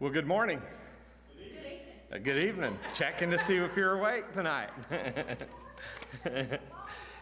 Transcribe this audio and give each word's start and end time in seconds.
Well, 0.00 0.10
good 0.10 0.26
morning. 0.26 0.62
Good 1.36 1.44
evening. 1.44 2.22
Good 2.22 2.38
evening. 2.38 2.78
Checking 2.94 3.30
to 3.32 3.38
see 3.38 3.56
if 3.56 3.76
you're 3.76 3.98
awake 3.98 4.32
tonight. 4.32 4.70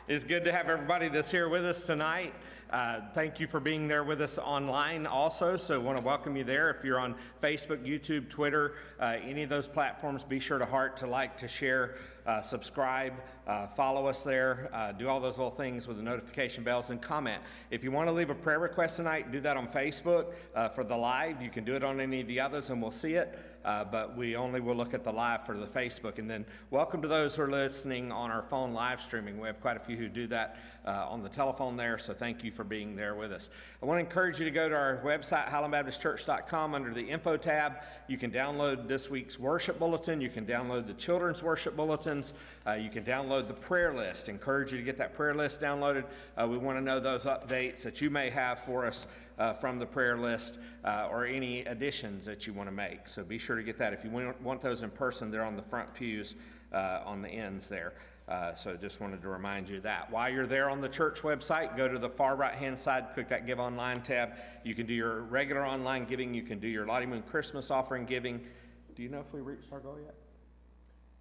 it's 0.08 0.24
good 0.24 0.42
to 0.44 0.52
have 0.52 0.70
everybody 0.70 1.08
that's 1.08 1.30
here 1.30 1.50
with 1.50 1.66
us 1.66 1.82
tonight. 1.82 2.32
Uh, 2.70 3.00
thank 3.12 3.38
you 3.38 3.46
for 3.46 3.60
being 3.60 3.86
there 3.86 4.04
with 4.04 4.22
us 4.22 4.38
online 4.38 5.06
also. 5.06 5.54
So, 5.56 5.78
want 5.80 5.98
to 5.98 6.02
welcome 6.02 6.34
you 6.34 6.44
there. 6.44 6.70
If 6.70 6.82
you're 6.82 6.98
on 6.98 7.14
Facebook, 7.42 7.86
YouTube, 7.86 8.30
Twitter, 8.30 8.74
uh, 8.98 9.16
any 9.22 9.42
of 9.42 9.50
those 9.50 9.68
platforms, 9.68 10.24
be 10.24 10.40
sure 10.40 10.58
to 10.58 10.64
heart, 10.64 10.96
to 10.98 11.06
like, 11.06 11.36
to 11.38 11.48
share, 11.48 11.96
uh, 12.26 12.40
subscribe, 12.40 13.14
uh, 13.47 13.66
follow 13.66 14.06
us 14.06 14.22
there, 14.22 14.70
uh, 14.72 14.92
do 14.92 15.08
all 15.08 15.20
those 15.20 15.36
little 15.36 15.50
things 15.50 15.86
with 15.86 15.98
the 15.98 16.02
notification 16.02 16.64
bells, 16.64 16.88
and 16.88 17.02
comment. 17.02 17.42
If 17.70 17.84
you 17.84 17.91
want 17.91 18.08
to 18.08 18.12
leave 18.12 18.30
a 18.30 18.34
prayer 18.34 18.58
request 18.58 18.97
tonight, 18.97 19.30
do 19.30 19.41
that 19.41 19.58
on 19.58 19.68
Facebook 19.68 20.32
uh, 20.54 20.68
for 20.68 20.84
the 20.84 20.97
live. 20.97 21.42
You 21.42 21.50
can 21.50 21.64
do 21.64 21.74
it 21.76 21.84
on 21.84 22.00
any 22.00 22.22
of 22.22 22.26
the 22.26 22.41
others, 22.41 22.70
and 22.70 22.80
we'll 22.80 22.91
see 22.91 23.14
it. 23.14 23.38
Uh, 23.68 23.84
but 23.84 24.16
we 24.16 24.34
only 24.34 24.60
will 24.60 24.74
look 24.74 24.94
at 24.94 25.04
the 25.04 25.12
live 25.12 25.44
for 25.44 25.54
the 25.54 25.66
Facebook. 25.66 26.18
And 26.18 26.30
then 26.30 26.46
welcome 26.70 27.02
to 27.02 27.08
those 27.08 27.36
who 27.36 27.42
are 27.42 27.50
listening 27.50 28.10
on 28.10 28.30
our 28.30 28.40
phone 28.40 28.72
live 28.72 28.98
streaming. 28.98 29.38
We 29.38 29.46
have 29.46 29.60
quite 29.60 29.76
a 29.76 29.80
few 29.80 29.94
who 29.94 30.08
do 30.08 30.26
that 30.28 30.56
uh, 30.86 31.06
on 31.06 31.22
the 31.22 31.28
telephone 31.28 31.76
there, 31.76 31.98
so 31.98 32.14
thank 32.14 32.42
you 32.42 32.50
for 32.50 32.64
being 32.64 32.96
there 32.96 33.14
with 33.14 33.30
us. 33.30 33.50
I 33.82 33.86
want 33.86 33.98
to 33.98 34.00
encourage 34.00 34.38
you 34.38 34.46
to 34.46 34.50
go 34.50 34.70
to 34.70 34.74
our 34.74 35.02
website, 35.04 35.50
highlandbaptistchurch.com, 35.50 36.74
under 36.74 36.94
the 36.94 37.02
info 37.02 37.36
tab. 37.36 37.82
You 38.06 38.16
can 38.16 38.30
download 38.30 38.88
this 38.88 39.10
week's 39.10 39.38
worship 39.38 39.78
bulletin, 39.78 40.22
you 40.22 40.30
can 40.30 40.46
download 40.46 40.86
the 40.86 40.94
children's 40.94 41.42
worship 41.42 41.76
bulletins, 41.76 42.32
uh, 42.66 42.72
you 42.72 42.88
can 42.88 43.04
download 43.04 43.48
the 43.48 43.54
prayer 43.54 43.92
list. 43.92 44.30
Encourage 44.30 44.72
you 44.72 44.78
to 44.78 44.84
get 44.84 44.96
that 44.96 45.12
prayer 45.12 45.34
list 45.34 45.60
downloaded. 45.60 46.04
Uh, 46.38 46.46
we 46.48 46.56
want 46.56 46.78
to 46.78 46.82
know 46.82 47.00
those 47.00 47.26
updates 47.26 47.82
that 47.82 48.00
you 48.00 48.08
may 48.08 48.30
have 48.30 48.60
for 48.60 48.86
us. 48.86 49.06
Uh, 49.38 49.53
from 49.53 49.78
the 49.78 49.87
prayer 49.87 50.19
list 50.19 50.59
uh, 50.84 51.06
or 51.09 51.25
any 51.25 51.60
additions 51.60 52.26
that 52.26 52.44
you 52.44 52.53
want 52.53 52.69
to 52.69 52.75
make. 52.75 53.06
So 53.06 53.22
be 53.22 53.38
sure 53.38 53.54
to 53.54 53.62
get 53.62 53.78
that. 53.78 53.93
If 53.93 54.03
you 54.03 54.10
want, 54.10 54.60
those 54.60 54.82
in 54.82 54.91
person, 54.91 55.31
they're 55.31 55.44
on 55.44 55.54
the 55.54 55.62
front 55.62 55.94
pews 55.94 56.34
uh, 56.72 57.03
on 57.04 57.22
the 57.22 57.28
ends 57.28 57.69
there. 57.69 57.93
Uh, 58.28 58.53
so 58.54 58.72
I 58.72 58.75
just 58.75 59.00
wanted 59.00 59.22
to 59.22 59.28
remind 59.28 59.69
you 59.69 59.81
that. 59.82 60.10
While 60.10 60.28
you're 60.28 60.48
there 60.48 60.69
on 60.69 60.81
the 60.81 60.88
church 60.88 61.22
website, 61.22 61.77
go 61.77 61.87
to 61.87 61.98
the 61.98 62.10
far 62.10 62.34
right 62.34 62.54
hand 62.54 62.78
side, 62.78 63.15
click 63.15 63.28
that 63.28 63.47
Give 63.47 63.60
Online 63.60 64.03
tab. 64.03 64.32
You 64.65 64.75
can 64.75 64.87
do 64.87 64.93
your 64.93 65.22
regular 65.22 65.65
online 65.65 66.04
giving, 66.04 66.34
you 66.34 66.43
can 66.43 66.59
do 66.59 66.66
your 66.69 66.84
Lottie 66.84 67.06
Moon 67.06 67.22
Christmas 67.22 67.71
offering 67.71 68.06
giving. 68.06 68.44
Do 68.97 69.03
you 69.04 69.09
know 69.09 69.21
if 69.21 69.32
we 69.32 69.41
reached 69.41 69.72
our 69.72 69.78
goal 69.78 69.98
yet? 70.04 70.16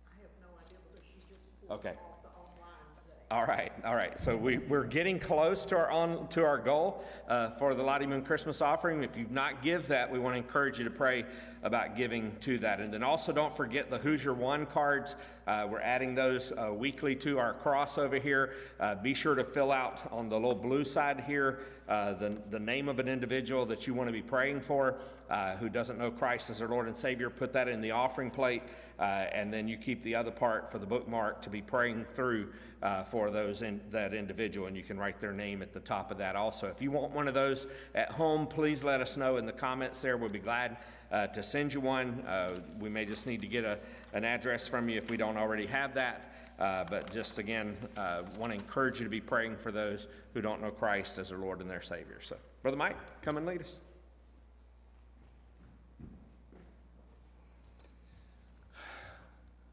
I 0.08 0.20
have 0.22 0.32
no 0.42 0.48
idea 0.60 0.80
because 0.92 1.06
she 1.06 1.20
just 1.30 1.72
Okay. 1.72 1.90
off 1.92 2.24
the 2.24 2.30
online 2.30 2.90
today. 3.06 3.17
All 3.30 3.46
right, 3.46 3.74
all 3.84 3.94
right. 3.94 4.18
So 4.22 4.38
we, 4.38 4.58
we're 4.58 4.86
getting 4.86 5.20
close 5.20 5.66
to 5.66 5.76
our 5.76 5.92
on 5.92 6.30
to 6.30 6.46
our 6.46 6.58
goal 6.58 7.04
uh, 7.28 7.50
for 7.50 7.76
the 7.76 7.84
Lottie 7.84 8.06
Moon 8.06 8.22
Christmas 8.22 8.62
offering. 8.62 9.04
If 9.04 9.18
you've 9.18 9.32
not 9.32 9.62
give 9.62 9.86
that, 9.90 10.10
we 10.10 10.18
want 10.18 10.36
to 10.36 10.38
encourage 10.38 10.78
you 10.78 10.86
to 10.86 10.90
pray 10.90 11.26
about 11.62 11.98
giving 11.98 12.34
to 12.40 12.58
that. 12.60 12.80
And 12.80 12.94
then 12.94 13.04
also 13.04 13.34
don't 13.34 13.54
forget 13.54 13.90
the 13.90 13.98
Who's 13.98 14.24
Your 14.24 14.34
One 14.34 14.66
cards. 14.66 15.18
Uh, 15.46 15.68
we're 15.70 15.82
adding 15.82 16.16
those 16.16 16.54
uh, 16.54 16.72
weekly 16.74 17.18
to 17.18 17.38
our 17.38 17.54
cross 17.56 17.98
over 17.98 18.18
here. 18.18 18.54
Uh, 18.80 18.96
be 18.96 19.14
sure 19.14 19.36
to 19.36 19.44
fill 19.44 19.74
out 19.74 20.00
on 20.10 20.30
the 20.30 20.36
little 20.36 20.56
blue 20.56 20.86
side 20.86 21.26
here 21.28 21.60
uh, 21.90 22.14
the, 22.14 22.38
the 22.50 22.60
name 22.60 22.90
of 22.90 23.00
an 23.00 23.08
individual 23.08 23.66
that 23.66 23.88
you 23.88 23.94
want 23.94 24.08
to 24.08 24.14
be 24.14 24.22
praying 24.22 24.62
for 24.62 24.96
uh, 25.30 25.56
who 25.56 25.70
doesn't 25.70 25.98
know 25.98 26.12
Christ 26.12 26.50
as 26.50 26.60
their 26.60 26.68
Lord 26.68 26.88
and 26.88 26.96
Savior. 26.96 27.30
Put 27.30 27.54
that 27.54 27.68
in 27.68 27.82
the 27.82 27.92
offering 27.92 28.30
plate, 28.30 28.64
uh, 29.00 29.04
and 29.32 29.54
then 29.54 29.68
you 29.68 29.78
keep 29.78 30.04
the 30.04 30.16
other 30.16 30.32
part 30.32 30.72
for 30.72 30.80
the 30.80 30.86
bookmark 30.86 31.42
to 31.44 31.50
be 31.50 31.62
praying 31.62 32.06
through 32.16 32.50
uh, 32.82 33.04
for 33.04 33.32
those 33.32 33.62
in, 33.62 33.82
that 33.92 34.14
individual, 34.14 34.68
and 34.68 34.76
you 34.76 34.84
can 34.84 34.98
write 34.98 35.20
their 35.20 35.34
name 35.34 35.62
at 35.62 35.74
the 35.74 35.80
top 35.80 36.12
of 36.12 36.18
that 36.18 36.36
also. 36.36 36.68
If 36.68 36.82
you 36.82 36.92
want 36.92 37.12
one 37.12 37.28
of 37.28 37.34
those 37.34 37.68
at 37.96 38.12
home, 38.12 38.48
please 38.48 38.84
let 38.84 39.02
us 39.02 39.18
know 39.18 39.38
in 39.38 39.46
the 39.46 39.52
comments 39.52 40.02
there. 40.02 40.18
We'll 40.18 40.30
be 40.30 40.40
glad 40.40 40.78
uh, 41.12 41.28
to 41.28 41.44
send 41.44 41.74
you 41.74 41.80
one. 41.80 42.24
Uh, 42.28 42.60
we 42.80 42.90
may 42.90 43.06
just 43.06 43.26
need 43.26 43.42
to 43.42 43.48
get 43.48 43.64
a, 43.64 43.80
an 44.14 44.24
address 44.24 44.68
from 44.68 44.90
you 44.90 44.98
if 44.98 45.10
we 45.10 45.18
don't 45.18 45.38
already 45.38 45.66
have 45.66 45.94
that. 45.96 46.34
Uh, 46.60 46.84
but 46.90 47.12
just 47.14 47.38
again, 47.38 47.78
uh, 47.98 48.24
want 48.40 48.52
to 48.52 48.58
encourage 48.58 48.98
you 49.00 49.04
to 49.04 49.12
be 49.12 49.22
praying 49.22 49.56
for 49.56 49.72
those 49.72 50.08
who 50.34 50.42
don't 50.42 50.62
know 50.62 50.72
Christ 50.72 51.20
as 51.20 51.30
their 51.30 51.38
Lord 51.38 51.62
and 51.62 51.70
their 51.70 51.84
Savior. 51.84 52.20
So, 52.22 52.36
Brother 52.64 52.78
Mike, 52.78 52.98
come 53.22 53.38
and 53.38 53.46
lead 53.46 53.62
us. 53.62 53.80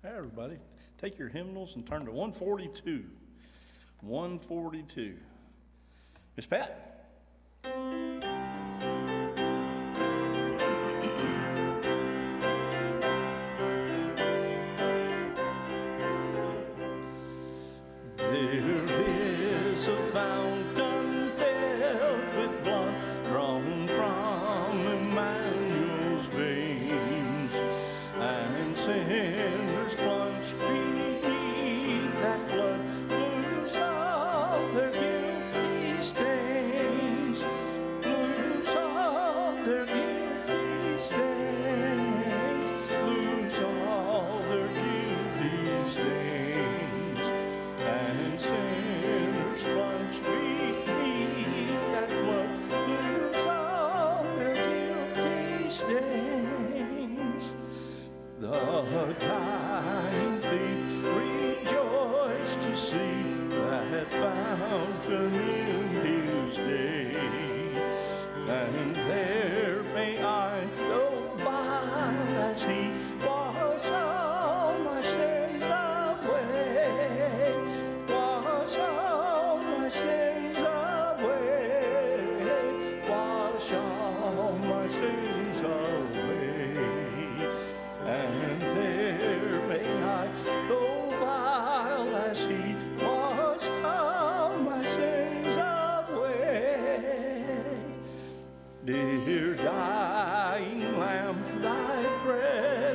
Hey, 0.05 0.11
everybody, 0.19 0.59
take 1.01 1.19
your 1.19 1.31
hymnals 1.31 1.77
and 1.77 1.87
turn 1.87 2.05
to 2.05 2.11
142. 2.11 3.05
142. 4.03 5.17
Miss 6.37 6.45
Pat? 6.45 6.94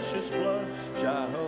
Precious 0.09 0.29
blood 0.31 0.65
shall 0.99 1.38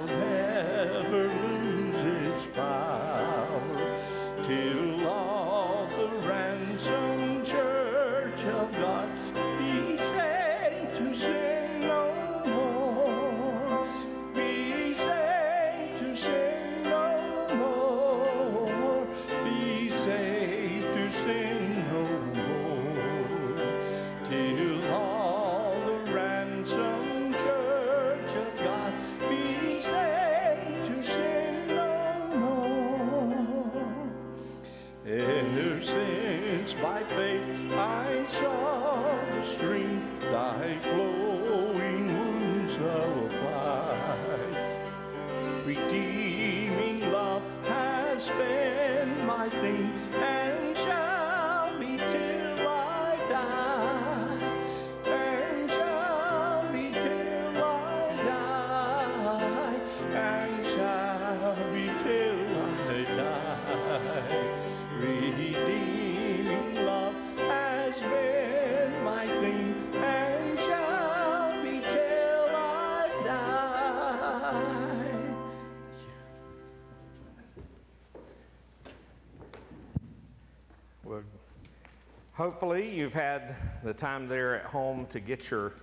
hopefully, 82.41 82.89
you've 82.89 83.13
had 83.13 83.55
the 83.83 83.93
time 83.93 84.27
there 84.27 84.55
at 84.55 84.65
home 84.65 85.05
to 85.05 85.19
get 85.19 85.51
your 85.51 85.73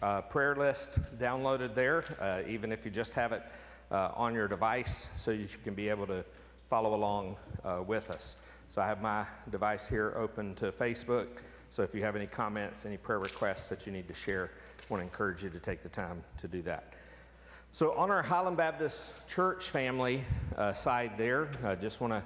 uh, 0.00 0.20
prayer 0.20 0.54
list 0.54 1.00
downloaded 1.18 1.74
there, 1.74 2.04
uh, 2.20 2.48
even 2.48 2.70
if 2.70 2.84
you 2.84 2.90
just 2.92 3.14
have 3.14 3.32
it 3.32 3.42
uh, 3.90 4.10
on 4.14 4.32
your 4.32 4.46
device, 4.46 5.08
so 5.16 5.32
you 5.32 5.48
can 5.64 5.74
be 5.74 5.88
able 5.88 6.06
to 6.06 6.24
follow 6.70 6.94
along 6.94 7.34
uh, 7.64 7.82
with 7.84 8.12
us. 8.12 8.36
So 8.68 8.80
I 8.80 8.86
have 8.86 9.02
my 9.02 9.26
device 9.50 9.88
here 9.88 10.14
open 10.16 10.54
to 10.54 10.70
Facebook. 10.70 11.26
So 11.70 11.82
if 11.82 11.92
you 11.96 12.04
have 12.04 12.14
any 12.14 12.28
comments, 12.28 12.86
any 12.86 12.96
prayer 12.96 13.18
requests 13.18 13.68
that 13.70 13.84
you 13.84 13.90
need 13.90 14.06
to 14.06 14.14
share, 14.14 14.52
I 14.78 14.84
want 14.88 15.00
to 15.00 15.04
encourage 15.04 15.42
you 15.42 15.50
to 15.50 15.58
take 15.58 15.82
the 15.82 15.88
time 15.88 16.22
to 16.38 16.46
do 16.46 16.62
that. 16.62 16.92
So, 17.72 17.92
on 17.94 18.12
our 18.12 18.22
Highland 18.22 18.56
Baptist 18.56 19.14
Church 19.26 19.68
family 19.68 20.22
uh, 20.56 20.72
side 20.72 21.14
there, 21.18 21.48
I 21.64 21.74
just 21.74 22.00
want 22.00 22.12
to 22.12 22.22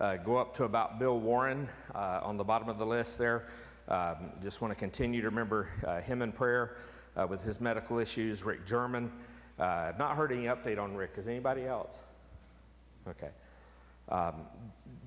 uh, 0.00 0.16
go 0.16 0.38
up 0.38 0.54
to 0.54 0.64
about 0.64 0.98
Bill 0.98 1.20
Warren 1.20 1.68
uh, 1.94 2.20
on 2.22 2.36
the 2.36 2.44
bottom 2.44 2.68
of 2.68 2.78
the 2.78 2.86
list 2.86 3.18
there. 3.18 3.44
Um, 3.88 4.32
just 4.42 4.60
want 4.60 4.72
to 4.72 4.74
continue 4.74 5.20
to 5.20 5.28
remember 5.28 5.68
uh, 5.86 6.00
him 6.00 6.22
in 6.22 6.32
prayer 6.32 6.76
uh, 7.16 7.26
with 7.26 7.42
his 7.42 7.60
medical 7.60 7.98
issues. 7.98 8.42
Rick 8.42 8.66
German. 8.66 9.12
Uh, 9.58 9.64
I've 9.88 9.98
not 9.98 10.16
heard 10.16 10.32
any 10.32 10.44
update 10.44 10.78
on 10.78 10.96
Rick. 10.96 11.12
Is 11.18 11.28
anybody 11.28 11.66
else? 11.66 11.98
Okay. 13.06 13.28
Um, 14.08 14.34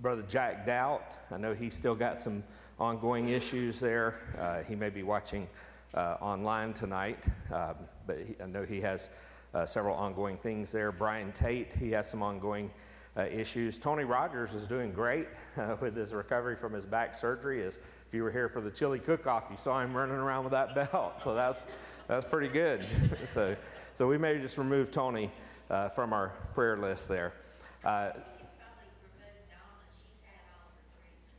Brother 0.01 0.23
Jack 0.27 0.65
Doubt, 0.65 1.13
I 1.31 1.37
know 1.37 1.53
he's 1.53 1.73
still 1.73 1.95
got 1.95 2.19
some 2.19 2.43
ongoing 2.79 3.29
issues 3.29 3.79
there. 3.79 4.15
Uh, 4.39 4.61
he 4.67 4.75
may 4.75 4.89
be 4.89 5.01
watching 5.01 5.47
uh, 5.93 6.17
online 6.21 6.73
tonight, 6.73 7.19
um, 7.51 7.75
but 8.05 8.17
he, 8.19 8.35
I 8.41 8.45
know 8.45 8.63
he 8.63 8.79
has 8.81 9.09
uh, 9.53 9.65
several 9.65 9.95
ongoing 9.95 10.37
things 10.37 10.71
there. 10.71 10.91
Brian 10.91 11.31
Tate, 11.31 11.71
he 11.79 11.91
has 11.91 12.09
some 12.09 12.21
ongoing 12.21 12.69
uh, 13.17 13.23
issues. 13.23 13.77
Tony 13.77 14.03
Rogers 14.03 14.53
is 14.53 14.67
doing 14.67 14.91
great 14.91 15.27
uh, 15.57 15.75
with 15.79 15.95
his 15.95 16.13
recovery 16.13 16.55
from 16.55 16.73
his 16.73 16.85
back 16.85 17.15
surgery. 17.15 17.63
As 17.65 17.75
if 17.75 18.13
you 18.13 18.23
were 18.23 18.31
here 18.31 18.49
for 18.49 18.61
the 18.61 18.71
chili 18.71 18.99
cook-off, 18.99 19.45
you 19.49 19.57
saw 19.57 19.81
him 19.81 19.95
running 19.95 20.15
around 20.15 20.43
with 20.43 20.51
that 20.51 20.75
belt, 20.91 21.13
so 21.23 21.33
that's 21.33 21.65
that's 22.07 22.25
pretty 22.25 22.49
good. 22.49 22.85
so, 23.33 23.55
so 23.95 24.07
we 24.07 24.17
may 24.17 24.37
just 24.39 24.57
remove 24.57 24.91
Tony 24.91 25.31
uh, 25.69 25.89
from 25.89 26.13
our 26.13 26.33
prayer 26.53 26.77
list 26.77 27.07
there. 27.07 27.33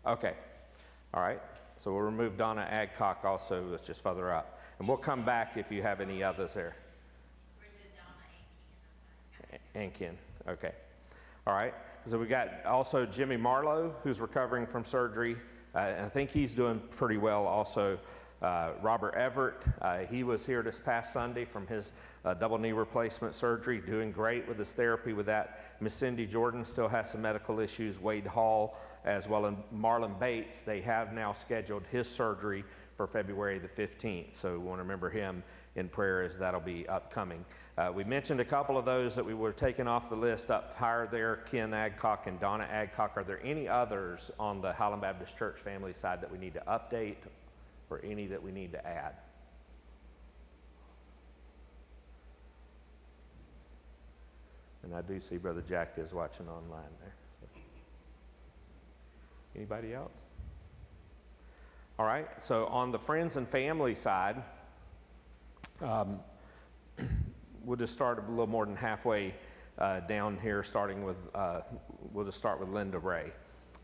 Okay. 0.06 0.35
All 1.15 1.23
right. 1.23 1.41
So 1.79 1.93
we'll 1.93 2.03
remove 2.03 2.37
Donna 2.37 2.67
Adcock 2.71 3.25
also, 3.25 3.71
that's 3.71 3.87
just 3.87 4.03
further 4.03 4.32
up. 4.32 4.61
And 4.79 4.88
we'll 4.88 4.97
come 4.97 5.25
back 5.25 5.56
if 5.56 5.71
you 5.71 5.82
have 5.82 6.00
any 6.00 6.23
others 6.23 6.54
there. 6.54 6.76
And 9.75 9.93
Ken. 9.93 10.16
Okay. 10.49 10.73
All 11.46 11.52
right. 11.52 11.74
So 12.06 12.18
we 12.18 12.26
got 12.26 12.64
also 12.64 13.04
Jimmy 13.04 13.36
Marlowe, 13.36 13.94
who's 14.02 14.18
recovering 14.18 14.66
from 14.66 14.82
surgery. 14.82 15.36
Uh, 15.74 15.92
I 16.00 16.08
think 16.08 16.30
he's 16.30 16.52
doing 16.52 16.80
pretty 16.90 17.18
well 17.18 17.46
also. 17.46 17.98
Uh, 18.40 18.72
Robert 18.80 19.14
Everett, 19.14 19.62
uh, 19.82 19.98
he 19.98 20.22
was 20.22 20.46
here 20.46 20.62
this 20.62 20.80
past 20.80 21.12
Sunday 21.12 21.44
from 21.44 21.66
his 21.66 21.92
uh, 22.24 22.32
double 22.32 22.56
knee 22.56 22.72
replacement 22.72 23.34
surgery, 23.34 23.78
doing 23.78 24.10
great 24.10 24.48
with 24.48 24.58
his 24.58 24.72
therapy 24.72 25.12
with 25.12 25.26
that. 25.26 25.76
Miss 25.80 25.92
Cindy 25.92 26.26
Jordan 26.26 26.64
still 26.64 26.88
has 26.88 27.10
some 27.10 27.20
medical 27.20 27.60
issues. 27.60 28.00
Wade 28.00 28.26
Hall, 28.26 28.78
as 29.04 29.28
well 29.28 29.44
as 29.44 29.54
Marlon 29.74 30.18
Bates, 30.18 30.62
they 30.62 30.80
have 30.80 31.12
now 31.12 31.34
scheduled 31.34 31.84
his 31.90 32.08
surgery 32.08 32.64
for 32.96 33.06
February 33.06 33.58
the 33.58 33.68
15th. 33.68 34.34
So 34.34 34.52
we 34.52 34.58
want 34.58 34.78
to 34.78 34.82
remember 34.82 35.10
him 35.10 35.42
in 35.76 35.88
prayer 35.88 36.22
as 36.22 36.38
that'll 36.38 36.60
be 36.60 36.88
upcoming. 36.88 37.44
Uh, 37.76 37.90
we 37.93 38.04
mentioned 38.04 38.38
a 38.38 38.45
couple 38.45 38.78
of 38.78 38.85
those 38.85 39.16
that 39.16 39.25
we 39.25 39.35
were 39.35 39.52
taking 39.52 39.88
off 39.88 40.09
the 40.09 40.14
list 40.14 40.49
up 40.49 40.76
higher 40.76 41.09
there 41.09 41.37
Ken 41.50 41.75
Adcock 41.75 42.28
and 42.28 42.38
Donna 42.38 42.69
Adcock. 42.71 43.12
Are 43.16 43.25
there 43.25 43.40
any 43.43 43.69
others 43.69 44.31
on 44.38 44.61
the 44.61 44.73
Highland 44.73 45.02
Baptist 45.02 45.37
Church 45.37 45.59
family 45.59 45.93
side 45.93 46.21
that 46.21 46.31
we 46.31 46.38
need 46.38 46.54
to 46.54 46.62
update 46.69 47.16
or 47.90 48.00
any 48.04 48.28
that 48.28 48.40
we 48.40 48.52
need 48.52 48.71
to 48.73 48.87
add? 48.87 49.14
And 54.85 54.95
I 54.95 55.02
do 55.02 55.21
see 55.21 55.38
Brother 55.38 55.64
Jack 55.66 55.95
is 55.97 56.12
watching 56.12 56.47
online 56.47 56.93
there. 57.00 57.14
So. 57.40 57.47
Anybody 59.57 59.95
else? 59.95 60.21
All 61.99 62.07
right, 62.07 62.28
so 62.40 62.66
on 62.66 62.93
the 62.93 62.99
friends 62.99 63.37
and 63.37 63.49
family 63.49 63.95
side, 63.97 64.43
um, 65.81 66.21
we'll 67.64 67.76
just 67.76 67.92
start 67.92 68.18
a 68.18 68.30
little 68.30 68.47
more 68.47 68.66
than 68.66 68.76
halfway 68.76 69.35
uh, 69.78 70.00
down 70.00 70.38
here, 70.40 70.62
starting 70.62 71.04
with, 71.04 71.16
uh, 71.35 71.61
we'll 72.12 72.25
just 72.25 72.38
start 72.38 72.61
with 72.61 72.68
Linda 72.68 72.99
Ray. 72.99 73.33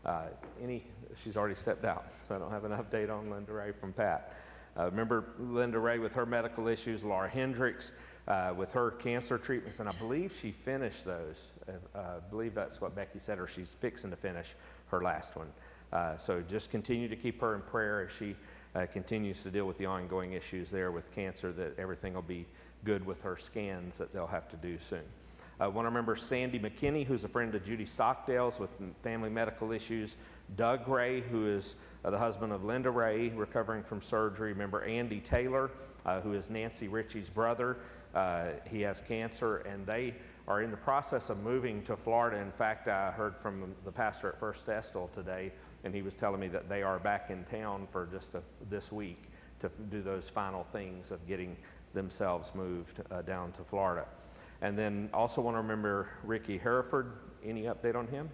Uh, 0.05 0.27
any, 0.61 0.83
she's 1.21 1.37
already 1.37 1.55
stepped 1.55 1.85
out, 1.85 2.05
so 2.27 2.35
I 2.35 2.39
don't 2.39 2.51
have 2.51 2.65
an 2.65 2.71
update 2.71 3.11
on 3.11 3.29
Linda 3.29 3.53
Ray 3.53 3.71
from 3.71 3.93
Pat. 3.93 4.33
Uh, 4.77 4.85
remember 4.85 5.25
Linda 5.37 5.79
Ray 5.79 5.99
with 5.99 6.13
her 6.13 6.25
medical 6.25 6.67
issues, 6.67 7.03
Laura 7.03 7.29
Hendricks 7.29 7.91
uh, 8.27 8.53
with 8.55 8.71
her 8.71 8.91
cancer 8.91 9.37
treatments, 9.37 9.79
and 9.79 9.89
I 9.89 9.91
believe 9.93 10.33
she 10.39 10.51
finished 10.51 11.05
those. 11.05 11.51
Uh, 11.67 11.99
I 11.99 12.19
believe 12.29 12.53
that's 12.53 12.79
what 12.79 12.95
Becky 12.95 13.19
said, 13.19 13.39
or 13.39 13.47
she's 13.47 13.75
fixing 13.79 14.11
to 14.11 14.15
finish 14.15 14.55
her 14.87 15.01
last 15.01 15.35
one. 15.35 15.47
so 16.17 16.41
just 16.47 16.71
continue 16.71 17.09
to 17.09 17.15
keep 17.15 17.41
her 17.41 17.55
in 17.55 17.61
prayer 17.61 18.07
as 18.07 18.13
she 18.15 18.35
continues 18.93 19.43
to 19.43 19.51
deal 19.51 19.65
with 19.65 19.77
the 19.77 19.85
ongoing 19.85 20.33
issues 20.33 20.71
there 20.71 20.91
with 20.91 21.11
cancer, 21.13 21.51
that 21.51 21.77
everything 21.77 22.13
will 22.13 22.21
be 22.21 22.45
good 22.83 23.05
with 23.05 23.21
her 23.21 23.37
scans 23.37 23.97
that 23.97 24.13
they'll 24.13 24.27
have 24.27 24.47
to 24.49 24.57
do 24.57 24.79
soon. 24.79 25.03
I 25.59 25.67
want 25.67 25.85
to 25.85 25.89
remember 25.89 26.15
Sandy 26.15 26.57
McKinney, 26.57 27.05
who's 27.05 27.23
a 27.23 27.27
friend 27.27 27.53
of 27.53 27.63
Judy 27.63 27.85
Stockdale's 27.85 28.59
with 28.59 28.71
family 29.03 29.29
medical 29.29 29.71
issues. 29.71 30.17
Doug 30.55 30.87
Ray, 30.87 31.21
who 31.21 31.47
is 31.47 31.75
uh, 32.03 32.09
the 32.09 32.17
husband 32.17 32.51
of 32.51 32.63
Linda 32.63 32.89
Ray, 32.89 33.29
recovering 33.29 33.83
from 33.83 34.01
surgery. 34.01 34.53
Remember 34.53 34.83
Andy 34.83 35.19
Taylor, 35.19 35.69
uh, 36.05 36.19
who 36.21 36.33
is 36.33 36.49
Nancy 36.49 36.87
Ritchie's 36.87 37.29
brother. 37.29 37.77
Uh, 38.15 38.45
he 38.69 38.81
has 38.81 39.01
cancer, 39.01 39.57
and 39.57 39.85
they 39.85 40.15
are 40.47 40.63
in 40.63 40.71
the 40.71 40.77
process 40.77 41.29
of 41.29 41.43
moving 41.43 41.83
to 41.83 41.95
Florida. 41.95 42.37
In 42.37 42.51
fact, 42.51 42.87
I 42.87 43.11
heard 43.11 43.37
from 43.37 43.75
the 43.85 43.91
pastor 43.91 44.29
at 44.29 44.39
First 44.39 44.67
Estill 44.67 45.09
today, 45.13 45.51
and 45.83 45.93
he 45.93 46.01
was 46.01 46.15
telling 46.15 46.39
me 46.39 46.47
that 46.47 46.69
they 46.69 46.81
are 46.81 46.97
back 46.97 47.29
in 47.29 47.43
town 47.43 47.87
for 47.91 48.07
just 48.07 48.33
a, 48.33 48.41
this 48.69 48.91
week 48.91 49.25
to 49.59 49.69
do 49.91 50.01
those 50.01 50.27
final 50.27 50.63
things 50.63 51.11
of 51.11 51.25
getting 51.27 51.55
themselves 51.93 52.53
moved 52.55 53.01
uh, 53.11 53.21
down 53.21 53.51
to 53.53 53.63
Florida. 53.63 54.05
And 54.61 54.77
then 54.77 55.09
also 55.13 55.41
want 55.41 55.55
to 55.55 55.61
remember 55.61 56.09
Ricky 56.23 56.57
Hereford. 56.57 57.13
Any 57.43 57.63
update 57.63 57.95
on 57.95 58.07
him? 58.07 58.29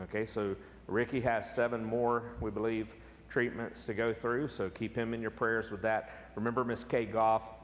Okay, 0.00 0.26
so 0.26 0.54
Ricky 0.86 1.20
has 1.20 1.52
seven 1.52 1.84
more, 1.84 2.22
we 2.40 2.50
believe, 2.50 2.94
treatments 3.28 3.84
to 3.84 3.94
go 3.94 4.12
through, 4.12 4.48
so 4.48 4.70
keep 4.70 4.96
him 4.96 5.12
in 5.12 5.20
your 5.20 5.30
prayers 5.30 5.70
with 5.70 5.82
that. 5.82 6.30
Remember 6.34 6.64
Miss 6.64 6.84
Kay 6.84 7.04
Goff 7.04 7.54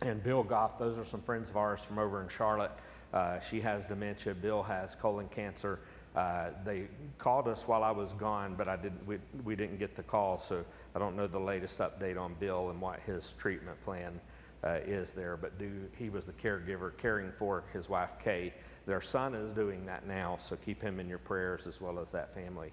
and 0.00 0.22
Bill 0.22 0.42
Goff, 0.42 0.78
those 0.78 0.98
are 0.98 1.04
some 1.04 1.20
friends 1.20 1.50
of 1.50 1.56
ours 1.56 1.84
from 1.84 1.98
over 1.98 2.22
in 2.22 2.28
Charlotte. 2.28 2.72
Uh, 3.12 3.40
she 3.40 3.60
has 3.60 3.86
dementia, 3.86 4.34
Bill 4.34 4.62
has 4.62 4.94
colon 4.94 5.28
cancer. 5.28 5.80
Uh, 6.16 6.50
they 6.64 6.88
called 7.18 7.48
us 7.48 7.68
while 7.68 7.82
I 7.82 7.90
was 7.90 8.12
gone, 8.14 8.54
but 8.56 8.68
I 8.68 8.76
didn't, 8.76 9.06
we, 9.06 9.18
we 9.44 9.54
didn't 9.54 9.78
get 9.78 9.94
the 9.94 10.02
call, 10.02 10.38
so 10.38 10.64
I 10.98 11.00
don't 11.00 11.14
know 11.14 11.28
the 11.28 11.38
latest 11.38 11.78
update 11.78 12.18
on 12.18 12.34
Bill 12.40 12.70
and 12.70 12.80
what 12.80 12.98
his 13.06 13.36
treatment 13.38 13.80
plan 13.84 14.20
uh, 14.64 14.78
is 14.84 15.12
there. 15.12 15.36
But 15.36 15.56
do, 15.56 15.70
he 15.96 16.10
was 16.10 16.24
the 16.24 16.32
caregiver 16.32 16.90
caring 16.96 17.30
for 17.38 17.62
his 17.72 17.88
wife, 17.88 18.14
Kay. 18.18 18.52
Their 18.84 19.00
son 19.00 19.32
is 19.36 19.52
doing 19.52 19.86
that 19.86 20.08
now, 20.08 20.36
so 20.40 20.56
keep 20.56 20.82
him 20.82 20.98
in 20.98 21.08
your 21.08 21.18
prayers 21.18 21.68
as 21.68 21.80
well 21.80 22.00
as 22.00 22.10
that 22.10 22.34
family. 22.34 22.72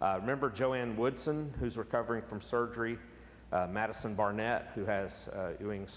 Uh, 0.00 0.18
remember 0.20 0.48
Joanne 0.48 0.96
Woodson, 0.96 1.52
who's 1.58 1.76
recovering 1.76 2.22
from 2.22 2.40
surgery, 2.40 3.00
uh, 3.50 3.66
Madison 3.68 4.14
Barnett, 4.14 4.70
who 4.76 4.84
has 4.84 5.26
uh, 5.34 5.54
Ewing, 5.58 5.88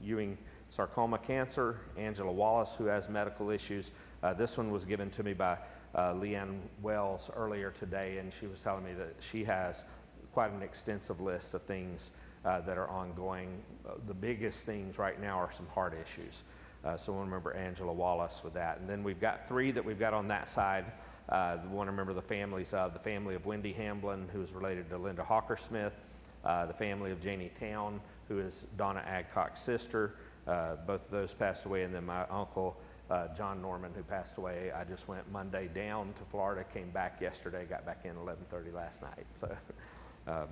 Ewing 0.00 0.38
sarcoma 0.70 1.18
cancer, 1.18 1.80
Angela 1.96 2.30
Wallace, 2.30 2.76
who 2.76 2.84
has 2.84 3.08
medical 3.08 3.50
issues. 3.50 3.90
Uh, 4.22 4.34
this 4.34 4.56
one 4.56 4.70
was 4.70 4.84
given 4.84 5.10
to 5.10 5.24
me 5.24 5.32
by 5.32 5.58
uh, 5.96 6.12
Leanne 6.12 6.60
Wells 6.80 7.28
earlier 7.34 7.72
today, 7.72 8.18
and 8.18 8.32
she 8.32 8.46
was 8.46 8.60
telling 8.60 8.84
me 8.84 8.92
that 8.92 9.16
she 9.18 9.42
has 9.42 9.84
quite 10.32 10.52
an 10.52 10.62
extensive 10.62 11.20
list 11.20 11.54
of 11.54 11.62
things 11.62 12.10
uh, 12.44 12.60
that 12.62 12.78
are 12.78 12.88
ongoing. 12.88 13.62
Uh, 13.86 13.92
the 14.06 14.14
biggest 14.14 14.66
things 14.66 14.98
right 14.98 15.20
now 15.20 15.38
are 15.38 15.52
some 15.52 15.66
heart 15.68 15.94
issues. 16.00 16.44
Uh, 16.84 16.96
so 16.96 17.12
we'll 17.12 17.22
remember 17.22 17.52
Angela 17.54 17.92
Wallace 17.92 18.42
with 18.44 18.54
that. 18.54 18.78
And 18.78 18.88
then 18.88 19.02
we've 19.02 19.20
got 19.20 19.48
three 19.48 19.70
that 19.72 19.84
we've 19.84 19.98
got 19.98 20.14
on 20.14 20.28
that 20.28 20.48
side. 20.48 20.84
Uh, 21.28 21.58
we 21.64 21.76
want 21.76 21.88
to 21.88 21.90
remember 21.90 22.14
the 22.14 22.22
families 22.22 22.72
of 22.72 22.92
the 22.94 22.98
family 22.98 23.34
of 23.34 23.44
Wendy 23.44 23.72
Hamblin, 23.72 24.28
who 24.32 24.40
is 24.40 24.52
related 24.52 24.88
to 24.90 24.98
Linda 24.98 25.24
Hawker 25.24 25.56
Smith, 25.56 25.94
uh, 26.44 26.66
the 26.66 26.72
family 26.72 27.10
of 27.10 27.20
Janie 27.20 27.50
Town, 27.58 28.00
who 28.28 28.38
is 28.38 28.66
Donna 28.76 29.02
Adcock's 29.06 29.60
sister. 29.60 30.14
Uh, 30.46 30.76
both 30.86 31.04
of 31.04 31.10
those 31.10 31.34
passed 31.34 31.66
away, 31.66 31.82
and 31.82 31.94
then 31.94 32.06
my 32.06 32.24
uncle 32.28 32.78
uh, 33.10 33.28
John 33.34 33.62
Norman, 33.62 33.92
who 33.94 34.02
passed 34.02 34.38
away. 34.38 34.70
I 34.72 34.84
just 34.84 35.08
went 35.08 35.30
Monday 35.32 35.68
down 35.74 36.12
to 36.14 36.24
Florida, 36.24 36.64
came 36.72 36.90
back 36.90 37.20
yesterday, 37.20 37.64
got 37.64 37.86
back 37.86 38.04
in 38.04 38.14
11:30 38.16 38.72
last 38.74 39.02
night. 39.02 39.26
So, 39.34 39.48
um, 40.28 40.48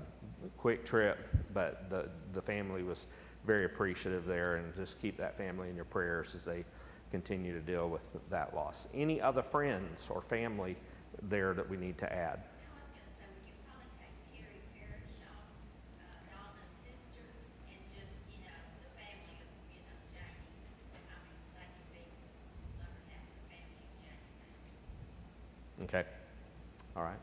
quick 0.56 0.84
trip, 0.84 1.28
but 1.54 1.88
the 1.90 2.08
the 2.34 2.42
family 2.42 2.82
was 2.82 3.06
very 3.44 3.64
appreciative 3.64 4.26
there, 4.26 4.56
and 4.56 4.74
just 4.74 5.00
keep 5.00 5.16
that 5.18 5.36
family 5.36 5.68
in 5.70 5.76
your 5.76 5.84
prayers 5.84 6.34
as 6.34 6.44
they 6.44 6.64
continue 7.10 7.52
to 7.52 7.60
deal 7.60 7.88
with 7.88 8.02
that 8.30 8.54
loss. 8.54 8.88
Any 8.94 9.20
other 9.20 9.42
friends 9.42 10.08
or 10.10 10.20
family 10.22 10.76
there 11.22 11.54
that 11.54 11.68
we 11.68 11.76
need 11.76 11.98
to 11.98 12.12
add? 12.12 12.40
Okay, 25.84 26.04
all 26.96 27.02
right. 27.02 27.18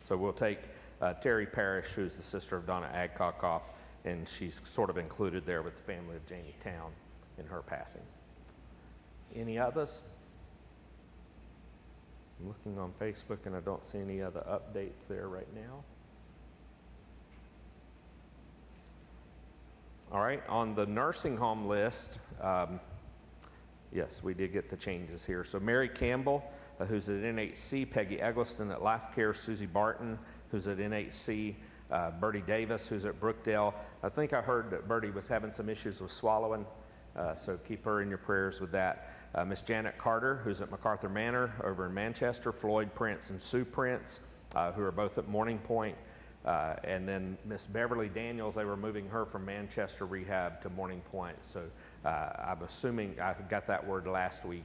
So 0.00 0.16
we'll 0.16 0.32
take 0.32 0.58
uh, 1.00 1.14
Terry 1.14 1.46
Parrish, 1.46 1.88
who's 1.88 2.16
the 2.16 2.22
sister 2.22 2.56
of 2.56 2.66
Donna 2.66 2.90
Adcock, 2.92 3.72
and 4.04 4.28
she's 4.28 4.60
sort 4.64 4.90
of 4.90 4.98
included 4.98 5.44
there 5.44 5.62
with 5.62 5.76
the 5.76 5.82
family 5.82 6.16
of 6.16 6.26
Jamie 6.26 6.54
Town 6.62 6.92
in 7.38 7.46
her 7.46 7.62
passing. 7.62 8.02
Any 9.34 9.58
others? 9.58 10.02
I'm 12.40 12.48
looking 12.48 12.78
on 12.78 12.92
Facebook 13.00 13.44
and 13.44 13.54
I 13.54 13.60
don't 13.60 13.84
see 13.84 13.98
any 13.98 14.22
other 14.22 14.40
updates 14.48 15.08
there 15.08 15.28
right 15.28 15.48
now. 15.54 15.84
All 20.12 20.20
right, 20.20 20.42
on 20.48 20.74
the 20.74 20.86
nursing 20.86 21.36
home 21.36 21.66
list, 21.66 22.18
um, 22.40 22.80
Yes, 23.92 24.22
we 24.22 24.34
did 24.34 24.52
get 24.52 24.70
the 24.70 24.76
changes 24.76 25.24
here. 25.24 25.42
So 25.42 25.58
Mary 25.58 25.88
Campbell, 25.88 26.44
uh, 26.78 26.84
who's 26.84 27.08
at 27.08 27.22
NHC, 27.22 27.90
Peggy 27.90 28.20
Eggleston 28.20 28.70
at 28.70 28.82
Life 28.82 29.08
Care, 29.14 29.34
Susie 29.34 29.66
Barton, 29.66 30.18
who's 30.50 30.66
at 30.66 30.78
NHC, 30.78 31.54
uh, 31.90 32.10
Bertie 32.12 32.42
Davis, 32.42 32.86
who's 32.86 33.04
at 33.04 33.20
Brookdale. 33.20 33.74
I 34.02 34.08
think 34.08 34.32
I 34.32 34.40
heard 34.40 34.70
that 34.70 34.88
Bertie 34.88 35.10
was 35.10 35.28
having 35.28 35.50
some 35.50 35.68
issues 35.68 36.00
with 36.00 36.12
swallowing, 36.12 36.66
uh, 37.16 37.34
so 37.36 37.56
keep 37.56 37.84
her 37.84 38.02
in 38.02 38.08
your 38.08 38.18
prayers 38.18 38.60
with 38.60 38.72
that. 38.72 39.14
Uh, 39.34 39.44
Miss 39.44 39.62
Janet 39.62 39.96
Carter, 39.98 40.40
who's 40.42 40.60
at 40.60 40.70
MacArthur 40.70 41.08
Manor 41.08 41.52
over 41.62 41.86
in 41.86 41.94
Manchester, 41.94 42.52
Floyd 42.52 42.94
Prince 42.94 43.30
and 43.30 43.40
Sue 43.40 43.64
Prince, 43.64 44.20
uh, 44.54 44.72
who 44.72 44.82
are 44.82 44.92
both 44.92 45.18
at 45.18 45.28
Morning 45.28 45.58
Pointe. 45.58 45.98
Uh, 46.44 46.74
and 46.84 47.06
then 47.06 47.36
Miss 47.44 47.66
Beverly 47.66 48.08
Daniels, 48.08 48.54
they 48.54 48.64
were 48.64 48.76
moving 48.76 49.06
her 49.08 49.26
from 49.26 49.44
Manchester 49.44 50.06
Rehab 50.06 50.60
to 50.62 50.70
Morning 50.70 51.02
Pointe. 51.10 51.44
So 51.44 51.62
uh, 52.04 52.30
I'm 52.38 52.62
assuming 52.62 53.20
I 53.20 53.34
got 53.48 53.66
that 53.66 53.86
word 53.86 54.06
last 54.06 54.44
week 54.44 54.64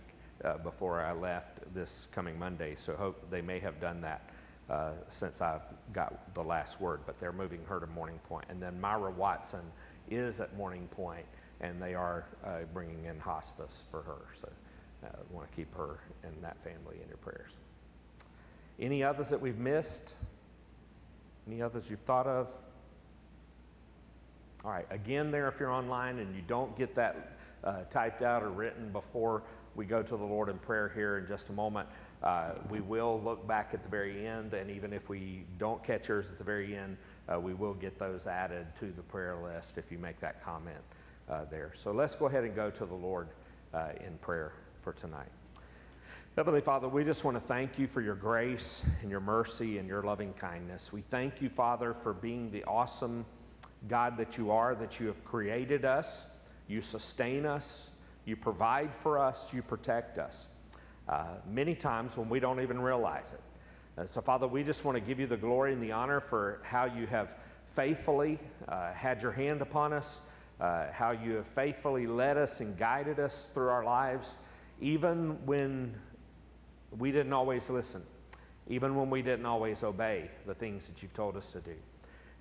before 0.63 1.01
I 1.01 1.11
left 1.11 1.57
this 1.73 2.07
coming 2.11 2.37
Monday. 2.37 2.75
So 2.75 2.95
hope 2.95 3.29
they 3.31 3.41
may 3.41 3.59
have 3.59 3.79
done 3.79 3.99
that 4.01 4.29
uh, 4.69 4.91
since 5.09 5.41
I 5.41 5.59
got 5.93 6.33
the 6.33 6.43
last 6.43 6.81
word. 6.81 7.01
But 7.05 7.19
they're 7.19 7.31
moving 7.31 7.61
her 7.67 7.79
to 7.79 7.87
Morning 7.87 8.19
Pointe. 8.27 8.47
And 8.49 8.61
then 8.61 8.79
Myra 8.79 9.11
Watson 9.11 9.61
is 10.09 10.39
at 10.39 10.55
Morning 10.55 10.87
Pointe, 10.91 11.25
and 11.61 11.81
they 11.81 11.93
are 11.95 12.25
uh, 12.45 12.59
bringing 12.73 13.05
in 13.05 13.19
hospice 13.19 13.83
for 13.91 14.01
her. 14.01 14.25
So 14.39 14.49
I 15.03 15.07
want 15.31 15.49
to 15.49 15.55
keep 15.55 15.73
her 15.75 15.99
and 16.23 16.33
that 16.41 16.57
family 16.63 16.97
in 17.01 17.07
your 17.07 17.17
prayers. 17.17 17.51
Any 18.79 19.03
others 19.03 19.29
that 19.29 19.39
we've 19.39 19.57
missed? 19.57 20.15
Any 21.47 21.61
others 21.61 21.89
you've 21.89 22.01
thought 22.01 22.27
of? 22.27 22.47
All 24.63 24.71
right, 24.71 24.87
again, 24.89 25.29
there, 25.29 25.47
if 25.47 25.59
you're 25.59 25.71
online 25.71 26.17
and 26.17 26.35
you 26.35 26.41
don't 26.41 26.75
get 26.75 26.95
that 26.95 27.37
uh, 27.63 27.83
typed 27.89 28.23
out 28.23 28.41
or 28.41 28.49
written 28.49 28.91
before 28.91 29.43
we 29.75 29.85
go 29.85 30.01
to 30.01 30.17
the 30.17 30.23
Lord 30.23 30.49
in 30.49 30.57
prayer 30.57 30.91
here 30.95 31.19
in 31.19 31.27
just 31.27 31.49
a 31.49 31.53
moment, 31.53 31.87
uh, 32.23 32.51
we 32.69 32.81
will 32.81 33.21
look 33.23 33.47
back 33.47 33.71
at 33.73 33.83
the 33.83 33.89
very 33.89 34.25
end, 34.25 34.53
and 34.53 34.71
even 34.71 34.93
if 34.93 35.09
we 35.09 35.45
don't 35.57 35.83
catch 35.83 36.07
yours 36.07 36.29
at 36.29 36.37
the 36.37 36.43
very 36.43 36.75
end, 36.75 36.97
uh, 37.31 37.39
we 37.39 37.53
will 37.53 37.73
get 37.73 37.99
those 37.99 38.27
added 38.27 38.67
to 38.79 38.91
the 38.91 39.01
prayer 39.03 39.35
list 39.35 39.77
if 39.77 39.91
you 39.91 39.97
make 39.97 40.19
that 40.19 40.43
comment 40.43 40.81
uh, 41.29 41.45
there. 41.51 41.71
So 41.75 41.91
let's 41.91 42.15
go 42.15 42.25
ahead 42.25 42.43
and 42.43 42.55
go 42.55 42.69
to 42.69 42.85
the 42.85 42.95
Lord 42.95 43.27
uh, 43.73 43.89
in 44.05 44.17
prayer 44.19 44.53
for 44.81 44.93
tonight. 44.93 45.29
Heavenly 46.35 46.61
Father, 46.61 46.89
we 46.89 47.05
just 47.05 47.23
want 47.23 47.37
to 47.37 47.41
thank 47.41 47.79
you 47.79 47.87
for 47.87 48.01
your 48.01 48.15
grace 48.15 48.83
and 49.01 49.09
your 49.09 49.21
mercy 49.21 49.77
and 49.77 49.87
your 49.87 50.03
loving 50.03 50.33
kindness. 50.33 50.91
We 50.91 51.01
thank 51.01 51.41
you, 51.41 51.47
Father, 51.47 51.93
for 51.93 52.13
being 52.13 52.51
the 52.51 52.63
awesome 52.65 53.25
God 53.87 54.17
that 54.17 54.37
you 54.37 54.51
are, 54.51 54.75
that 54.75 54.99
you 54.99 55.07
have 55.07 55.23
created 55.23 55.85
us, 55.85 56.25
you 56.67 56.81
sustain 56.81 57.45
us, 57.45 57.89
you 58.25 58.35
provide 58.35 58.93
for 58.93 59.17
us, 59.17 59.53
you 59.53 59.61
protect 59.61 60.17
us. 60.17 60.49
Uh, 61.07 61.25
many 61.47 61.75
times 61.75 62.17
when 62.17 62.27
we 62.29 62.39
don't 62.39 62.59
even 62.59 62.81
realize 62.81 63.33
it. 63.33 63.41
Uh, 63.97 64.05
so, 64.05 64.21
Father, 64.21 64.47
we 64.47 64.63
just 64.63 64.83
want 64.83 64.95
to 64.95 65.01
give 65.01 65.19
you 65.19 65.27
the 65.27 65.37
glory 65.37 65.71
and 65.71 65.81
the 65.81 65.91
honor 65.91 66.19
for 66.19 66.59
how 66.63 66.85
you 66.85 67.05
have 67.07 67.35
faithfully 67.63 68.39
uh, 68.67 68.91
had 68.91 69.21
your 69.21 69.31
hand 69.31 69.61
upon 69.61 69.93
us, 69.93 70.21
uh, 70.59 70.87
how 70.91 71.11
you 71.11 71.33
have 71.33 71.45
faithfully 71.45 72.07
led 72.07 72.37
us 72.37 72.59
and 72.59 72.77
guided 72.77 73.19
us 73.19 73.51
through 73.53 73.69
our 73.69 73.83
lives, 73.83 74.37
even 74.81 75.37
when 75.45 75.93
we 76.97 77.11
didn't 77.11 77.33
always 77.33 77.69
listen, 77.69 78.01
even 78.67 78.95
when 78.95 79.09
we 79.09 79.21
didn't 79.21 79.45
always 79.45 79.83
obey 79.83 80.29
the 80.47 80.53
things 80.55 80.87
that 80.87 81.03
you've 81.03 81.13
told 81.13 81.37
us 81.37 81.51
to 81.51 81.59
do. 81.59 81.75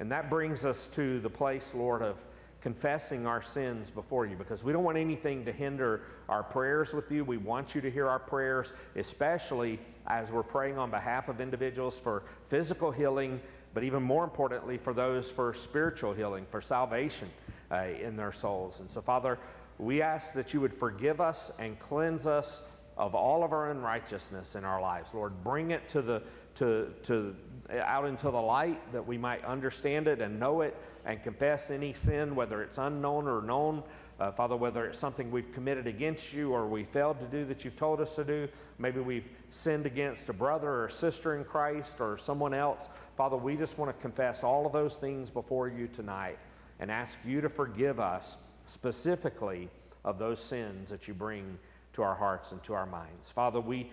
And 0.00 0.10
that 0.10 0.30
brings 0.30 0.64
us 0.64 0.86
to 0.88 1.20
the 1.20 1.30
place, 1.30 1.74
Lord, 1.74 2.02
of 2.02 2.24
confessing 2.64 3.26
our 3.26 3.42
sins 3.42 3.90
before 3.90 4.24
you 4.24 4.36
because 4.36 4.64
we 4.64 4.72
don't 4.72 4.84
want 4.84 4.96
anything 4.96 5.44
to 5.44 5.52
hinder 5.52 6.00
our 6.30 6.42
prayers 6.42 6.94
with 6.94 7.12
you. 7.12 7.22
We 7.22 7.36
want 7.36 7.74
you 7.74 7.82
to 7.82 7.90
hear 7.90 8.08
our 8.08 8.18
prayers, 8.18 8.72
especially 8.96 9.78
as 10.06 10.32
we're 10.32 10.44
praying 10.44 10.78
on 10.78 10.90
behalf 10.90 11.28
of 11.28 11.42
individuals 11.42 12.00
for 12.00 12.22
physical 12.42 12.90
healing, 12.90 13.38
but 13.74 13.84
even 13.84 14.02
more 14.02 14.24
importantly, 14.24 14.78
for 14.78 14.94
those 14.94 15.30
for 15.30 15.52
spiritual 15.52 16.14
healing, 16.14 16.46
for 16.48 16.62
salvation 16.62 17.28
uh, 17.70 17.84
in 18.00 18.16
their 18.16 18.32
souls. 18.32 18.80
And 18.80 18.90
so, 18.90 19.02
Father, 19.02 19.38
we 19.78 20.00
ask 20.00 20.32
that 20.32 20.54
you 20.54 20.62
would 20.62 20.72
forgive 20.72 21.20
us 21.20 21.52
and 21.58 21.78
cleanse 21.78 22.26
us 22.26 22.62
of 22.96 23.14
all 23.14 23.44
of 23.44 23.52
our 23.52 23.72
unrighteousness 23.72 24.54
in 24.54 24.64
our 24.64 24.80
lives. 24.80 25.12
Lord, 25.12 25.44
bring 25.44 25.70
it 25.70 25.86
to 25.90 26.00
the 26.00 26.22
to, 26.54 26.94
to 27.02 27.36
out 27.70 28.06
into 28.06 28.30
the 28.30 28.40
light 28.40 28.92
that 28.92 29.06
we 29.06 29.16
might 29.16 29.44
understand 29.44 30.06
it 30.06 30.20
and 30.20 30.38
know 30.38 30.60
it 30.60 30.76
and 31.04 31.22
confess 31.22 31.70
any 31.70 31.92
sin, 31.92 32.34
whether 32.34 32.62
it's 32.62 32.78
unknown 32.78 33.26
or 33.26 33.42
known. 33.42 33.82
Uh, 34.20 34.30
Father, 34.30 34.56
whether 34.56 34.86
it's 34.86 34.98
something 34.98 35.30
we've 35.30 35.50
committed 35.52 35.86
against 35.86 36.32
you 36.32 36.52
or 36.52 36.68
we 36.68 36.84
failed 36.84 37.18
to 37.18 37.26
do 37.26 37.44
that 37.44 37.64
you've 37.64 37.76
told 37.76 38.00
us 38.00 38.14
to 38.14 38.24
do, 38.24 38.48
maybe 38.78 39.00
we've 39.00 39.28
sinned 39.50 39.86
against 39.86 40.28
a 40.28 40.32
brother 40.32 40.68
or 40.68 40.86
a 40.86 40.90
sister 40.90 41.36
in 41.36 41.44
Christ 41.44 42.00
or 42.00 42.16
someone 42.16 42.54
else. 42.54 42.88
Father, 43.16 43.36
we 43.36 43.56
just 43.56 43.76
want 43.76 43.94
to 43.94 44.00
confess 44.00 44.44
all 44.44 44.66
of 44.66 44.72
those 44.72 44.96
things 44.96 45.30
before 45.30 45.68
you 45.68 45.88
tonight 45.88 46.38
and 46.78 46.90
ask 46.90 47.18
you 47.24 47.40
to 47.40 47.48
forgive 47.48 47.98
us 47.98 48.36
specifically 48.66 49.68
of 50.04 50.18
those 50.18 50.40
sins 50.40 50.90
that 50.90 51.08
you 51.08 51.14
bring 51.14 51.58
to 51.94 52.02
our 52.02 52.14
hearts 52.14 52.52
and 52.52 52.62
to 52.62 52.74
our 52.74 52.86
minds. 52.86 53.30
Father, 53.30 53.60
we 53.60 53.90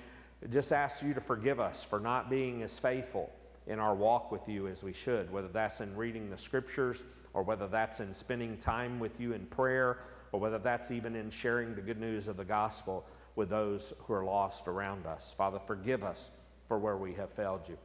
just 0.49 0.71
ask 0.71 1.01
you 1.01 1.13
to 1.13 1.21
forgive 1.21 1.59
us 1.59 1.83
for 1.83 1.99
not 1.99 2.29
being 2.29 2.61
as 2.63 2.77
faithful 2.77 3.31
in 3.71 3.79
our 3.79 3.95
walk 3.95 4.33
with 4.33 4.49
you 4.49 4.67
as 4.67 4.83
we 4.83 4.91
should, 4.91 5.31
whether 5.31 5.47
that's 5.47 5.79
in 5.79 5.95
reading 5.95 6.29
the 6.29 6.37
scriptures 6.37 7.05
or 7.33 7.41
whether 7.41 7.69
that's 7.69 8.01
in 8.01 8.13
spending 8.13 8.57
time 8.57 8.99
with 8.99 9.17
you 9.21 9.31
in 9.31 9.45
prayer 9.45 9.99
or 10.33 10.41
whether 10.41 10.59
that's 10.59 10.91
even 10.91 11.15
in 11.15 11.29
sharing 11.29 11.73
the 11.73 11.81
good 11.81 11.97
news 11.97 12.27
of 12.27 12.35
the 12.35 12.43
gospel 12.43 13.05
with 13.37 13.49
those 13.49 13.93
who 13.99 14.13
are 14.13 14.25
lost 14.25 14.67
around 14.67 15.05
us. 15.05 15.33
Father, 15.37 15.57
forgive 15.57 16.03
us 16.03 16.31
for 16.67 16.77
where 16.77 16.97
we 16.97 17.13
have 17.13 17.31
failed 17.31 17.61
you. 17.69 17.77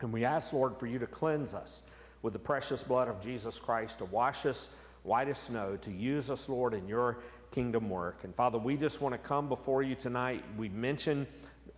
And 0.00 0.12
we 0.12 0.24
ask, 0.24 0.52
Lord, 0.52 0.76
for 0.76 0.88
you 0.88 0.98
to 0.98 1.06
cleanse 1.06 1.54
us 1.54 1.84
with 2.22 2.32
the 2.32 2.40
precious 2.40 2.82
blood 2.82 3.06
of 3.06 3.20
Jesus 3.20 3.60
Christ, 3.60 4.00
to 4.00 4.04
wash 4.06 4.46
us 4.46 4.68
white 5.04 5.28
as 5.28 5.38
snow, 5.38 5.76
to 5.76 5.92
use 5.92 6.28
us, 6.28 6.48
Lord, 6.48 6.74
in 6.74 6.88
your 6.88 7.18
kingdom 7.52 7.88
work. 7.88 8.24
And 8.24 8.34
Father, 8.34 8.58
we 8.58 8.76
just 8.76 9.00
want 9.00 9.12
to 9.14 9.18
come 9.18 9.48
before 9.48 9.84
you 9.84 9.94
tonight. 9.94 10.44
We've 10.56 10.74
mentioned 10.74 11.28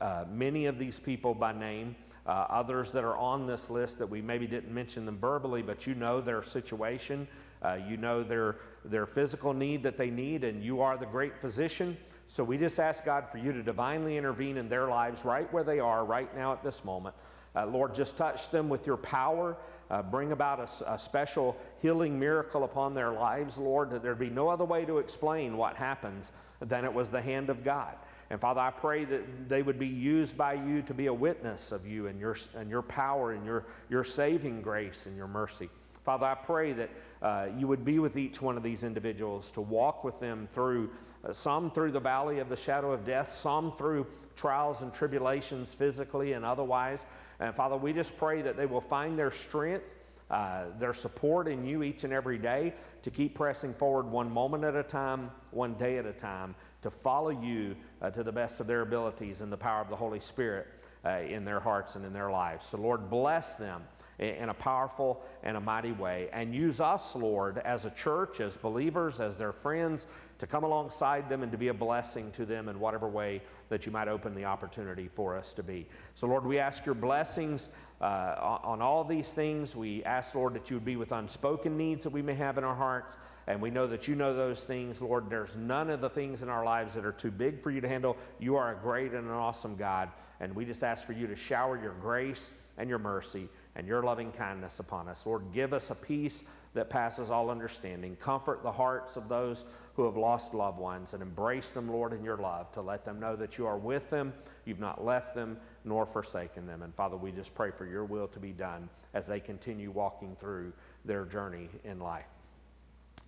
uh, 0.00 0.24
many 0.30 0.66
of 0.66 0.78
these 0.78 0.98
people 0.98 1.34
by 1.34 1.52
name. 1.52 1.96
Uh, 2.26 2.46
others 2.50 2.90
that 2.92 3.02
are 3.02 3.16
on 3.16 3.46
this 3.46 3.70
list 3.70 3.98
that 3.98 4.06
we 4.06 4.20
maybe 4.20 4.46
didn't 4.46 4.72
mention 4.72 5.06
them 5.06 5.18
verbally, 5.18 5.62
but 5.62 5.86
you 5.86 5.94
know 5.94 6.20
their 6.20 6.42
situation. 6.42 7.26
Uh, 7.62 7.78
you 7.88 7.96
know 7.96 8.22
their, 8.22 8.56
their 8.84 9.06
physical 9.06 9.52
need 9.52 9.82
that 9.82 9.96
they 9.96 10.10
need, 10.10 10.44
and 10.44 10.62
you 10.62 10.80
are 10.80 10.96
the 10.96 11.06
great 11.06 11.40
physician. 11.40 11.96
So 12.26 12.44
we 12.44 12.56
just 12.56 12.78
ask 12.78 13.04
God 13.04 13.28
for 13.30 13.38
you 13.38 13.52
to 13.52 13.62
divinely 13.62 14.16
intervene 14.16 14.56
in 14.58 14.68
their 14.68 14.86
lives 14.86 15.24
right 15.24 15.52
where 15.52 15.64
they 15.64 15.80
are 15.80 16.04
right 16.04 16.34
now 16.36 16.52
at 16.52 16.62
this 16.62 16.84
moment. 16.84 17.14
Uh, 17.56 17.66
Lord, 17.66 17.94
just 17.94 18.16
touch 18.16 18.50
them 18.50 18.68
with 18.68 18.86
your 18.86 18.96
power. 18.96 19.56
Uh, 19.90 20.02
bring 20.02 20.30
about 20.30 20.60
a, 20.60 20.92
a, 20.92 20.96
special 20.98 21.56
healing 21.82 22.16
miracle 22.16 22.62
upon 22.62 22.94
their 22.94 23.10
lives, 23.10 23.58
Lord, 23.58 23.90
that 23.90 24.04
there'd 24.04 24.20
be 24.20 24.30
no 24.30 24.48
other 24.48 24.64
way 24.64 24.84
to 24.84 24.98
explain 24.98 25.56
what 25.56 25.74
happens 25.74 26.30
than 26.60 26.84
it 26.84 26.94
was 26.94 27.10
the 27.10 27.20
hand 27.20 27.50
of 27.50 27.64
God. 27.64 27.96
And 28.30 28.40
Father, 28.40 28.60
I 28.60 28.70
pray 28.70 29.04
that 29.04 29.48
they 29.48 29.62
would 29.62 29.78
be 29.78 29.88
used 29.88 30.36
by 30.36 30.54
you 30.54 30.82
to 30.82 30.94
be 30.94 31.06
a 31.06 31.14
witness 31.14 31.72
of 31.72 31.84
you 31.84 32.06
and 32.06 32.20
your, 32.20 32.36
and 32.56 32.70
your 32.70 32.82
power 32.82 33.32
and 33.32 33.44
your, 33.44 33.64
your 33.88 34.04
saving 34.04 34.62
grace 34.62 35.06
and 35.06 35.16
your 35.16 35.26
mercy. 35.26 35.68
Father, 36.04 36.26
I 36.26 36.34
pray 36.34 36.72
that 36.72 36.90
uh, 37.22 37.48
you 37.58 37.66
would 37.66 37.84
be 37.84 37.98
with 37.98 38.16
each 38.16 38.40
one 38.40 38.56
of 38.56 38.62
these 38.62 38.84
individuals 38.84 39.50
to 39.50 39.60
walk 39.60 40.04
with 40.04 40.18
them 40.20 40.48
through, 40.52 40.90
uh, 41.24 41.32
some 41.32 41.70
through 41.70 41.90
the 41.90 42.00
valley 42.00 42.38
of 42.38 42.48
the 42.48 42.56
shadow 42.56 42.92
of 42.92 43.04
death, 43.04 43.32
some 43.32 43.72
through 43.72 44.06
trials 44.36 44.82
and 44.82 44.94
tribulations 44.94 45.74
physically 45.74 46.32
and 46.32 46.44
otherwise. 46.44 47.06
And 47.40 47.54
Father, 47.54 47.76
we 47.76 47.92
just 47.92 48.16
pray 48.16 48.42
that 48.42 48.56
they 48.56 48.66
will 48.66 48.80
find 48.80 49.18
their 49.18 49.30
strength, 49.30 49.84
uh, 50.30 50.66
their 50.78 50.94
support 50.94 51.48
in 51.48 51.66
you 51.66 51.82
each 51.82 52.04
and 52.04 52.12
every 52.12 52.38
day 52.38 52.74
to 53.02 53.10
keep 53.10 53.34
pressing 53.34 53.74
forward 53.74 54.06
one 54.06 54.30
moment 54.30 54.64
at 54.64 54.76
a 54.76 54.82
time, 54.82 55.30
one 55.50 55.74
day 55.74 55.98
at 55.98 56.06
a 56.06 56.12
time, 56.12 56.54
to 56.82 56.90
follow 56.90 57.30
you 57.30 57.76
uh, 58.00 58.10
to 58.10 58.22
the 58.22 58.32
best 58.32 58.60
of 58.60 58.66
their 58.66 58.82
abilities 58.82 59.42
in 59.42 59.50
the 59.50 59.56
power 59.56 59.80
of 59.80 59.88
the 59.88 59.96
Holy 59.96 60.20
Spirit. 60.20 60.66
uh, 61.04 61.20
in 61.20 61.44
their 61.44 61.60
hearts 61.60 61.96
and 61.96 62.04
in 62.04 62.12
their 62.12 62.30
lives. 62.30 62.66
So, 62.66 62.78
Lord, 62.78 63.08
bless 63.08 63.56
them 63.56 63.82
in 64.20 64.50
a 64.50 64.54
powerful 64.54 65.22
and 65.42 65.56
a 65.56 65.60
mighty 65.60 65.92
way. 65.92 66.28
And 66.32 66.54
use 66.54 66.80
us, 66.80 67.16
Lord, 67.16 67.58
as 67.58 67.86
a 67.86 67.90
church, 67.90 68.40
as 68.40 68.56
believers, 68.56 69.18
as 69.18 69.36
their 69.36 69.52
friends, 69.52 70.06
to 70.38 70.46
come 70.46 70.62
alongside 70.62 71.28
them 71.28 71.42
and 71.42 71.50
to 71.50 71.58
be 71.58 71.68
a 71.68 71.74
blessing 71.74 72.30
to 72.32 72.44
them 72.44 72.68
in 72.68 72.78
whatever 72.78 73.08
way 73.08 73.40
that 73.70 73.86
you 73.86 73.92
might 73.92 74.08
open 74.08 74.34
the 74.34 74.44
opportunity 74.44 75.08
for 75.08 75.36
us 75.36 75.54
to 75.54 75.62
be. 75.62 75.86
So, 76.14 76.26
Lord, 76.26 76.44
we 76.44 76.58
ask 76.58 76.84
your 76.84 76.94
blessings 76.94 77.70
uh, 78.02 78.58
on 78.62 78.82
all 78.82 79.04
these 79.04 79.32
things. 79.32 79.74
We 79.74 80.04
ask, 80.04 80.34
Lord, 80.34 80.54
that 80.54 80.68
you 80.68 80.76
would 80.76 80.84
be 80.84 80.96
with 80.96 81.12
unspoken 81.12 81.78
needs 81.78 82.04
that 82.04 82.10
we 82.10 82.22
may 82.22 82.34
have 82.34 82.58
in 82.58 82.64
our 82.64 82.74
hearts. 82.74 83.16
And 83.46 83.60
we 83.60 83.70
know 83.70 83.86
that 83.86 84.06
you 84.06 84.14
know 84.14 84.34
those 84.34 84.64
things, 84.64 85.00
Lord. 85.00 85.30
There's 85.30 85.56
none 85.56 85.88
of 85.88 86.02
the 86.02 86.10
things 86.10 86.42
in 86.42 86.50
our 86.50 86.64
lives 86.64 86.94
that 86.94 87.06
are 87.06 87.12
too 87.12 87.30
big 87.30 87.58
for 87.58 87.70
you 87.70 87.80
to 87.80 87.88
handle. 87.88 88.16
You 88.38 88.56
are 88.56 88.72
a 88.72 88.76
great 88.76 89.12
and 89.12 89.26
an 89.26 89.32
awesome 89.32 89.76
God. 89.76 90.10
And 90.40 90.54
we 90.54 90.66
just 90.66 90.84
ask 90.84 91.06
for 91.06 91.14
you 91.14 91.26
to 91.26 91.34
shower 91.34 91.80
your 91.80 91.94
grace 91.94 92.50
and 92.78 92.88
your 92.88 92.98
mercy 92.98 93.48
and 93.76 93.86
your 93.86 94.02
loving 94.02 94.32
kindness 94.32 94.80
upon 94.80 95.08
us. 95.08 95.24
Lord, 95.26 95.52
give 95.52 95.72
us 95.72 95.90
a 95.90 95.94
peace 95.94 96.44
that 96.74 96.90
passes 96.90 97.30
all 97.30 97.50
understanding. 97.50 98.16
Comfort 98.16 98.62
the 98.62 98.72
hearts 98.72 99.16
of 99.16 99.28
those 99.28 99.64
who 99.94 100.04
have 100.04 100.16
lost 100.16 100.54
loved 100.54 100.78
ones 100.78 101.14
and 101.14 101.22
embrace 101.22 101.72
them, 101.72 101.88
Lord, 101.88 102.12
in 102.12 102.24
your 102.24 102.36
love 102.36 102.70
to 102.72 102.80
let 102.80 103.04
them 103.04 103.20
know 103.20 103.36
that 103.36 103.58
you 103.58 103.66
are 103.66 103.78
with 103.78 104.10
them, 104.10 104.32
you've 104.64 104.80
not 104.80 105.04
left 105.04 105.34
them 105.34 105.56
nor 105.84 106.06
forsaken 106.06 106.66
them. 106.66 106.82
And 106.82 106.94
Father, 106.94 107.16
we 107.16 107.32
just 107.32 107.54
pray 107.54 107.70
for 107.70 107.86
your 107.86 108.04
will 108.04 108.28
to 108.28 108.38
be 108.38 108.52
done 108.52 108.88
as 109.14 109.26
they 109.26 109.40
continue 109.40 109.90
walking 109.90 110.36
through 110.36 110.72
their 111.04 111.24
journey 111.24 111.68
in 111.84 111.98
life. 111.98 112.28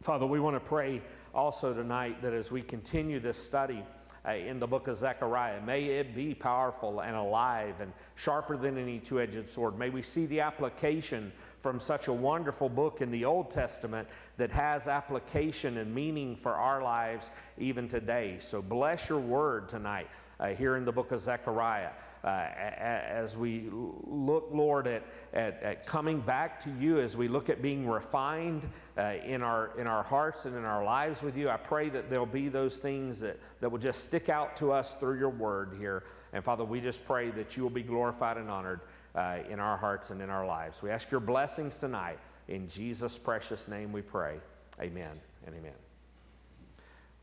Father, 0.03 0.27
we 0.27 0.41
want 0.41 0.57
to 0.57 0.61
pray 0.61 1.01
also 1.35 1.73
tonight 1.73 2.21
that 2.23 2.33
as 2.33 2.51
we 2.51 2.61
continue 2.61 3.21
this 3.21 3.39
study 3.39 3.85
uh, 4.27 4.33
in 4.33 4.61
the 4.61 4.67
book 4.67 4.89
of 4.89 4.97
Zechariah, 4.97 5.61
may 5.63 5.85
it 5.85 6.15
be 6.15 6.35
powerful 6.35 7.01
and 7.01 7.17
alive 7.17 7.81
and 7.81 7.93
sharper 8.15 8.57
than 8.57 8.79
any 8.79 8.99
two 8.99 9.21
edged 9.21 9.49
sword. 9.49 9.79
May 9.79 9.91
we 9.91 10.03
see 10.03 10.27
the 10.27 10.41
application 10.41 11.33
from 11.59 11.79
such 11.81 12.09
a 12.09 12.13
wonderful 12.13 12.69
book 12.69 13.01
in 13.01 13.11
the 13.11 13.25
Old 13.25 13.51
Testament 13.51 14.09
that 14.37 14.51
has 14.51 14.89
application 14.89 15.79
and 15.79 15.95
meaning 15.95 16.37
for 16.37 16.55
our 16.55 16.83
lives 16.83 17.31
even 17.59 17.89
today. 17.89 18.37
So 18.41 18.63
bless 18.63 19.09
your 19.09 19.21
word 19.21 19.69
tonight 19.69 20.09
here 20.51 20.77
in 20.77 20.85
the 20.85 20.93
book 20.93 21.13
of 21.13 21.21
Zechariah. 21.21 21.91
Uh, 22.25 22.47
as 22.57 23.37
we 23.37 23.69
look, 23.73 24.49
Lord, 24.53 24.87
at, 24.87 25.03
at, 25.33 25.61
at, 25.61 25.87
coming 25.87 26.21
back 26.21 26.61
to 26.61 26.71
you, 26.79 27.01
as 27.01 27.17
we 27.17 27.27
look 27.27 27.51
at 27.51 27.61
being 27.61 27.89
refined 27.89 28.69
uh, 28.97 29.15
in, 29.25 29.43
our, 29.43 29.73
in 29.77 29.89
our 29.89 30.05
hearts 30.05 30.47
and 30.47 30.55
in 30.55 30.65
our 30.65 30.85
lives 30.85 31.21
with 31.23 31.37
you, 31.37 31.49
I 31.49 31.57
pray 31.57 31.89
that 31.89 32.09
there'll 32.09 32.25
be 32.25 32.49
those 32.49 32.77
things 32.77 33.19
that, 33.21 33.41
that 33.61 33.69
will 33.69 33.81
just 33.81 34.05
stick 34.05 34.29
out 34.29 34.57
to 34.59 34.71
us 34.71 34.95
through 34.95 35.19
your 35.19 35.31
word 35.31 35.75
here. 35.81 36.05
And 36.33 36.45
Father, 36.45 36.65
we 36.65 36.81
just 36.81 37.05
pray 37.05 37.31
that 37.33 37.57
you 37.57 37.65
will 37.65 37.71
be 37.71 37.83
glorified 37.83 38.37
and 38.37 38.49
honored 38.49 38.83
uh, 39.17 39.39
in 39.51 39.59
our 39.59 39.77
hearts 39.77 40.11
and 40.11 40.23
in 40.23 40.31
our 40.31 40.47
lives. 40.47 40.81
We 40.81 40.91
ask 40.91 41.11
your 41.11 41.21
blessings 41.21 41.77
tonight. 41.77 42.19
In 42.47 42.69
Jesus' 42.69 43.19
precious 43.19 43.67
name 43.67 43.93
we 43.93 44.03
pray. 44.03 44.39
Amen 44.81 45.13
and 45.45 45.57
amen. 45.57 45.92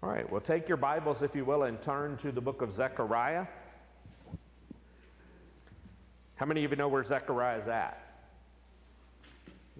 All 0.02 0.10
right, 0.10 0.30
well, 0.32 0.40
take 0.40 0.70
your 0.70 0.78
Bibles, 0.78 1.24
if 1.24 1.36
you 1.36 1.44
will, 1.44 1.64
and 1.64 1.82
turn 1.82 2.16
to 2.18 2.32
the 2.32 2.40
book 2.40 2.62
of 2.62 2.72
Zechariah. 2.72 3.46
How 6.36 6.46
many 6.46 6.64
of 6.64 6.72
you 6.72 6.78
know 6.78 6.88
where 6.88 7.04
Zechariah 7.04 7.58
is 7.58 7.68
at? 7.68 8.02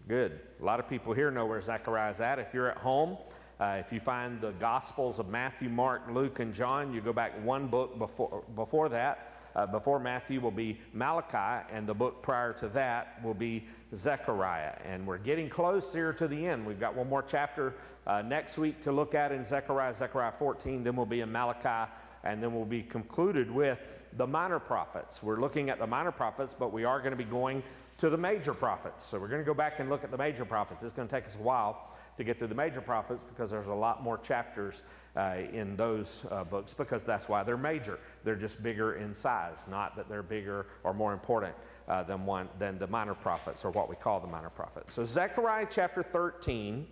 Good. 0.10 0.42
A 0.62 0.66
lot 0.66 0.82
of 0.82 0.90
people 0.90 1.14
here 1.14 1.32
know 1.32 1.46
where 1.46 1.62
Zechariah 1.62 2.12
is 2.12 2.20
at. 2.20 2.38
If 2.38 2.54
you're 2.54 2.70
at 2.70 2.80
home, 2.80 3.18
uh, 3.62 3.78
if 3.80 3.94
you 3.94 4.02
find 4.02 4.42
the 4.42 4.52
Gospels 4.52 5.20
of 5.20 5.30
Matthew, 5.30 5.70
Mark, 5.70 6.02
Luke, 6.12 6.42
and 6.42 6.54
John, 6.54 6.94
you 6.94 7.00
go 7.00 7.14
back 7.14 7.42
one 7.46 7.68
book 7.68 7.98
before, 7.98 8.44
before 8.58 8.90
that. 8.90 9.38
Uh, 9.56 9.68
before 9.68 10.00
Matthew 10.00 10.42
will 10.42 10.52
be 10.52 10.82
Malachi, 10.94 11.66
and 11.72 11.88
the 11.88 11.94
book 11.94 12.22
prior 12.22 12.52
to 12.54 12.68
that 12.70 13.24
will 13.24 13.34
be 13.34 13.66
Zechariah. 13.96 14.74
And 14.86 15.06
we're 15.06 15.18
getting 15.18 15.50
close 15.50 15.94
here 15.94 16.14
to 16.14 16.28
the 16.28 16.48
end. 16.48 16.66
We've 16.66 16.80
got 16.80 16.96
one 16.96 17.10
more 17.10 17.24
chapter 17.24 17.76
uh, 18.06 18.22
next 18.22 18.58
week 18.58 18.82
to 18.82 18.92
look 18.92 19.16
at 19.16 19.32
in 19.32 19.44
Zechariah, 19.44 19.94
Zechariah 19.94 20.32
14, 20.32 20.84
then 20.84 20.96
we'll 20.96 21.06
be 21.06 21.22
in 21.22 21.32
Malachi, 21.32 21.92
and 22.24 22.42
then 22.42 22.54
we'll 22.54 22.66
be 22.66 22.84
concluded 22.84 23.50
with 23.50 23.80
the 24.18 24.26
minor 24.26 24.60
prophets. 24.60 25.22
We're 25.22 25.40
looking 25.40 25.70
at 25.70 25.80
the 25.80 25.88
minor 25.88 26.12
prophets, 26.12 26.56
but 26.58 26.74
we 26.74 26.84
are 26.84 27.00
going 27.00 27.12
to 27.12 27.18
be 27.18 27.24
going 27.24 27.64
to 27.98 28.10
the 28.10 28.18
major 28.18 28.54
prophets. 28.54 29.04
So 29.04 29.20
we're 29.20 29.28
going 29.28 29.42
to 29.42 29.46
go 29.46 29.54
back 29.54 29.80
and 29.80 29.90
look 29.90 30.04
at 30.04 30.12
the 30.12 30.18
major 30.18 30.46
prophets. 30.46 30.84
It's 30.84 30.94
going 30.94 31.08
to 31.08 31.16
take 31.16 31.26
us 31.26 31.36
a 31.36 31.44
while 31.44 31.94
to 32.18 32.24
get 32.24 32.38
through 32.38 32.48
the 32.48 32.56
major 32.56 32.82
prophets 32.82 33.24
because 33.24 33.52
there's 33.52 33.68
a 33.68 33.74
lot 33.74 34.04
more 34.04 34.18
chapters 34.18 34.84
uh, 35.16 35.38
in 35.54 35.76
those 35.76 36.26
uh, 36.32 36.44
books 36.44 36.74
because 36.74 37.04
that's 37.04 37.30
why 37.30 37.44
they're 37.44 37.58
major. 37.58 38.00
They're 38.24 38.36
just 38.36 38.62
bigger 38.62 38.96
in 38.96 39.14
size, 39.14 39.66
not 39.70 39.96
that 39.96 40.10
they're 40.10 40.24
bigger 40.24 40.66
or 40.84 40.94
more 40.94 41.14
important 41.14 41.56
uh, 41.90 42.04
than, 42.04 42.26
one, 42.26 42.48
than 42.60 42.78
the 42.78 42.88
minor 42.88 43.16
prophets 43.16 43.66
or 43.66 43.72
what 43.72 43.90
we 43.90 43.96
call 43.96 44.20
the 44.20 44.28
minor 44.28 44.50
prophets. 44.50 44.94
So, 44.94 45.04
Zechariah 45.04 45.68
chapter 45.70 46.04
13, 46.04 46.86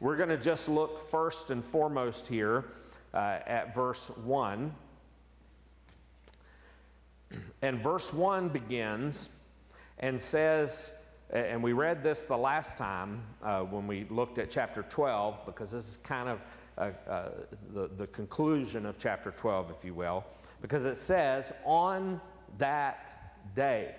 we're 0.00 0.16
going 0.16 0.28
to 0.28 0.36
just 0.36 0.68
look 0.68 0.98
first 0.98 1.50
and 1.50 1.64
foremost 1.64 2.26
here 2.26 2.64
uh, 3.14 3.38
at 3.46 3.74
verse 3.74 4.10
1. 4.24 4.74
And 7.62 7.80
verse 7.80 8.12
1 8.12 8.48
begins 8.48 9.28
and 9.98 10.20
says, 10.20 10.92
and 11.30 11.62
we 11.62 11.72
read 11.72 12.02
this 12.02 12.26
the 12.26 12.36
last 12.36 12.76
time 12.76 13.22
uh, 13.42 13.60
when 13.60 13.86
we 13.86 14.06
looked 14.10 14.38
at 14.38 14.50
chapter 14.50 14.82
12, 14.82 15.46
because 15.46 15.72
this 15.72 15.88
is 15.88 15.96
kind 15.98 16.28
of 16.28 16.40
uh, 16.76 16.90
uh, 17.08 17.28
the, 17.72 17.88
the 17.96 18.06
conclusion 18.08 18.84
of 18.84 18.98
chapter 18.98 19.30
12, 19.30 19.70
if 19.70 19.84
you 19.84 19.94
will, 19.94 20.24
because 20.60 20.84
it 20.84 20.96
says, 20.96 21.52
on 21.64 22.20
that 22.58 23.34
day. 23.54 23.94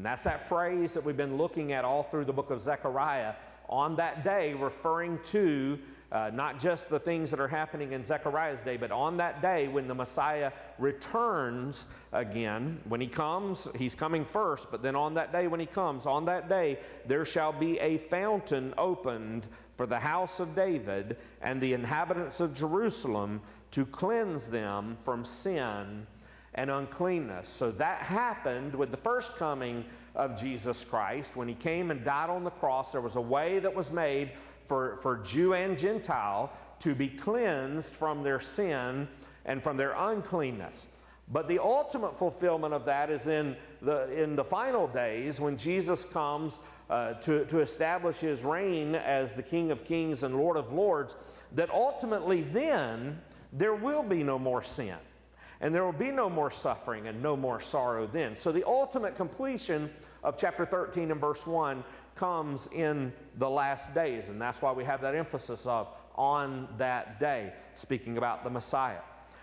And 0.00 0.06
that's 0.06 0.22
that 0.22 0.48
phrase 0.48 0.94
that 0.94 1.04
we've 1.04 1.14
been 1.14 1.36
looking 1.36 1.72
at 1.72 1.84
all 1.84 2.02
through 2.02 2.24
the 2.24 2.32
book 2.32 2.50
of 2.50 2.62
Zechariah, 2.62 3.34
on 3.68 3.96
that 3.96 4.24
day, 4.24 4.54
referring 4.54 5.18
to 5.24 5.78
uh, 6.10 6.30
not 6.32 6.58
just 6.58 6.88
the 6.88 6.98
things 6.98 7.30
that 7.30 7.38
are 7.38 7.46
happening 7.46 7.92
in 7.92 8.02
Zechariah's 8.02 8.62
day, 8.62 8.78
but 8.78 8.90
on 8.90 9.18
that 9.18 9.42
day 9.42 9.68
when 9.68 9.86
the 9.86 9.94
Messiah 9.94 10.52
returns 10.78 11.84
again, 12.12 12.80
when 12.88 12.98
he 12.98 13.06
comes, 13.06 13.68
he's 13.76 13.94
coming 13.94 14.24
first, 14.24 14.70
but 14.70 14.80
then 14.80 14.96
on 14.96 15.12
that 15.12 15.32
day 15.32 15.48
when 15.48 15.60
he 15.60 15.66
comes, 15.66 16.06
on 16.06 16.24
that 16.24 16.48
day, 16.48 16.78
there 17.06 17.26
shall 17.26 17.52
be 17.52 17.78
a 17.80 17.98
fountain 17.98 18.72
opened 18.78 19.48
for 19.76 19.84
the 19.84 20.00
house 20.00 20.40
of 20.40 20.54
David 20.54 21.18
and 21.42 21.60
the 21.60 21.74
inhabitants 21.74 22.40
of 22.40 22.54
Jerusalem 22.54 23.42
to 23.72 23.84
cleanse 23.84 24.48
them 24.48 24.96
from 25.02 25.26
sin 25.26 26.06
and 26.60 26.70
uncleanness. 26.70 27.48
So 27.48 27.70
that 27.72 28.02
happened 28.02 28.74
with 28.74 28.90
the 28.90 28.96
first 28.98 29.34
coming 29.36 29.82
of 30.14 30.38
Jesus 30.38 30.84
Christ. 30.84 31.34
When 31.34 31.48
he 31.48 31.54
came 31.54 31.90
and 31.90 32.04
died 32.04 32.28
on 32.28 32.44
the 32.44 32.50
cross, 32.50 32.92
there 32.92 33.00
was 33.00 33.16
a 33.16 33.20
way 33.20 33.60
that 33.60 33.74
was 33.74 33.90
made 33.90 34.32
for, 34.66 34.98
for 34.98 35.16
Jew 35.24 35.54
and 35.54 35.78
Gentile 35.78 36.52
to 36.80 36.94
be 36.94 37.08
cleansed 37.08 37.94
from 37.94 38.22
their 38.22 38.40
sin 38.40 39.08
and 39.46 39.62
from 39.62 39.78
their 39.78 39.92
uncleanness. 39.96 40.86
But 41.32 41.48
the 41.48 41.58
ultimate 41.58 42.14
fulfillment 42.14 42.74
of 42.74 42.84
that 42.84 43.08
is 43.08 43.26
in 43.26 43.56
the, 43.80 44.12
in 44.12 44.36
the 44.36 44.44
final 44.44 44.86
days 44.86 45.40
when 45.40 45.56
Jesus 45.56 46.04
comes 46.04 46.60
uh, 46.90 47.14
to, 47.14 47.46
to 47.46 47.60
establish 47.60 48.18
his 48.18 48.44
reign 48.44 48.96
as 48.96 49.32
the 49.32 49.42
King 49.42 49.70
of 49.70 49.82
Kings 49.86 50.24
and 50.24 50.36
Lord 50.36 50.58
of 50.58 50.74
Lords, 50.74 51.16
that 51.54 51.70
ultimately 51.70 52.42
then 52.42 53.18
there 53.50 53.74
will 53.74 54.02
be 54.02 54.22
no 54.22 54.38
more 54.38 54.62
sin. 54.62 54.96
And 55.60 55.74
there 55.74 55.84
will 55.84 55.92
be 55.92 56.10
no 56.10 56.30
more 56.30 56.50
suffering 56.50 57.08
and 57.08 57.22
no 57.22 57.36
more 57.36 57.60
sorrow 57.60 58.06
then. 58.06 58.36
So 58.36 58.50
the 58.50 58.66
ultimate 58.66 59.14
completion 59.14 59.90
of 60.24 60.36
chapter 60.36 60.64
13 60.64 61.10
and 61.10 61.20
verse 61.20 61.46
1 61.46 61.84
comes 62.14 62.68
in 62.72 63.12
the 63.38 63.48
last 63.48 63.94
days. 63.94 64.28
And 64.28 64.40
that's 64.40 64.62
why 64.62 64.72
we 64.72 64.84
have 64.84 65.00
that 65.02 65.14
emphasis 65.14 65.66
of 65.66 65.88
on 66.16 66.68
that 66.78 67.20
day, 67.20 67.52
speaking 67.74 68.18
about 68.18 68.44
the 68.44 68.50
Messiah. 68.50 69.00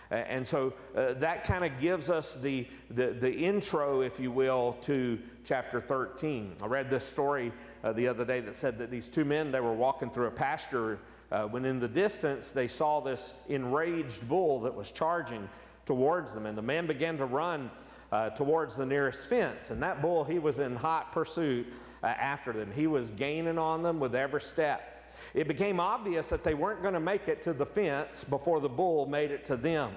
And 0.10 0.47
so 0.47 0.73
uh, 0.95 1.13
that 1.13 1.43
kind 1.43 1.65
of 1.65 1.82
gives 1.82 2.10
us 2.10 2.36
the, 2.36 2.65
the, 2.91 3.08
the, 3.08 3.32
intro, 3.32 4.01
if 4.01 4.19
you 4.21 4.32
will, 4.32 4.77
to 4.82 5.19
chapter 5.43 5.82
13. 5.82 6.56
I 6.63 6.65
read 6.65 6.89
this 6.89 7.03
story 7.03 7.51
uh, 7.84 7.91
the 7.91 8.08
other 8.08 8.23
day 8.23 8.39
that 8.39 8.56
said 8.56 8.77
that 8.77 8.89
these 8.89 9.10
two 9.10 9.25
men, 9.25 9.51
they 9.51 9.60
were 9.60 9.73
walking 9.73 10.10
through 10.10 10.27
a 10.27 10.32
pasture 10.32 10.99
uh, 11.30 11.43
when 11.43 11.65
in 11.65 11.80
the 11.80 11.89
distance 11.89 12.51
they 12.51 12.69
saw 12.69 13.01
this 13.01 13.34
enraged 13.49 14.25
bull 14.30 14.62
that 14.62 14.73
was 14.73 14.91
charging 14.91 15.49
towards 15.88 16.34
them. 16.34 16.45
And 16.45 16.58
the 16.58 16.62
man 16.62 16.86
began 16.86 17.17
to 17.17 17.26
run 17.26 17.71
uh, 18.12 18.30
towards 18.32 18.76
the 18.76 18.86
nearest 18.86 19.28
fence. 19.28 19.71
And 19.71 19.82
that 19.82 20.02
bull, 20.02 20.23
he 20.23 20.39
was 20.39 20.60
in 20.60 20.76
hot 20.76 21.12
pursuit 21.12 21.67
uh, 22.04 22.08
after 22.08 22.54
them. 22.54 22.71
He 22.71 22.88
was 22.88 23.12
gaining 23.12 23.58
on 23.58 23.82
them 23.82 24.00
with 24.00 24.13
every 24.13 24.41
step. 24.41 25.12
It 25.34 25.47
became 25.47 25.80
obvious 25.80 26.30
that 26.30 26.43
they 26.43 26.54
weren't 26.54 26.82
going 26.82 26.93
to 26.93 27.00
make 27.00 27.28
it 27.28 27.41
to 27.43 27.54
the 27.54 27.65
fence 27.65 28.23
before 28.23 28.60
the 28.60 28.69
bull 28.69 29.08
made 29.08 29.32
it 29.32 29.45
to 29.45 29.58
them. 29.58 29.95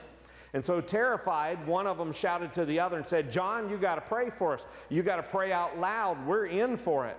And 0.52 0.64
so, 0.64 0.80
terrified, 0.80 1.64
one 1.66 1.86
of 1.86 1.96
them 1.96 2.12
shouted 2.12 2.52
to 2.54 2.64
the 2.64 2.80
other 2.80 2.96
and 2.96 3.06
said, 3.06 3.30
John, 3.30 3.70
you 3.70 3.76
got 3.76 3.94
to 3.96 4.00
pray 4.00 4.30
for 4.30 4.54
us. 4.54 4.66
You 4.88 5.02
got 5.02 5.16
to 5.16 5.22
pray 5.22 5.52
out 5.52 5.78
loud. 5.78 6.26
We're 6.26 6.46
in 6.46 6.76
for 6.76 7.06
it. 7.06 7.16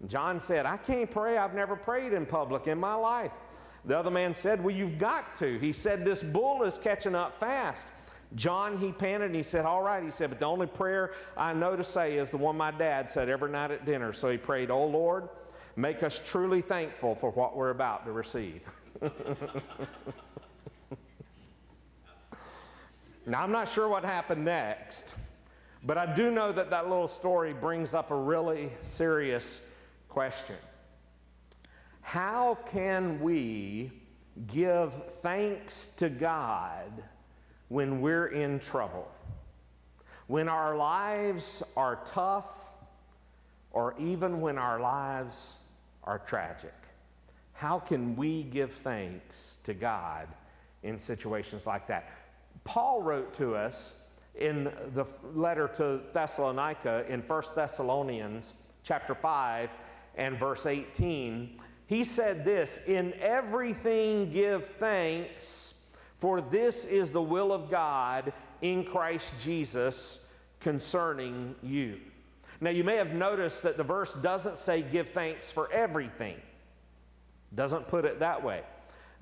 And 0.00 0.08
John 0.08 0.40
said, 0.40 0.66
I 0.66 0.76
can't 0.76 1.10
pray. 1.10 1.36
I've 1.36 1.54
never 1.54 1.74
prayed 1.74 2.12
in 2.12 2.26
public 2.26 2.68
in 2.68 2.78
my 2.78 2.94
life. 2.94 3.32
The 3.84 3.98
other 3.98 4.10
man 4.10 4.34
said, 4.34 4.62
Well, 4.62 4.74
you've 4.74 4.98
got 4.98 5.34
to. 5.36 5.58
He 5.58 5.72
said, 5.72 6.04
This 6.04 6.22
bull 6.22 6.62
is 6.62 6.78
catching 6.78 7.14
up 7.14 7.34
fast. 7.34 7.86
John, 8.36 8.78
he 8.78 8.92
panted 8.92 9.26
and 9.26 9.34
he 9.34 9.42
said, 9.42 9.64
All 9.64 9.82
right. 9.82 10.02
He 10.02 10.10
said, 10.10 10.30
But 10.30 10.38
the 10.38 10.46
only 10.46 10.66
prayer 10.66 11.12
I 11.36 11.52
know 11.52 11.76
to 11.76 11.84
say 11.84 12.16
is 12.16 12.30
the 12.30 12.36
one 12.36 12.56
my 12.56 12.70
dad 12.70 13.10
said 13.10 13.28
every 13.28 13.50
night 13.50 13.70
at 13.70 13.84
dinner. 13.84 14.12
So 14.12 14.30
he 14.30 14.36
prayed, 14.36 14.70
Oh 14.70 14.86
Lord, 14.86 15.28
make 15.76 16.02
us 16.02 16.20
truly 16.24 16.62
thankful 16.62 17.14
for 17.14 17.30
what 17.30 17.56
we're 17.56 17.70
about 17.70 18.04
to 18.04 18.12
receive. 18.12 18.62
now, 23.26 23.42
I'm 23.42 23.52
not 23.52 23.68
sure 23.68 23.88
what 23.88 24.04
happened 24.04 24.44
next, 24.44 25.14
but 25.84 25.98
I 25.98 26.14
do 26.14 26.30
know 26.30 26.52
that 26.52 26.70
that 26.70 26.88
little 26.88 27.08
story 27.08 27.52
brings 27.52 27.94
up 27.94 28.10
a 28.12 28.16
really 28.16 28.70
serious 28.82 29.62
question. 30.08 30.56
How 32.02 32.58
can 32.66 33.20
we 33.20 33.90
give 34.46 34.94
thanks 35.20 35.90
to 35.96 36.08
God 36.08 37.02
when 37.70 38.02
we're 38.02 38.26
in 38.26 38.58
trouble? 38.58 39.10
When 40.26 40.48
our 40.48 40.76
lives 40.76 41.62
are 41.76 42.00
tough, 42.04 42.52
or 43.72 43.94
even 43.98 44.40
when 44.40 44.58
our 44.58 44.78
lives 44.78 45.56
are 46.04 46.18
tragic? 46.18 46.74
How 47.52 47.78
can 47.78 48.16
we 48.16 48.42
give 48.42 48.72
thanks 48.72 49.58
to 49.64 49.74
God 49.74 50.28
in 50.82 50.98
situations 50.98 51.66
like 51.66 51.86
that? 51.86 52.10
Paul 52.64 53.02
wrote 53.02 53.32
to 53.34 53.54
us 53.54 53.94
in 54.34 54.72
the 54.94 55.06
letter 55.34 55.68
to 55.68 56.00
Thessalonica 56.12 57.04
in 57.08 57.20
1 57.22 57.42
Thessalonians 57.54 58.54
chapter 58.82 59.14
5 59.14 59.70
and 60.16 60.38
verse 60.38 60.66
18. 60.66 61.60
He 61.86 62.02
said 62.02 62.44
this, 62.44 62.80
"In 62.86 63.14
everything 63.20 64.30
give 64.30 64.64
thanks, 64.64 65.74
for 66.20 66.40
this 66.40 66.84
is 66.84 67.10
the 67.10 67.20
will 67.20 67.52
of 67.52 67.70
God 67.70 68.32
in 68.62 68.84
Christ 68.84 69.34
Jesus 69.40 70.20
concerning 70.60 71.56
you." 71.62 72.00
Now 72.60 72.70
you 72.70 72.84
may 72.84 72.96
have 72.96 73.14
noticed 73.14 73.62
that 73.62 73.76
the 73.76 73.82
verse 73.82 74.14
doesn't 74.14 74.58
say 74.58 74.82
give 74.82 75.08
thanks 75.08 75.50
for 75.50 75.70
everything. 75.72 76.40
Doesn't 77.54 77.88
put 77.88 78.04
it 78.04 78.20
that 78.20 78.44
way. 78.44 78.62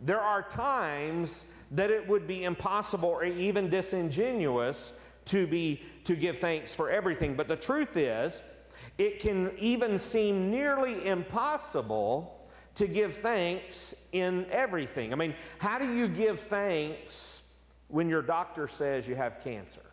There 0.01 0.21
are 0.21 0.43
times 0.43 1.45
that 1.71 1.91
it 1.91 2.07
would 2.09 2.27
be 2.27 2.45
impossible 2.45 3.09
or 3.09 3.25
even 3.25 3.69
disingenuous 3.69 4.93
to 5.27 5.47
be 5.47 5.83
to 6.05 6.17
give 6.17 6.39
thanks 6.39 6.75
for 6.75 6.89
everything 6.89 7.35
but 7.35 7.49
the 7.49 7.57
truth 7.57 7.97
is 7.97 8.43
it 8.97 9.21
can 9.21 9.53
even 9.59 9.99
seem 9.99 10.51
nearly 10.51 11.07
impossible 11.07 12.38
to 12.79 12.87
give 12.87 13.17
thanks 13.17 13.95
in 14.13 14.47
everything 14.51 15.13
i 15.13 15.17
mean 15.17 15.35
how 15.59 15.79
do 15.79 15.95
you 15.95 16.09
give 16.09 16.41
thanks 16.41 17.43
when 17.89 18.09
your 18.09 18.23
doctor 18.23 18.69
says 18.69 19.07
you 19.07 19.15
have 19.15 19.43
cancer 19.43 19.85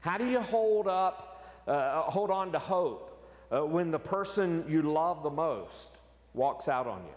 how 0.00 0.16
do 0.18 0.26
you 0.26 0.40
hold 0.40 0.86
up 0.86 1.44
uh, 1.66 2.02
hold 2.02 2.30
on 2.30 2.52
to 2.52 2.58
hope 2.58 3.28
uh, 3.50 3.64
when 3.64 3.90
the 3.90 3.98
person 3.98 4.64
you 4.68 4.82
love 4.82 5.22
the 5.22 5.30
most 5.30 6.00
walks 6.34 6.68
out 6.68 6.86
on 6.86 7.02
you 7.04 7.14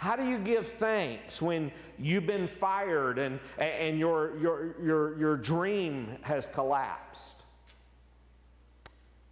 how 0.00 0.16
do 0.16 0.26
you 0.26 0.38
give 0.38 0.66
thanks 0.66 1.42
when 1.42 1.70
you've 1.98 2.24
been 2.24 2.48
fired 2.48 3.18
and, 3.18 3.38
and 3.58 3.98
your, 3.98 4.34
your, 4.38 4.74
your, 4.82 5.18
your 5.18 5.36
dream 5.36 6.16
has 6.22 6.46
collapsed? 6.46 7.42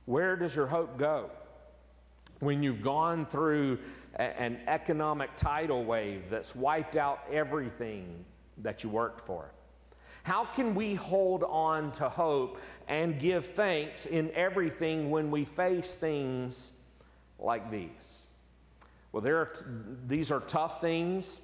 Where 0.05 0.37
does 0.37 0.55
your 0.55 0.67
hope 0.67 0.99
go? 0.99 1.31
When 2.41 2.63
you've 2.63 2.83
gone 2.83 3.27
through 3.27 3.79
a, 4.15 4.23
an 4.41 4.61
economic 4.67 5.35
tidal 5.37 5.85
wave 5.85 6.31
that's 6.31 6.55
wiped 6.55 6.97
out 6.97 7.21
everything 7.31 8.25
that 8.59 8.83
you 8.83 8.91
worked 8.91 9.21
for? 9.27 9.51
How 10.23 10.45
can 10.45 10.75
we 10.75 10.95
hold 10.95 11.43
on 11.45 11.91
to 11.93 12.09
hope 12.09 12.59
and 12.87 13.19
give 13.19 13.47
thanks 13.47 14.07
in 14.07 14.31
everything 14.35 15.11
when 15.11 15.31
we 15.31 15.45
face 15.45 15.95
things 15.95 16.73
like 17.39 17.71
these? 17.71 18.27
Well, 19.13 19.23
there 19.23 19.39
are, 19.39 19.53
these 20.07 20.31
are 20.31 20.41
tough 20.41 20.81
things. 20.81 21.41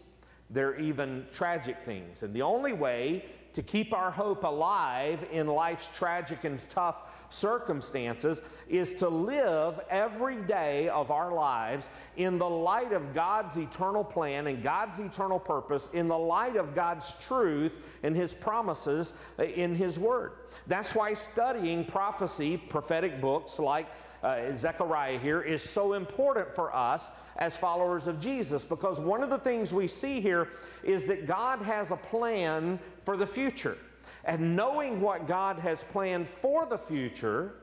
They're 0.50 0.78
even 0.78 1.26
tragic 1.32 1.78
things. 1.84 2.22
And 2.22 2.34
the 2.34 2.42
only 2.42 2.72
way 2.72 3.24
to 3.54 3.62
keep 3.62 3.94
our 3.94 4.10
hope 4.10 4.44
alive 4.44 5.24
in 5.32 5.46
life's 5.46 5.88
tragic 5.94 6.44
and 6.44 6.58
tough 6.68 7.08
circumstances 7.30 8.42
is 8.68 8.92
to 8.94 9.08
live 9.08 9.80
every 9.88 10.36
day 10.42 10.88
of 10.88 11.10
our 11.10 11.32
lives 11.32 11.88
in 12.16 12.38
the 12.38 12.48
light 12.48 12.92
of 12.92 13.14
God's 13.14 13.56
eternal 13.56 14.04
plan 14.04 14.46
and 14.46 14.62
God's 14.62 14.98
eternal 14.98 15.38
purpose, 15.38 15.88
in 15.92 16.08
the 16.08 16.18
light 16.18 16.56
of 16.56 16.74
God's 16.74 17.14
truth 17.20 17.78
and 18.02 18.14
His 18.14 18.34
promises 18.34 19.12
uh, 19.38 19.44
in 19.44 19.74
His 19.74 19.98
Word. 19.98 20.32
That's 20.66 20.94
why 20.94 21.14
studying 21.14 21.84
prophecy, 21.84 22.56
prophetic 22.56 23.20
books 23.20 23.58
like 23.58 23.86
uh, 24.24 24.56
Zechariah 24.56 25.18
here 25.18 25.42
is 25.42 25.62
so 25.62 25.92
important 25.92 26.50
for 26.50 26.74
us 26.74 27.10
as 27.36 27.58
followers 27.58 28.06
of 28.06 28.18
Jesus 28.18 28.64
because 28.64 28.98
one 28.98 29.22
of 29.22 29.28
the 29.28 29.38
things 29.38 29.72
we 29.72 29.86
see 29.86 30.20
here 30.20 30.48
is 30.82 31.04
that 31.04 31.26
God 31.26 31.60
has 31.60 31.92
a 31.92 31.96
plan 31.96 32.78
for 32.98 33.16
the 33.16 33.26
future. 33.26 33.76
And 34.24 34.56
knowing 34.56 35.00
what 35.02 35.28
God 35.28 35.58
has 35.58 35.84
planned 35.84 36.26
for 36.26 36.64
the 36.64 36.78
future 36.78 37.56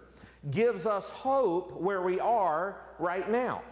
gives 0.52 0.86
us 0.86 1.10
hope 1.10 1.74
where 1.82 2.02
we 2.02 2.20
are 2.20 2.82
right 3.00 3.30
now. 3.30 3.64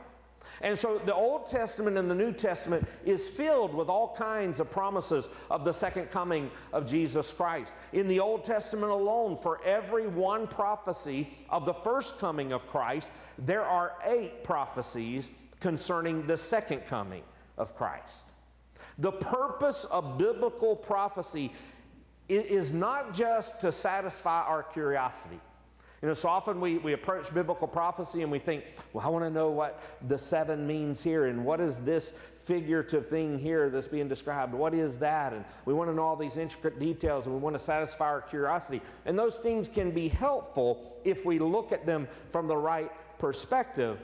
And 0.61 0.77
so 0.77 1.01
the 1.05 1.13
Old 1.13 1.47
Testament 1.47 1.97
and 1.97 2.09
the 2.09 2.15
New 2.15 2.31
Testament 2.31 2.87
is 3.05 3.29
filled 3.29 3.73
with 3.73 3.89
all 3.89 4.15
kinds 4.15 4.59
of 4.59 4.69
promises 4.69 5.29
of 5.49 5.63
the 5.63 5.73
second 5.73 6.11
coming 6.11 6.51
of 6.73 6.85
Jesus 6.85 7.31
Christ. 7.33 7.73
In 7.93 8.07
the 8.07 8.19
Old 8.19 8.43
Testament 8.43 8.91
alone, 8.91 9.35
for 9.35 9.63
every 9.63 10.07
one 10.07 10.47
prophecy 10.47 11.29
of 11.49 11.65
the 11.65 11.73
first 11.73 12.19
coming 12.19 12.51
of 12.51 12.67
Christ, 12.67 13.13
there 13.37 13.63
are 13.63 13.93
eight 14.05 14.43
prophecies 14.43 15.31
concerning 15.59 16.25
the 16.27 16.37
second 16.37 16.85
coming 16.85 17.23
of 17.57 17.75
Christ. 17.75 18.25
The 18.97 19.11
purpose 19.11 19.85
of 19.85 20.17
biblical 20.17 20.75
prophecy 20.75 21.53
is 22.27 22.71
not 22.71 23.13
just 23.13 23.59
to 23.61 23.71
satisfy 23.71 24.41
our 24.43 24.63
curiosity. 24.63 25.39
You 26.01 26.07
know, 26.07 26.13
so 26.13 26.29
often 26.29 26.61
we, 26.61 26.77
we 26.77 26.93
approach 26.93 27.33
biblical 27.33 27.67
prophecy 27.67 28.21
and 28.21 28.31
we 28.31 28.39
think, 28.39 28.63
well, 28.93 29.05
I 29.05 29.09
want 29.09 29.25
to 29.25 29.29
know 29.29 29.49
what 29.49 29.83
the 30.07 30.17
seven 30.17 30.65
means 30.65 31.03
here 31.03 31.25
and 31.25 31.43
what 31.43 31.59
is 31.59 31.77
this 31.79 32.13
figurative 32.37 33.09
thing 33.09 33.37
here 33.37 33.69
that's 33.69 33.89
being 33.89 34.07
described? 34.07 34.53
What 34.53 34.73
is 34.73 34.97
that? 34.99 35.33
And 35.33 35.43
we 35.65 35.73
want 35.73 35.89
to 35.89 35.93
know 35.93 36.03
all 36.03 36.15
these 36.15 36.37
intricate 36.37 36.79
details 36.79 37.25
and 37.25 37.35
we 37.35 37.41
want 37.41 37.55
to 37.55 37.59
satisfy 37.59 38.05
our 38.05 38.21
curiosity. 38.21 38.81
And 39.05 39.19
those 39.19 39.35
things 39.35 39.67
can 39.67 39.91
be 39.91 40.07
helpful 40.07 40.95
if 41.03 41.25
we 41.25 41.37
look 41.37 41.73
at 41.73 41.85
them 41.85 42.07
from 42.29 42.47
the 42.47 42.57
right 42.57 42.91
perspective. 43.19 43.99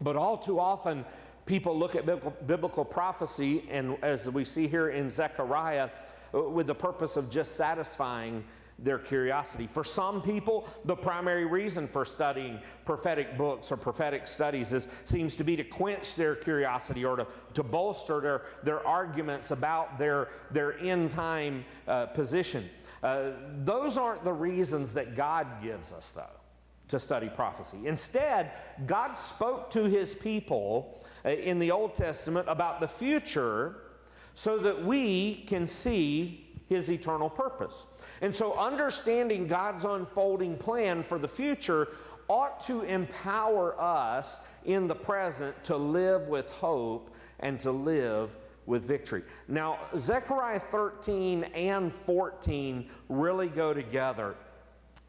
But 0.00 0.14
all 0.14 0.38
too 0.38 0.60
often, 0.60 1.04
people 1.46 1.76
look 1.76 1.96
at 1.96 2.06
biblical, 2.06 2.34
biblical 2.46 2.84
prophecy, 2.84 3.64
and 3.70 3.96
as 4.02 4.30
we 4.30 4.44
see 4.44 4.68
here 4.68 4.90
in 4.90 5.10
Zechariah, 5.10 5.90
uh, 6.32 6.42
with 6.42 6.68
the 6.68 6.74
purpose 6.74 7.16
of 7.16 7.28
just 7.28 7.56
satisfying 7.56 8.44
their 8.78 8.98
curiosity. 8.98 9.66
For 9.66 9.84
some 9.84 10.20
people, 10.20 10.68
the 10.84 10.96
primary 10.96 11.44
reason 11.44 11.86
for 11.86 12.04
studying 12.04 12.60
prophetic 12.84 13.36
books 13.38 13.70
or 13.70 13.76
prophetic 13.76 14.26
studies 14.26 14.72
is, 14.72 14.88
seems 15.04 15.36
to 15.36 15.44
be 15.44 15.56
to 15.56 15.64
quench 15.64 16.14
their 16.14 16.34
curiosity 16.34 17.04
or 17.04 17.16
to, 17.16 17.26
to 17.54 17.62
bolster 17.62 18.20
their, 18.20 18.42
their 18.62 18.86
arguments 18.86 19.50
about 19.50 19.98
their, 19.98 20.28
their 20.50 20.78
end 20.78 21.10
time 21.10 21.64
uh, 21.86 22.06
position. 22.06 22.68
Uh, 23.02 23.30
those 23.64 23.96
aren't 23.96 24.24
the 24.24 24.32
reasons 24.32 24.94
that 24.94 25.16
God 25.16 25.46
gives 25.62 25.92
us, 25.92 26.12
though, 26.12 26.40
to 26.88 26.98
study 26.98 27.28
prophecy. 27.28 27.78
Instead, 27.86 28.52
God 28.86 29.14
spoke 29.14 29.70
to 29.70 29.84
his 29.84 30.14
people 30.14 31.04
uh, 31.24 31.30
in 31.30 31.58
the 31.58 31.70
Old 31.70 31.94
Testament 31.94 32.48
about 32.48 32.80
the 32.80 32.88
future 32.88 33.76
so 34.34 34.58
that 34.58 34.84
we 34.84 35.44
can 35.46 35.66
see 35.66 36.51
his 36.68 36.90
eternal 36.90 37.28
purpose. 37.30 37.86
And 38.20 38.34
so, 38.34 38.54
understanding 38.54 39.46
God's 39.46 39.84
unfolding 39.84 40.56
plan 40.56 41.02
for 41.02 41.18
the 41.18 41.28
future 41.28 41.88
ought 42.28 42.60
to 42.66 42.82
empower 42.82 43.80
us 43.80 44.40
in 44.64 44.86
the 44.86 44.94
present 44.94 45.62
to 45.64 45.76
live 45.76 46.28
with 46.28 46.50
hope 46.52 47.14
and 47.40 47.58
to 47.60 47.72
live 47.72 48.36
with 48.66 48.84
victory. 48.84 49.22
Now, 49.48 49.78
Zechariah 49.98 50.60
13 50.60 51.44
and 51.54 51.92
14 51.92 52.88
really 53.08 53.48
go 53.48 53.74
together, 53.74 54.36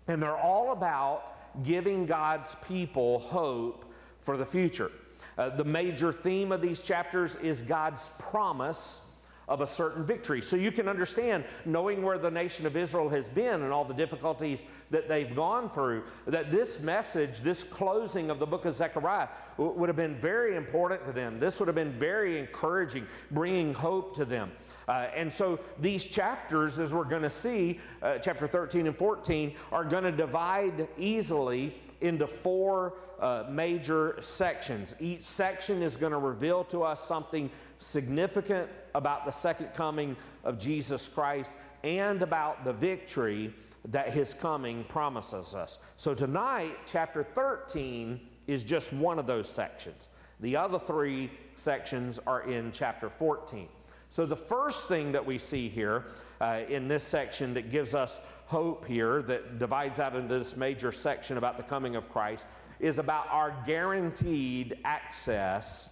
and 0.07 0.21
they're 0.21 0.37
all 0.37 0.71
about 0.71 1.63
giving 1.63 2.05
God's 2.05 2.55
people 2.67 3.19
hope 3.19 3.85
for 4.19 4.37
the 4.37 4.45
future. 4.45 4.91
Uh, 5.37 5.49
the 5.49 5.63
major 5.63 6.11
theme 6.11 6.51
of 6.51 6.61
these 6.61 6.81
chapters 6.81 7.35
is 7.37 7.61
God's 7.61 8.09
promise 8.17 9.01
of 9.47 9.61
a 9.61 9.67
certain 9.67 10.05
victory. 10.05 10.41
So 10.41 10.55
you 10.55 10.71
can 10.71 10.87
understand, 10.87 11.43
knowing 11.65 12.01
where 12.01 12.17
the 12.17 12.31
nation 12.31 12.65
of 12.65 12.77
Israel 12.77 13.09
has 13.09 13.27
been 13.27 13.61
and 13.61 13.73
all 13.73 13.85
the 13.85 13.93
difficulties 13.93 14.63
that 14.89 15.09
they've 15.09 15.35
gone 15.35 15.69
through, 15.69 16.03
that 16.27 16.51
this 16.51 16.79
message, 16.79 17.41
this 17.41 17.63
closing 17.63 18.29
of 18.29 18.39
the 18.39 18.45
book 18.45 18.65
of 18.65 18.73
Zechariah, 18.73 19.27
w- 19.57 19.77
would 19.77 19.89
have 19.89 19.95
been 19.95 20.15
very 20.15 20.55
important 20.55 21.05
to 21.05 21.11
them. 21.11 21.39
This 21.39 21.59
would 21.59 21.67
have 21.67 21.75
been 21.75 21.91
very 21.91 22.39
encouraging, 22.39 23.05
bringing 23.31 23.73
hope 23.73 24.15
to 24.15 24.25
them. 24.25 24.51
Uh, 24.87 25.07
and 25.15 25.31
so 25.31 25.59
these 25.79 26.07
chapters, 26.07 26.79
as 26.79 26.93
we're 26.93 27.03
going 27.03 27.21
to 27.21 27.29
see, 27.29 27.79
uh, 28.01 28.17
chapter 28.19 28.47
13 28.47 28.87
and 28.87 28.95
14, 28.95 29.53
are 29.71 29.83
going 29.83 30.03
to 30.03 30.11
divide 30.11 30.87
easily 30.97 31.75
into 32.01 32.27
four 32.27 32.95
uh, 33.19 33.45
major 33.49 34.17
sections. 34.21 34.95
Each 34.99 35.23
section 35.23 35.81
is 35.81 35.95
going 35.95 36.11
to 36.11 36.17
reveal 36.17 36.65
to 36.65 36.83
us 36.83 37.01
something 37.01 37.49
significant 37.77 38.69
about 38.95 39.25
the 39.25 39.31
second 39.31 39.73
coming 39.73 40.15
of 40.43 40.57
Jesus 40.57 41.07
Christ 41.07 41.55
and 41.83 42.21
about 42.21 42.63
the 42.63 42.73
victory 42.73 43.53
that 43.89 44.11
his 44.11 44.33
coming 44.33 44.85
promises 44.85 45.55
us. 45.55 45.79
So 45.97 46.13
tonight, 46.13 46.77
chapter 46.85 47.23
13 47.23 48.19
is 48.47 48.63
just 48.63 48.93
one 48.93 49.19
of 49.19 49.27
those 49.27 49.49
sections. 49.49 50.09
The 50.39 50.55
other 50.55 50.79
three 50.79 51.31
sections 51.55 52.19
are 52.25 52.43
in 52.49 52.71
chapter 52.71 53.09
14. 53.09 53.67
So, 54.09 54.27
the 54.27 54.35
first 54.35 54.87
thing 54.87 55.11
that 55.13 55.25
we 55.25 55.39
see 55.39 55.69
here 55.69 56.05
uh, 56.39 56.61
in 56.69 56.87
this 56.87 57.03
section 57.03 57.53
that 57.55 57.71
gives 57.71 57.95
us 57.95 58.19
hope 58.45 58.85
here, 58.85 59.23
that 59.23 59.57
divides 59.57 59.99
out 59.99 60.15
into 60.15 60.37
this 60.37 60.55
major 60.55 60.91
section 60.91 61.37
about 61.37 61.57
the 61.57 61.63
coming 61.63 61.95
of 61.95 62.09
Christ, 62.11 62.45
is 62.79 62.99
about 62.99 63.27
our 63.29 63.55
guaranteed 63.65 64.77
access 64.85 65.89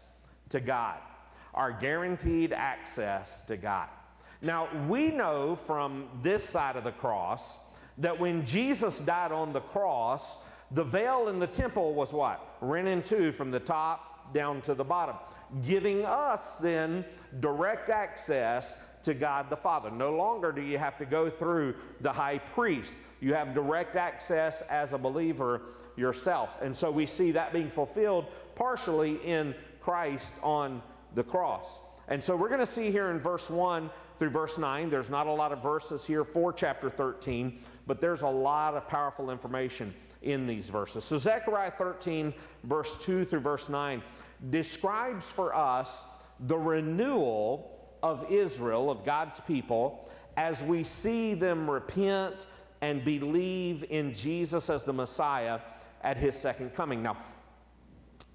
to 0.49 0.59
God. 0.59 0.99
Our 1.53 1.71
guaranteed 1.71 2.53
access 2.53 3.41
to 3.43 3.57
God. 3.57 3.89
Now, 4.41 4.69
we 4.87 5.11
know 5.11 5.55
from 5.55 6.07
this 6.23 6.43
side 6.43 6.75
of 6.75 6.83
the 6.83 6.91
cross 6.91 7.59
that 7.97 8.19
when 8.19 8.45
Jesus 8.45 8.99
died 8.99 9.31
on 9.31 9.53
the 9.53 9.59
cross, 9.59 10.37
the 10.71 10.83
veil 10.83 11.27
in 11.27 11.39
the 11.39 11.47
temple 11.47 11.93
was 11.93 12.13
what? 12.13 12.57
Rent 12.61 12.87
in 12.87 13.01
two 13.01 13.31
from 13.31 13.51
the 13.51 13.59
top 13.59 14.33
down 14.33 14.61
to 14.61 14.73
the 14.73 14.83
bottom, 14.83 15.15
giving 15.63 16.05
us 16.05 16.55
then 16.55 17.05
direct 17.39 17.89
access 17.89 18.75
to 19.03 19.13
God 19.13 19.49
the 19.49 19.57
Father. 19.57 19.91
No 19.91 20.15
longer 20.15 20.51
do 20.51 20.61
you 20.61 20.77
have 20.77 20.97
to 20.97 21.05
go 21.05 21.29
through 21.29 21.75
the 21.99 22.11
high 22.11 22.37
priest. 22.37 22.97
You 23.19 23.33
have 23.33 23.53
direct 23.53 23.95
access 23.95 24.61
as 24.63 24.93
a 24.93 24.97
believer 24.97 25.61
yourself. 25.95 26.49
And 26.61 26.75
so 26.75 26.89
we 26.89 27.05
see 27.05 27.31
that 27.31 27.51
being 27.51 27.69
fulfilled 27.69 28.27
partially 28.55 29.15
in 29.25 29.53
Christ 29.79 30.35
on 30.41 30.81
the 31.13 31.23
cross. 31.23 31.79
And 32.07 32.21
so 32.21 32.35
we're 32.35 32.49
going 32.49 32.59
to 32.59 32.65
see 32.65 32.91
here 32.91 33.11
in 33.11 33.19
verse 33.19 33.49
1 33.49 33.89
through 34.17 34.29
verse 34.29 34.57
9, 34.57 34.89
there's 34.89 35.09
not 35.09 35.27
a 35.27 35.31
lot 35.31 35.51
of 35.51 35.63
verses 35.63 36.05
here 36.05 36.23
for 36.23 36.51
chapter 36.51 36.89
13, 36.89 37.57
but 37.87 38.01
there's 38.01 38.21
a 38.21 38.27
lot 38.27 38.75
of 38.75 38.87
powerful 38.87 39.31
information 39.31 39.93
in 40.21 40.45
these 40.45 40.69
verses. 40.69 41.03
So 41.03 41.17
Zechariah 41.17 41.71
13, 41.71 42.33
verse 42.63 42.97
2 42.97 43.25
through 43.25 43.39
verse 43.39 43.69
9, 43.69 44.03
describes 44.49 45.25
for 45.25 45.55
us 45.55 46.03
the 46.41 46.57
renewal 46.57 47.95
of 48.03 48.29
Israel, 48.31 48.91
of 48.91 49.05
God's 49.05 49.39
people, 49.41 50.09
as 50.37 50.63
we 50.63 50.83
see 50.83 51.33
them 51.33 51.69
repent 51.69 52.45
and 52.81 53.03
believe 53.03 53.85
in 53.89 54.13
Jesus 54.13 54.69
as 54.69 54.83
the 54.83 54.93
Messiah 54.93 55.59
at 56.01 56.17
his 56.17 56.35
second 56.35 56.73
coming. 56.73 57.03
Now, 57.03 57.17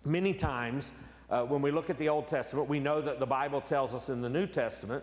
many 0.04 0.32
times 0.32 0.92
uh, 1.30 1.42
when 1.42 1.62
we 1.62 1.70
look 1.70 1.90
at 1.90 1.98
the 1.98 2.08
Old 2.08 2.28
Testament, 2.28 2.68
we 2.68 2.80
know 2.80 3.00
that 3.00 3.18
the 3.18 3.26
Bible 3.26 3.60
tells 3.60 3.94
us 3.94 4.08
in 4.08 4.20
the 4.20 4.28
New 4.28 4.46
Testament 4.46 5.02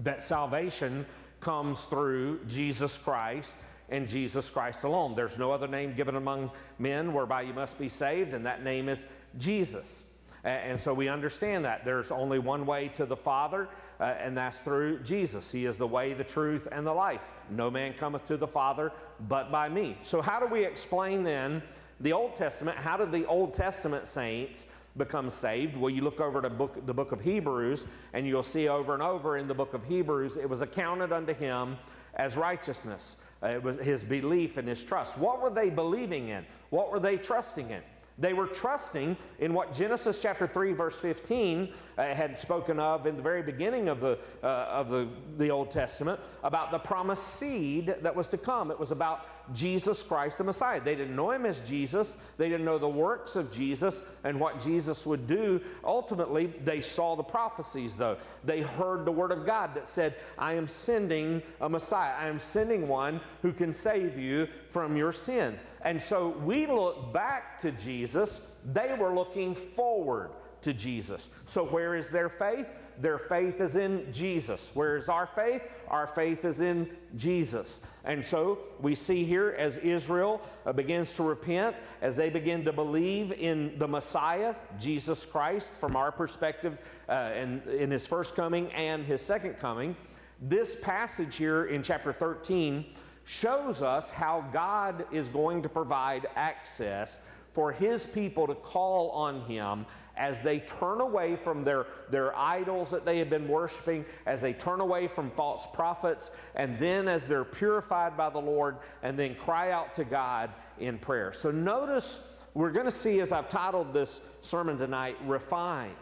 that 0.00 0.22
salvation 0.22 1.04
comes 1.40 1.82
through 1.84 2.40
Jesus 2.46 2.96
Christ 2.96 3.56
and 3.90 4.08
Jesus 4.08 4.48
Christ 4.48 4.84
alone. 4.84 5.14
There's 5.14 5.38
no 5.38 5.50
other 5.50 5.68
name 5.68 5.94
given 5.94 6.16
among 6.16 6.50
men 6.78 7.12
whereby 7.12 7.42
you 7.42 7.52
must 7.52 7.78
be 7.78 7.88
saved, 7.88 8.34
and 8.34 8.46
that 8.46 8.62
name 8.62 8.88
is 8.88 9.04
Jesus. 9.38 10.04
And 10.42 10.80
so 10.80 10.94
we 10.94 11.08
understand 11.08 11.66
that 11.66 11.84
there's 11.84 12.10
only 12.10 12.38
one 12.38 12.64
way 12.64 12.88
to 12.94 13.04
the 13.04 13.16
Father, 13.16 13.68
uh, 13.98 14.04
and 14.04 14.34
that's 14.34 14.60
through 14.60 15.00
Jesus. 15.00 15.52
He 15.52 15.66
is 15.66 15.76
the 15.76 15.86
way, 15.86 16.14
the 16.14 16.24
truth, 16.24 16.66
and 16.72 16.86
the 16.86 16.92
life. 16.92 17.20
No 17.50 17.70
man 17.70 17.92
cometh 17.92 18.24
to 18.26 18.38
the 18.38 18.46
Father 18.46 18.90
but 19.28 19.52
by 19.52 19.68
me. 19.68 19.98
So, 20.00 20.22
how 20.22 20.40
do 20.40 20.46
we 20.46 20.64
explain 20.64 21.22
then 21.22 21.62
the 22.00 22.14
Old 22.14 22.36
Testament? 22.36 22.78
How 22.78 22.96
did 22.96 23.12
the 23.12 23.26
Old 23.26 23.52
Testament 23.52 24.08
saints 24.08 24.66
become 24.96 25.30
saved? 25.30 25.76
Well, 25.76 25.90
you 25.90 26.02
look 26.02 26.20
over 26.20 26.42
to 26.42 26.50
book, 26.50 26.86
the 26.86 26.94
book 26.94 27.12
of 27.12 27.20
Hebrews, 27.20 27.86
and 28.12 28.26
you'll 28.26 28.42
see 28.42 28.68
over 28.68 28.94
and 28.94 29.02
over 29.02 29.36
in 29.36 29.48
the 29.48 29.54
book 29.54 29.74
of 29.74 29.84
Hebrews, 29.84 30.36
it 30.36 30.48
was 30.48 30.62
accounted 30.62 31.12
unto 31.12 31.34
him 31.34 31.76
as 32.14 32.36
righteousness. 32.36 33.16
Uh, 33.42 33.48
it 33.48 33.62
was 33.62 33.78
his 33.78 34.04
belief 34.04 34.56
and 34.56 34.68
his 34.68 34.82
trust. 34.84 35.16
What 35.16 35.40
were 35.40 35.50
they 35.50 35.70
believing 35.70 36.28
in? 36.28 36.44
What 36.70 36.90
were 36.90 37.00
they 37.00 37.16
trusting 37.16 37.70
in? 37.70 37.82
They 38.20 38.34
were 38.34 38.46
trusting 38.46 39.16
in 39.38 39.54
what 39.54 39.72
Genesis 39.72 40.20
chapter 40.20 40.46
3, 40.46 40.74
verse 40.74 40.98
15 40.98 41.72
uh, 41.96 42.14
had 42.14 42.38
spoken 42.38 42.78
of 42.78 43.06
in 43.06 43.16
the 43.16 43.22
very 43.22 43.42
beginning 43.42 43.88
of, 43.88 44.00
the, 44.00 44.18
uh, 44.42 44.46
of 44.46 44.90
the, 44.90 45.08
the 45.38 45.50
Old 45.50 45.70
Testament 45.70 46.20
about 46.44 46.70
the 46.70 46.78
promised 46.78 47.26
seed 47.26 47.94
that 48.02 48.14
was 48.14 48.28
to 48.28 48.36
come. 48.36 48.70
It 48.70 48.78
was 48.78 48.90
about 48.90 49.39
Jesus 49.52 50.02
Christ 50.02 50.38
the 50.38 50.44
Messiah. 50.44 50.80
They 50.80 50.94
didn't 50.94 51.16
know 51.16 51.30
him 51.30 51.46
as 51.46 51.60
Jesus, 51.62 52.16
they 52.36 52.48
didn't 52.48 52.64
know 52.64 52.78
the 52.78 52.88
works 52.88 53.36
of 53.36 53.50
Jesus 53.50 54.02
and 54.24 54.38
what 54.38 54.60
Jesus 54.60 55.06
would 55.06 55.26
do. 55.26 55.60
Ultimately, 55.84 56.52
they 56.64 56.80
saw 56.80 57.16
the 57.16 57.22
prophecies, 57.22 57.96
though. 57.96 58.16
They 58.44 58.60
heard 58.60 59.04
the 59.04 59.12
word 59.12 59.32
of 59.32 59.46
God 59.46 59.74
that 59.74 59.86
said, 59.86 60.16
I 60.38 60.54
am 60.54 60.68
sending 60.68 61.42
a 61.60 61.68
Messiah, 61.68 62.14
I 62.18 62.26
am 62.26 62.38
sending 62.38 62.88
one 62.88 63.20
who 63.42 63.52
can 63.52 63.72
save 63.72 64.18
you 64.18 64.48
from 64.68 64.96
your 64.96 65.12
sins. 65.12 65.62
And 65.82 66.00
so 66.00 66.28
we 66.44 66.66
look 66.66 67.12
back 67.12 67.58
to 67.60 67.72
Jesus, 67.72 68.46
they 68.72 68.94
were 68.98 69.14
looking 69.14 69.54
forward 69.54 70.30
to 70.62 70.72
Jesus. 70.72 71.30
So, 71.46 71.64
where 71.64 71.94
is 71.94 72.10
their 72.10 72.28
faith? 72.28 72.66
Their 73.00 73.18
faith 73.18 73.60
is 73.60 73.76
in 73.76 74.12
Jesus. 74.12 74.70
Where 74.74 74.96
is 74.96 75.08
our 75.08 75.26
faith? 75.26 75.62
Our 75.88 76.06
faith 76.06 76.44
is 76.44 76.60
in 76.60 76.90
Jesus. 77.16 77.80
And 78.04 78.24
so 78.24 78.58
we 78.80 78.94
see 78.94 79.24
here 79.24 79.54
as 79.58 79.78
Israel 79.78 80.42
uh, 80.66 80.72
begins 80.72 81.14
to 81.14 81.22
repent, 81.22 81.76
as 82.02 82.14
they 82.14 82.28
begin 82.28 82.62
to 82.64 82.72
believe 82.72 83.32
in 83.32 83.78
the 83.78 83.88
Messiah, 83.88 84.54
Jesus 84.78 85.24
Christ, 85.24 85.72
from 85.72 85.96
our 85.96 86.12
perspective, 86.12 86.76
uh, 87.08 87.30
in, 87.34 87.62
in 87.70 87.90
his 87.90 88.06
first 88.06 88.36
coming 88.36 88.70
and 88.72 89.04
his 89.04 89.22
second 89.22 89.54
coming. 89.54 89.96
This 90.42 90.76
passage 90.76 91.36
here 91.36 91.66
in 91.66 91.82
chapter 91.82 92.12
13 92.12 92.84
shows 93.24 93.80
us 93.80 94.10
how 94.10 94.44
God 94.52 95.06
is 95.10 95.28
going 95.28 95.62
to 95.62 95.68
provide 95.68 96.26
access 96.36 97.20
for 97.52 97.72
his 97.72 98.06
people 98.06 98.46
to 98.46 98.54
call 98.54 99.10
on 99.10 99.42
him 99.42 99.86
as 100.16 100.42
they 100.42 100.60
turn 100.60 101.00
away 101.00 101.36
from 101.36 101.64
their, 101.64 101.86
their 102.10 102.36
idols 102.36 102.90
that 102.90 103.04
they 103.04 103.18
have 103.18 103.30
been 103.30 103.48
worshiping, 103.48 104.04
as 104.26 104.42
they 104.42 104.52
turn 104.52 104.80
away 104.80 105.06
from 105.06 105.30
false 105.30 105.66
prophets, 105.72 106.30
and 106.54 106.78
then 106.78 107.08
as 107.08 107.26
they're 107.26 107.44
purified 107.44 108.16
by 108.16 108.30
the 108.30 108.38
Lord, 108.38 108.76
and 109.02 109.18
then 109.18 109.34
cry 109.34 109.70
out 109.70 109.94
to 109.94 110.04
God 110.04 110.50
in 110.78 110.98
prayer. 110.98 111.32
So 111.32 111.50
notice 111.50 112.20
we're 112.54 112.72
going 112.72 112.86
to 112.86 112.90
see, 112.90 113.20
as 113.20 113.32
I've 113.32 113.48
titled 113.48 113.92
this 113.92 114.20
sermon 114.40 114.78
tonight, 114.78 115.16
refined. 115.24 115.94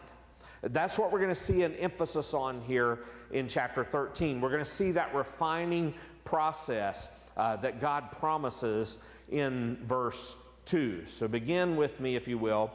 That's 0.61 0.97
what 0.97 1.11
we're 1.11 1.19
going 1.19 1.29
to 1.29 1.35
see 1.35 1.63
an 1.63 1.73
emphasis 1.75 2.33
on 2.33 2.61
here 2.61 2.99
in 3.31 3.47
chapter 3.47 3.83
13. 3.83 4.41
We're 4.41 4.49
going 4.49 4.63
to 4.63 4.69
see 4.69 4.91
that 4.91 5.13
refining 5.13 5.93
process 6.25 7.11
uh, 7.37 7.55
that 7.57 7.79
God 7.79 8.11
promises 8.11 8.97
in 9.29 9.77
verse 9.83 10.35
2. 10.65 11.05
So 11.05 11.27
begin 11.27 11.77
with 11.77 11.99
me, 11.99 12.15
if 12.15 12.27
you 12.27 12.37
will, 12.37 12.71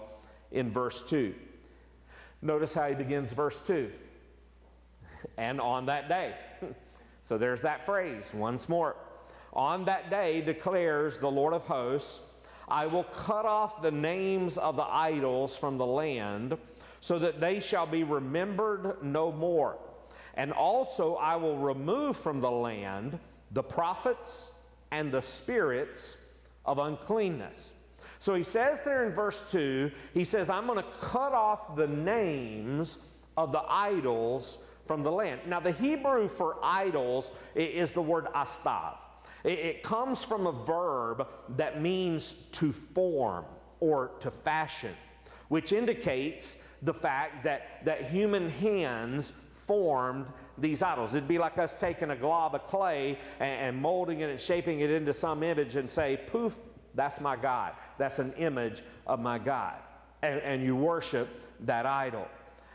in 0.55 0.71
verse 0.71 1.03
2. 1.03 1.35
Notice 2.41 2.73
how 2.73 2.89
he 2.89 2.95
begins 2.95 3.33
verse 3.33 3.61
2. 3.61 3.91
And 5.37 5.61
on 5.61 5.87
that 5.87 6.09
day. 6.09 6.35
so 7.23 7.37
there's 7.37 7.61
that 7.63 7.85
phrase 7.85 8.33
once 8.35 8.69
more. 8.69 8.97
On 9.53 9.85
that 9.85 10.11
day 10.11 10.41
declares 10.41 11.19
the 11.19 11.31
Lord 11.31 11.55
of 11.55 11.65
hosts, 11.65 12.21
I 12.69 12.87
will 12.87 13.05
cut 13.05 13.45
off 13.45 13.83
the 13.83 13.91
names 13.91 14.57
of 14.59 14.77
the 14.77 14.87
idols 14.87 15.57
from 15.57 15.77
the 15.77 15.87
land, 15.87 16.57
so 17.01 17.19
that 17.19 17.41
they 17.41 17.61
shall 17.61 17.87
be 17.87 18.03
remembered 18.03 19.03
no 19.03 19.31
more. 19.31 19.77
And 20.35 20.53
also 20.53 21.17
I 21.17 21.37
will 21.37 21.59
remove 21.59 22.17
from 22.17 22.41
the 22.41 22.51
land 22.51 23.19
the 23.53 23.63
prophets 23.63 24.51
and 24.91 25.13
the 25.13 25.21
spirits 25.21 26.17
of 26.65 26.79
uncleanness. 26.79 27.73
So 28.25 28.35
he 28.35 28.43
says 28.43 28.81
there 28.81 29.05
in 29.05 29.13
verse 29.13 29.45
2, 29.51 29.91
he 30.15 30.25
says, 30.25 30.49
I'm 30.49 30.67
going 30.67 30.79
to 30.79 30.91
cut 30.99 31.35
off 31.35 31.77
the 31.77 31.87
names 31.87 32.97
of 33.37 33.53
the 33.53 33.63
idols 33.69 34.61
from 34.87 35.03
the 35.03 35.13
land. 35.13 35.43
Now, 35.47 35.61
the 35.61 35.73
Hebrew 35.73 36.29
for 36.29 36.57
idols 36.63 37.33
is 37.55 37.93
the 37.93 38.01
word 38.01 38.29
astav. 38.35 38.95
It 39.45 39.83
comes 39.83 40.25
from 40.25 40.47
a 40.47 40.53
verb 40.53 41.29
that 41.51 41.83
means 41.83 42.33
to 42.53 42.73
form 42.73 43.45
or 43.81 44.13
to 44.21 44.31
fashion, 44.31 44.95
which 45.49 45.73
indicates 45.73 46.57
the 46.81 46.95
fact 46.95 47.45
that, 47.45 47.85
that 47.85 48.07
human 48.07 48.49
hands 48.49 49.35
formed 49.51 50.29
these 50.57 50.83
idols. 50.83 51.15
It'd 51.15 51.29
be 51.29 51.37
like 51.37 51.59
us 51.59 51.77
taking 51.77 52.09
a 52.09 52.17
glob 52.17 52.55
of 52.55 52.65
clay 52.65 53.19
and, 53.39 53.61
and 53.61 53.77
molding 53.77 54.21
it 54.21 54.31
and 54.31 54.41
shaping 54.41 54.81
it 54.81 54.91
into 54.91 55.13
some 55.13 55.43
image 55.43 55.77
and 55.77 55.91
say, 55.91 56.19
poof, 56.27 56.57
that's 56.95 57.21
my 57.21 57.37
God. 57.37 57.73
That's 57.99 58.19
an 58.19 58.33
image 58.35 58.83
of 59.07 59.21
my 59.21 59.39
God. 59.39 59.77
And, 60.23 60.41
and 60.41 60.63
you 60.63 60.77
worship 60.77 61.29
that 61.61 61.87
idol. 61.87 62.27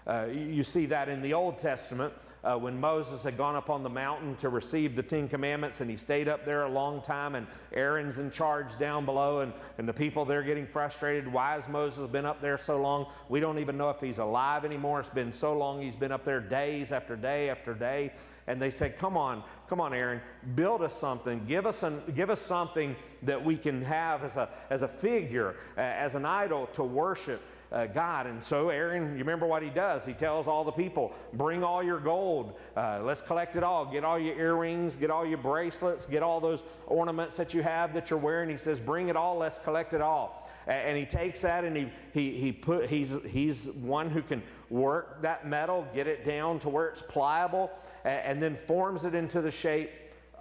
Uh, 0.06 0.28
you 0.32 0.64
see 0.64 0.86
that 0.88 1.10
in 1.10 1.22
the 1.22 1.34
Old 1.34 1.58
Testament 1.58 2.14
uh, 2.44 2.58
when 2.58 2.80
Moses 2.80 3.24
had 3.24 3.38
gone 3.38 3.56
up 3.56 3.70
on 3.70 3.84
the 3.84 3.90
mountain 3.90 4.36
to 4.38 4.50
receive 4.50 4.96
the 4.96 5.04
Ten 5.04 5.28
Commandments, 5.28 5.82
and 5.82 5.90
he 5.90 5.98
stayed 5.98 6.28
up 6.28 6.46
there 6.46 6.64
a 6.64 6.70
long 6.70 7.02
time, 7.02 7.36
and 7.36 7.46
Aaron's 7.74 8.20
in 8.20 8.32
charge 8.32 8.78
down 8.80 9.06
below, 9.06 9.42
and, 9.42 9.54
and 9.78 9.88
the 9.88 9.94
people 9.94 10.26
there 10.26 10.42
getting 10.42 10.66
frustrated. 10.66 11.32
Why 11.32 11.54
has 11.54 11.68
Moses 11.68 12.10
been 12.10 12.26
up 12.26 12.42
there 12.42 12.58
so 12.58 12.82
long? 12.82 13.08
We 13.28 13.40
don't 13.40 13.60
even 13.60 13.78
know 13.78 13.90
if 13.90 14.00
he's 14.00 14.20
alive 14.20 14.64
anymore. 14.64 15.00
It's 15.00 15.10
been 15.10 15.34
so 15.34 15.58
long, 15.58 15.82
he's 15.82 15.98
been 15.98 16.12
up 16.12 16.24
there 16.24 16.40
days 16.40 16.92
after 16.92 17.16
day 17.16 17.50
after 17.50 17.74
day. 17.74 18.14
And 18.50 18.60
they 18.60 18.72
said, 18.72 18.98
Come 18.98 19.16
on, 19.16 19.44
come 19.70 19.80
on, 19.80 19.94
Aaron, 19.94 20.20
build 20.56 20.82
us 20.82 20.96
something. 20.96 21.46
Give 21.46 21.68
us, 21.68 21.84
an, 21.84 22.02
give 22.16 22.30
us 22.30 22.42
something 22.42 22.96
that 23.24 23.46
we 23.46 23.56
can 23.56 23.84
have 23.84 24.24
as 24.24 24.36
a, 24.36 24.50
as 24.72 24.82
a 24.82 24.88
figure, 24.88 25.56
uh, 25.78 25.82
as 25.82 26.16
an 26.16 26.26
idol 26.26 26.66
to 26.74 26.84
worship 26.84 27.42
uh, 27.72 27.86
God. 27.86 28.26
And 28.26 28.44
so 28.44 28.70
Aaron, 28.70 29.12
you 29.12 29.20
remember 29.20 29.46
what 29.46 29.62
he 29.62 29.70
does? 29.70 30.04
He 30.04 30.14
tells 30.14 30.48
all 30.48 30.64
the 30.64 30.72
people, 30.72 31.14
bring 31.34 31.64
all 31.64 31.84
your 31.84 32.00
gold. 32.00 32.58
Uh, 32.76 33.02
let's 33.04 33.22
collect 33.22 33.56
it 33.56 33.64
all. 33.64 33.86
Get 33.86 34.04
all 34.04 34.18
your 34.18 34.36
earrings, 34.36 34.96
get 34.96 35.12
all 35.12 35.26
your 35.26 35.38
bracelets, 35.38 36.08
get 36.08 36.24
all 36.24 36.40
those 36.40 36.64
ornaments 36.88 37.38
that 37.38 37.54
you 37.54 37.62
have 37.62 37.94
that 37.94 38.10
you're 38.10 38.18
wearing. 38.18 38.50
He 38.50 38.58
says, 38.58 38.80
bring 38.80 39.10
it 39.10 39.16
all. 39.16 39.38
Let's 39.38 39.60
collect 39.60 39.94
it 39.94 40.02
all. 40.02 40.49
And 40.68 40.98
he 40.98 41.06
takes 41.06 41.42
that 41.42 41.64
and 41.64 41.76
he, 41.76 41.90
he, 42.14 42.38
he 42.38 42.52
put, 42.52 42.90
he's, 42.90 43.18
he's 43.28 43.66
one 43.68 44.10
who 44.10 44.22
can 44.22 44.44
work 44.70 45.22
that 45.22 45.48
metal, 45.48 45.88
get 45.94 46.08
it 46.08 46.24
down 46.24 46.60
to 46.60 46.70
where 46.70 46.88
it's 46.88 47.02
pliable, 47.02 47.72
and 48.06 48.42
then 48.42 48.56
forms 48.56 49.06
it 49.06 49.16
into 49.16 49.42
the 49.42 49.52
shape 49.52 49.92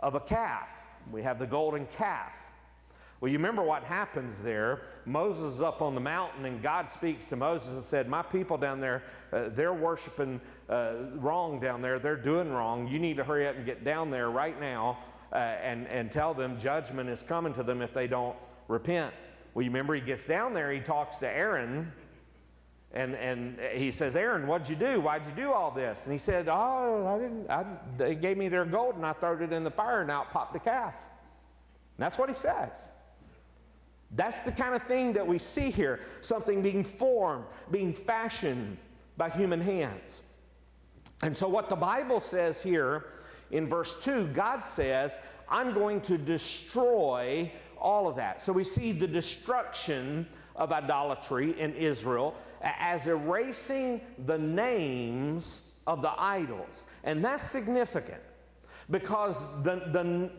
of 0.01 0.15
a 0.15 0.21
calf. 0.21 0.83
We 1.11 1.23
have 1.23 1.39
the 1.39 1.47
golden 1.47 1.87
calf. 1.87 2.45
Well, 3.21 3.33
you 3.33 3.39
remember 3.39 3.63
what 3.63 3.83
happens 3.83 4.41
there. 4.41 4.83
Moses 5.05 5.55
is 5.55 5.63
up 5.63 5.83
on 5.83 5.97
the 5.97 6.01
mountain, 6.01 6.45
and 6.45 6.63
God 6.63 6.89
speaks 6.89 7.27
to 7.27 7.37
Moses 7.37 7.75
and 7.75 7.83
said, 7.83 8.09
My 8.09 8.23
people 8.23 8.57
down 8.57 8.81
there, 8.81 9.03
uh, 9.33 9.49
they're 9.49 9.75
worshiping 9.75 10.41
uh, 10.69 10.93
wrong 11.17 11.59
down 11.59 11.83
there. 11.83 11.99
They're 11.99 12.17
doing 12.17 12.53
wrong. 12.53 12.87
You 12.87 13.01
need 13.01 13.17
to 13.17 13.25
hurry 13.25 13.49
up 13.49 13.57
and 13.57 13.67
get 13.67 13.83
down 13.83 14.11
there 14.11 14.31
right 14.31 14.59
now 14.61 14.99
uh, 15.33 15.37
and, 15.37 15.89
and 15.89 16.13
tell 16.13 16.33
them 16.33 16.61
judgment 16.61 17.09
is 17.09 17.23
coming 17.23 17.53
to 17.55 17.65
them 17.65 17.83
if 17.83 17.93
they 17.93 18.07
don't 18.07 18.37
repent. 18.69 19.13
Well, 19.59 19.65
you 19.65 19.71
remember 19.71 19.97
he 19.97 20.01
gets 20.01 20.25
down 20.25 20.55
there, 20.55 20.71
he 20.71 20.79
talks 20.79 21.17
to 21.17 21.29
Aaron, 21.29 21.91
and, 22.93 23.17
and 23.17 23.59
he 23.73 23.91
says, 23.91 24.15
Aaron, 24.15 24.47
what'd 24.47 24.69
you 24.69 24.77
do? 24.77 25.01
Why'd 25.01 25.27
you 25.27 25.33
do 25.33 25.53
all 25.53 25.73
this? 25.73 26.05
And 26.05 26.13
he 26.13 26.19
said, 26.19 26.47
Oh, 26.49 27.13
I 27.13 27.19
didn't, 27.19 27.51
I, 27.51 27.67
they 27.97 28.15
gave 28.15 28.37
me 28.37 28.49
their 28.49 28.65
gold, 28.65 28.95
and 28.95 29.05
I 29.05 29.15
threw 29.15 29.43
it 29.43 29.53
in 29.53 29.65
the 29.65 29.71
fire, 29.73 30.03
and 30.03 30.13
out 30.13 30.31
popped 30.31 30.53
the 30.53 30.61
calf. 30.61 30.95
And 30.95 32.05
that's 32.05 32.19
what 32.19 32.29
he 32.29 32.37
says. 32.37 32.89
That's 34.15 34.39
the 34.39 34.53
kind 34.53 34.77
of 34.77 34.85
thing 34.85 35.13
that 35.15 35.27
we 35.27 35.41
see 35.41 35.73
here 35.73 36.03
something 36.21 36.63
being 36.63 36.85
formed, 36.85 37.47
being 37.69 37.93
fashioned 37.93 38.77
by 39.17 39.29
human 39.29 39.61
hands. 39.61 40.23
And 41.21 41.37
so, 41.37 41.49
what 41.49 41.69
the 41.69 41.75
Bible 41.75 42.21
says 42.21 42.63
here 42.63 43.07
in 43.51 43.69
verse 43.69 43.97
2, 43.97 44.29
God 44.29 44.61
says, 44.65 45.19
I'm 45.49 45.75
going 45.75 46.01
to 46.03 46.17
destroy 46.17 47.51
all 47.81 48.09
of 48.09 48.17
that. 48.17 48.41
So, 48.41 48.53
we 48.53 48.65
see 48.65 48.93
the 48.93 49.07
destruction 49.07 50.27
of 50.57 50.73
idolatry 50.73 51.59
in 51.59 51.75
Israel 51.75 52.35
as 52.61 53.07
erasing 53.07 54.01
the 54.27 54.39
names 54.39 55.61
of 55.87 56.03
the 56.03 56.13
idols. 56.21 56.87
And 57.05 57.25
that's 57.25 57.45
significant 57.45 58.21
because 58.91 59.43
the, 59.63 59.77
the, 59.93 60.31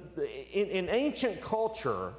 in, 0.52 0.68
in 0.68 0.90
ancient 0.90 1.42
culture, 1.42 2.14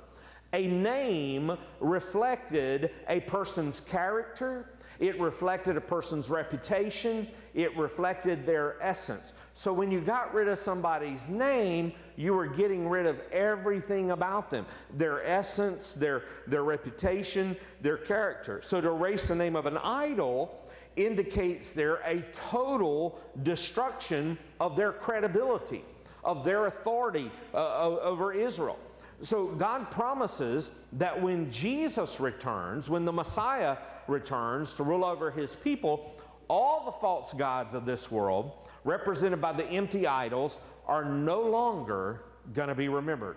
a 0.53 0.67
name 0.67 1.57
reflected 1.81 2.91
a 3.09 3.21
person's 3.21 3.81
character, 3.81 4.71
it 5.01 5.19
reflected 5.19 5.79
a 5.79 5.81
person's 5.81 6.29
reputation, 6.29 7.27
it 7.55 7.75
reflected 7.77 8.45
their 8.45 8.77
essence. 8.83 9.33
So 9.55 9.73
when 9.73 9.91
you 9.91 10.01
got 10.03 10.33
rid 10.35 10.47
of 10.47 10.59
somebody's 10.59 11.29
name, 11.29 11.93
you 12.17 12.35
were 12.35 12.47
getting 12.47 12.87
rid 12.87 13.07
of 13.07 13.19
everything 13.33 14.11
about 14.11 14.51
them 14.51 14.67
their 14.95 15.27
essence, 15.27 15.95
their, 15.95 16.25
their 16.47 16.65
reputation, 16.65 17.57
their 17.81 17.97
character. 17.97 18.61
So 18.63 18.81
to 18.81 18.89
erase 18.89 19.29
the 19.29 19.35
name 19.35 19.57
of 19.57 19.65
an 19.65 19.79
idol 19.79 20.61
indicates 20.97 21.73
there 21.73 21.97
a 22.05 22.21
total 22.33 23.19
destruction 23.43 24.37
of 24.61 24.77
their 24.77 24.93
credibility, 24.93 25.83
of 26.23 26.45
their 26.45 26.67
authority 26.67 27.31
uh, 27.55 27.97
over 28.01 28.35
Israel. 28.35 28.79
So 29.23 29.49
God 29.49 29.91
promises 29.91 30.73
that 30.95 31.21
when 31.21 31.51
Jesus 31.51 32.21
returns, 32.21 32.89
when 32.89 33.05
the 33.05 33.13
Messiah 33.13 33.77
returns 34.09 34.75
to 34.75 34.83
rule 34.83 35.05
over 35.05 35.31
his 35.31 35.55
people, 35.55 36.15
all 36.49 36.85
the 36.85 36.93
false 36.93 37.33
gods 37.33 37.75
of 37.75 37.85
this 37.85 38.11
world, 38.11 38.53
represented 38.85 39.41
by 39.41 39.53
the 39.53 39.67
empty 39.67 40.07
idols, 40.07 40.59
are 40.87 41.05
no 41.05 41.43
longer 41.43 42.23
going 42.55 42.69
to 42.69 42.75
be 42.75 42.89
remembered. 42.89 43.37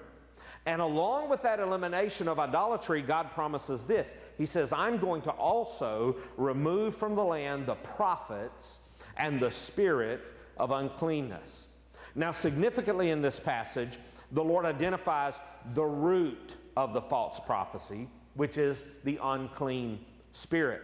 And 0.66 0.82
along 0.82 1.30
with 1.30 1.42
that 1.42 1.60
elimination 1.60 2.30
of 2.30 2.40
idolatry, 2.40 3.02
God 3.02 3.32
promises 3.32 3.86
this. 3.86 4.16
He 4.38 4.46
says, 4.46 4.72
I'm 4.72 4.98
going 4.98 5.22
to 5.24 5.32
also 5.32 6.16
remove 6.38 6.96
from 6.96 7.16
the 7.16 7.24
land 7.24 7.66
the 7.66 7.76
prophets 7.76 8.80
and 9.18 9.40
the 9.40 9.52
spirit 9.52 10.22
of 10.58 10.72
uncleanness. 10.72 11.68
Now, 12.16 12.32
significantly 12.32 13.10
in 13.10 13.22
this 13.22 13.40
passage, 13.40 13.98
the 14.34 14.44
Lord 14.44 14.66
identifies 14.66 15.40
the 15.74 15.84
root 15.84 16.58
of 16.76 16.94
the 16.94 17.02
false 17.02 17.40
prophecy, 17.40 18.08
which 18.34 18.58
is 18.58 18.84
the 19.04 19.20
unclean 19.22 20.04
spirit. 20.34 20.82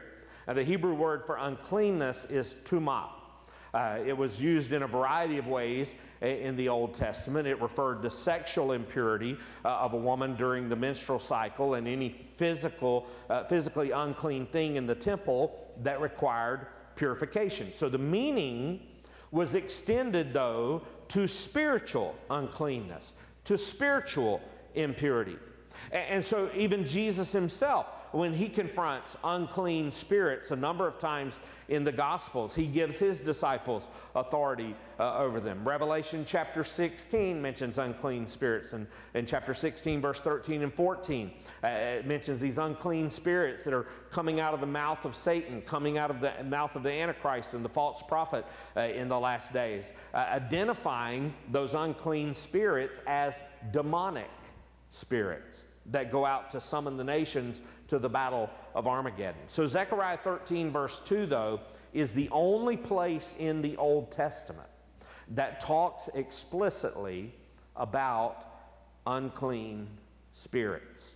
Now, 0.48 0.54
the 0.54 0.64
Hebrew 0.64 0.94
word 0.94 1.26
for 1.26 1.38
uncleanness 1.38 2.26
is 2.26 2.56
tumah. 2.64 3.10
Uh, 3.74 4.00
it 4.04 4.18
was 4.18 4.42
used 4.42 4.72
in 4.72 4.82
a 4.82 4.88
variety 4.88 5.38
of 5.38 5.48
ways 5.48 5.96
in 6.22 6.56
the 6.56 6.70
Old 6.70 6.96
Testament. 6.96 7.48
It 7.48 7.62
referred 7.62 8.02
to 8.02 8.10
sexual 8.10 8.72
impurity 8.72 9.38
uh, 9.64 9.70
of 9.70 9.94
a 9.94 9.98
woman 9.98 10.36
during 10.36 10.70
the 10.70 10.76
menstrual 10.76 11.20
cycle 11.20 11.76
and 11.76 11.88
any 11.88 12.10
physical, 12.10 13.08
uh, 13.30 13.44
physically 13.44 13.92
unclean 13.92 14.48
thing 14.48 14.76
in 14.76 14.88
the 14.88 14.96
temple 14.96 15.68
that 15.84 16.02
required 16.02 16.68
purification. 16.96 17.72
So 17.72 17.90
the 17.90 18.00
meaning 18.00 18.82
was 19.32 19.54
extended, 19.54 20.34
though, 20.34 20.82
to 21.10 21.28
spiritual 21.28 22.16
uncleanness, 22.30 23.14
to 23.46 23.58
spiritual 23.58 24.42
impurity. 24.76 25.38
And 25.92 26.24
so, 26.24 26.50
even 26.56 26.86
Jesus 26.86 27.32
himself, 27.32 27.86
when 28.12 28.34
he 28.34 28.50
confronts 28.50 29.16
unclean 29.24 29.92
spirits 29.92 30.52
a 30.52 30.56
number 30.56 30.88
of 30.88 30.98
times 30.98 31.40
in 31.68 31.84
the 31.84 31.92
Gospels, 31.92 32.56
he 32.56 32.66
gives 32.66 32.98
his 32.98 33.22
disciples 33.22 33.90
authority 34.16 34.76
uh, 35.00 35.18
over 35.18 35.40
them. 35.40 35.68
Revelation 35.68 36.24
chapter 36.26 36.64
16 36.64 37.40
mentions 37.40 37.78
unclean 37.78 38.26
spirits, 38.26 38.74
and 38.74 38.88
in 39.14 39.26
chapter 39.26 39.54
16, 39.54 40.02
verse 40.02 40.20
13 40.20 40.64
and 40.64 40.74
14, 40.74 41.32
uh, 41.64 41.68
it 41.68 42.08
mentions 42.08 42.40
these 42.40 42.58
unclean 42.58 43.10
spirits 43.10 43.64
that 43.64 43.74
are 43.74 43.86
coming 44.10 44.40
out 44.40 44.54
of 44.54 44.60
the 44.60 44.66
mouth 44.66 45.06
of 45.06 45.16
Satan, 45.16 45.62
coming 45.62 45.98
out 45.98 46.10
of 46.10 46.20
the 46.20 46.34
mouth 46.44 46.76
of 46.76 46.84
the 46.84 46.92
Antichrist 46.92 47.54
and 47.54 47.64
the 47.64 47.70
false 47.70 48.02
prophet 48.02 48.46
uh, 48.76 48.82
in 48.82 49.08
the 49.08 49.20
last 49.20 49.54
days, 49.54 49.94
uh, 50.14 50.18
identifying 50.18 51.34
those 51.52 51.76
unclean 51.76 52.34
spirits 52.34 53.00
as 53.06 53.40
demonic 53.72 54.30
spirits 54.90 55.66
that 55.92 56.12
go 56.12 56.26
out 56.26 56.50
to 56.52 56.62
summon 56.62 56.98
the 56.98 57.04
nations 57.04 57.62
to 57.88 58.00
the 58.00 58.10
battle 58.10 58.50
of 58.76 58.88
Armageddon. 58.88 59.42
So, 59.48 59.66
Zechariah 59.66 60.18
13, 60.18 60.72
verse 60.72 61.00
2, 61.02 61.26
though, 61.26 61.60
is 61.94 62.14
the 62.14 62.30
only 62.32 62.78
place 62.78 63.36
in 63.40 63.62
the 63.62 63.76
Old 63.78 64.12
Testament 64.12 64.70
that 65.30 65.60
talks 65.60 66.10
explicitly 66.14 67.34
about 67.76 68.46
unclean 69.08 69.88
spirits. 70.34 71.16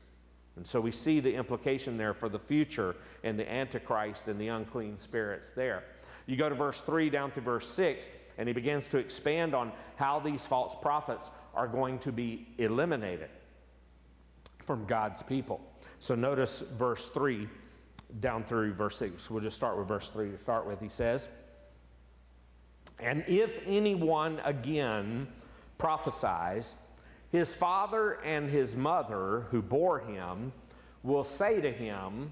And 0.55 0.65
so 0.65 0.79
we 0.79 0.91
see 0.91 1.19
the 1.19 1.33
implication 1.33 1.97
there 1.97 2.13
for 2.13 2.29
the 2.29 2.39
future 2.39 2.95
and 3.23 3.39
the 3.39 3.51
Antichrist 3.51 4.27
and 4.27 4.39
the 4.39 4.49
unclean 4.49 4.97
spirits 4.97 5.51
there. 5.51 5.83
You 6.27 6.37
go 6.37 6.47
to 6.47 6.55
verse 6.55 6.81
3 6.81 7.09
down 7.09 7.31
to 7.31 7.41
verse 7.41 7.67
6, 7.69 8.07
and 8.37 8.47
he 8.47 8.53
begins 8.53 8.87
to 8.89 8.97
expand 8.97 9.53
on 9.55 9.71
how 9.95 10.19
these 10.19 10.45
false 10.45 10.75
prophets 10.79 11.31
are 11.53 11.67
going 11.67 11.99
to 11.99 12.11
be 12.11 12.47
eliminated 12.57 13.29
from 14.63 14.85
God's 14.85 15.21
people. 15.21 15.61
So 15.99 16.15
notice 16.15 16.63
verse 16.77 17.09
3 17.09 17.47
down 18.19 18.43
through 18.43 18.73
verse 18.73 18.97
6. 18.97 19.29
We'll 19.29 19.41
just 19.41 19.55
start 19.55 19.77
with 19.77 19.87
verse 19.87 20.09
3 20.09 20.31
to 20.31 20.37
start 20.37 20.65
with. 20.65 20.79
He 20.79 20.89
says, 20.89 21.29
And 22.99 23.23
if 23.27 23.59
anyone 23.65 24.39
again 24.43 25.27
prophesies, 25.77 26.75
his 27.31 27.55
father 27.55 28.19
and 28.23 28.49
his 28.49 28.75
mother 28.75 29.47
who 29.49 29.61
bore 29.61 29.99
him 29.99 30.51
will 31.01 31.23
say 31.23 31.59
to 31.61 31.71
him, 31.71 32.31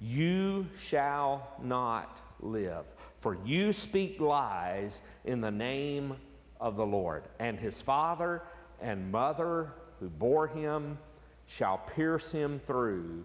You 0.00 0.66
shall 0.80 1.48
not 1.62 2.20
live, 2.40 2.86
for 3.18 3.36
you 3.44 3.72
speak 3.72 4.20
lies 4.20 5.02
in 5.24 5.40
the 5.40 5.50
name 5.50 6.16
of 6.60 6.76
the 6.76 6.86
Lord. 6.86 7.24
And 7.38 7.58
his 7.58 7.82
father 7.82 8.42
and 8.80 9.10
mother 9.12 9.72
who 10.00 10.08
bore 10.08 10.48
him 10.48 10.98
shall 11.48 11.78
pierce 11.78 12.30
him 12.30 12.60
through 12.60 13.24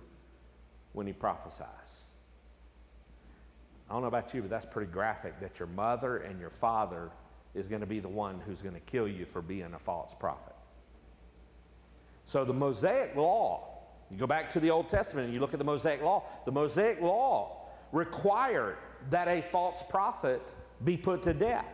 when 0.94 1.06
he 1.06 1.14
prophesies. 1.14 2.04
I 3.90 3.94
don't 3.94 4.02
know 4.02 4.08
about 4.08 4.34
you, 4.34 4.42
but 4.42 4.50
that's 4.50 4.66
pretty 4.66 4.92
graphic 4.92 5.40
that 5.42 5.60
your 5.60 5.68
mother 5.68 6.18
and 6.18 6.40
your 6.40 6.50
father 6.50 7.12
is 7.54 7.68
going 7.68 7.82
to 7.82 7.88
be 7.88 8.00
the 8.00 8.08
one 8.08 8.42
who's 8.46 8.62
going 8.62 8.74
to 8.74 8.82
kill 8.82 9.08
you 9.08 9.26
for 9.26 9.42
being 9.42 9.74
a 9.74 9.80
false 9.80 10.16
prophet. 10.16 10.56
So 12.26 12.46
the 12.46 12.54
Mosaic 12.54 13.16
law, 13.16 13.68
you 14.10 14.18
go 14.18 14.26
back 14.26 14.50
to 14.52 14.60
the 14.62 14.72
Old 14.72 14.88
Testament 14.88 15.26
and 15.26 15.34
you 15.34 15.42
look 15.42 15.54
at 15.54 15.60
the 15.60 15.66
Mosaic 15.66 16.02
law, 16.02 16.24
the 16.46 16.52
Mosaic 16.52 17.02
law 17.02 17.68
required 17.92 18.78
that 19.10 19.28
a 19.28 19.42
false 19.42 19.84
prophet 19.90 20.42
be 20.86 20.96
put 20.96 21.22
to 21.24 21.34
death. 21.34 21.66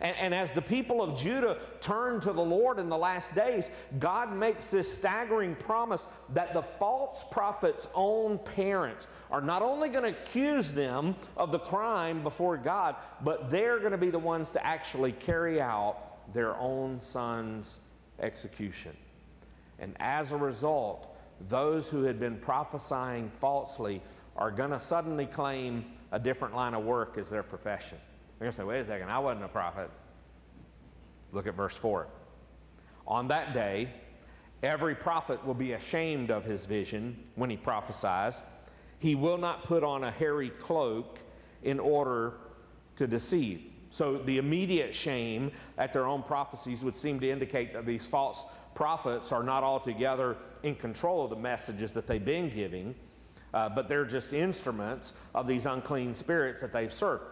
And, 0.00 0.16
and, 0.16 0.34
as 0.34 0.52
the 0.52 0.62
people 0.62 1.02
of 1.02 1.18
Judah 1.18 1.58
turn 1.80 2.20
to 2.20 2.32
the 2.32 2.42
Lord 2.42 2.78
in 2.78 2.88
the 2.88 2.96
last 2.96 3.34
days, 3.34 3.70
God 3.98 4.34
makes 4.34 4.70
this 4.70 4.92
staggering 4.92 5.54
promise 5.56 6.06
that 6.32 6.54
the 6.54 6.62
false 6.62 7.24
prophet's 7.30 7.88
own 7.94 8.38
parents 8.38 9.06
are 9.30 9.40
not 9.40 9.62
only 9.62 9.88
going 9.88 10.12
to 10.12 10.18
accuse 10.18 10.72
them 10.72 11.16
of 11.36 11.52
the 11.52 11.58
crime 11.58 12.22
before 12.22 12.56
God, 12.56 12.96
but 13.22 13.50
they're 13.50 13.78
going 13.78 13.92
to 13.92 13.98
be 13.98 14.10
the 14.10 14.18
ones 14.18 14.50
to 14.52 14.66
actually 14.66 15.12
carry 15.12 15.60
out 15.60 16.32
their 16.32 16.56
own 16.56 17.00
son's 17.00 17.80
execution. 18.20 18.96
And 19.78 19.94
as 20.00 20.32
a 20.32 20.36
result, 20.36 21.14
those 21.48 21.88
who 21.88 22.04
had 22.04 22.18
been 22.18 22.36
prophesying 22.36 23.28
falsely 23.30 24.00
are 24.36 24.50
going 24.50 24.70
to 24.70 24.80
suddenly 24.80 25.26
claim 25.26 25.84
a 26.12 26.18
different 26.18 26.54
line 26.54 26.74
of 26.74 26.84
work 26.84 27.18
as 27.18 27.28
their 27.28 27.42
profession. 27.42 27.98
They're 28.38 28.46
going 28.46 28.52
to 28.52 28.56
say, 28.56 28.64
wait 28.64 28.80
a 28.80 28.86
second, 28.86 29.10
I 29.10 29.18
wasn't 29.18 29.44
a 29.44 29.48
prophet. 29.48 29.90
Look 31.32 31.46
at 31.46 31.54
verse 31.54 31.76
4. 31.76 32.06
On 33.06 33.28
that 33.28 33.54
day, 33.54 33.88
every 34.62 34.94
prophet 34.94 35.44
will 35.44 35.54
be 35.54 35.72
ashamed 35.72 36.30
of 36.30 36.44
his 36.44 36.64
vision 36.64 37.16
when 37.34 37.50
he 37.50 37.56
prophesies. 37.56 38.42
He 38.98 39.14
will 39.14 39.38
not 39.38 39.64
put 39.64 39.84
on 39.84 40.04
a 40.04 40.10
hairy 40.10 40.50
cloak 40.50 41.18
in 41.62 41.78
order 41.78 42.34
to 42.96 43.06
deceive. 43.06 43.62
So 43.90 44.18
the 44.18 44.38
immediate 44.38 44.94
shame 44.94 45.52
at 45.78 45.92
their 45.92 46.06
own 46.06 46.22
prophecies 46.22 46.84
would 46.84 46.96
seem 46.96 47.20
to 47.20 47.30
indicate 47.30 47.72
that 47.74 47.86
these 47.86 48.06
false 48.06 48.44
prophets 48.74 49.30
are 49.30 49.42
not 49.42 49.62
altogether 49.62 50.36
in 50.62 50.74
control 50.74 51.24
of 51.24 51.30
the 51.30 51.36
messages 51.36 51.92
that 51.92 52.06
they've 52.06 52.24
been 52.24 52.48
giving, 52.48 52.94
uh, 53.52 53.68
but 53.68 53.88
they're 53.88 54.04
just 54.04 54.32
instruments 54.32 55.12
of 55.34 55.46
these 55.46 55.66
unclean 55.66 56.14
spirits 56.14 56.60
that 56.60 56.72
they've 56.72 56.92
served. 56.92 57.22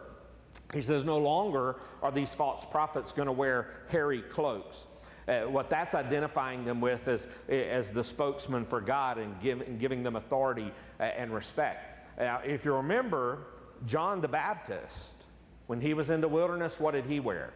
He 0.72 0.82
says, 0.82 1.04
no 1.04 1.18
longer 1.18 1.76
are 2.02 2.10
these 2.10 2.34
false 2.34 2.64
prophets 2.64 3.12
going 3.12 3.26
to 3.26 3.32
wear 3.32 3.70
hairy 3.88 4.22
cloaks. 4.22 4.86
Uh, 5.28 5.42
what 5.42 5.70
that's 5.70 5.94
identifying 5.94 6.64
them 6.64 6.80
with 6.80 7.08
is 7.08 7.28
as 7.48 7.90
the 7.90 8.02
spokesman 8.02 8.64
for 8.64 8.80
God 8.80 9.18
and, 9.18 9.40
give, 9.40 9.60
and 9.60 9.78
giving 9.78 10.02
them 10.02 10.16
authority 10.16 10.72
uh, 10.98 11.04
and 11.04 11.32
respect. 11.32 12.18
Now, 12.18 12.40
if 12.44 12.64
you 12.64 12.74
remember, 12.74 13.38
John 13.86 14.20
the 14.20 14.28
Baptist, 14.28 15.26
when 15.66 15.80
he 15.80 15.94
was 15.94 16.10
in 16.10 16.20
the 16.20 16.28
wilderness, 16.28 16.80
what 16.80 16.92
did 16.92 17.06
he 17.06 17.20
wear? 17.20 17.52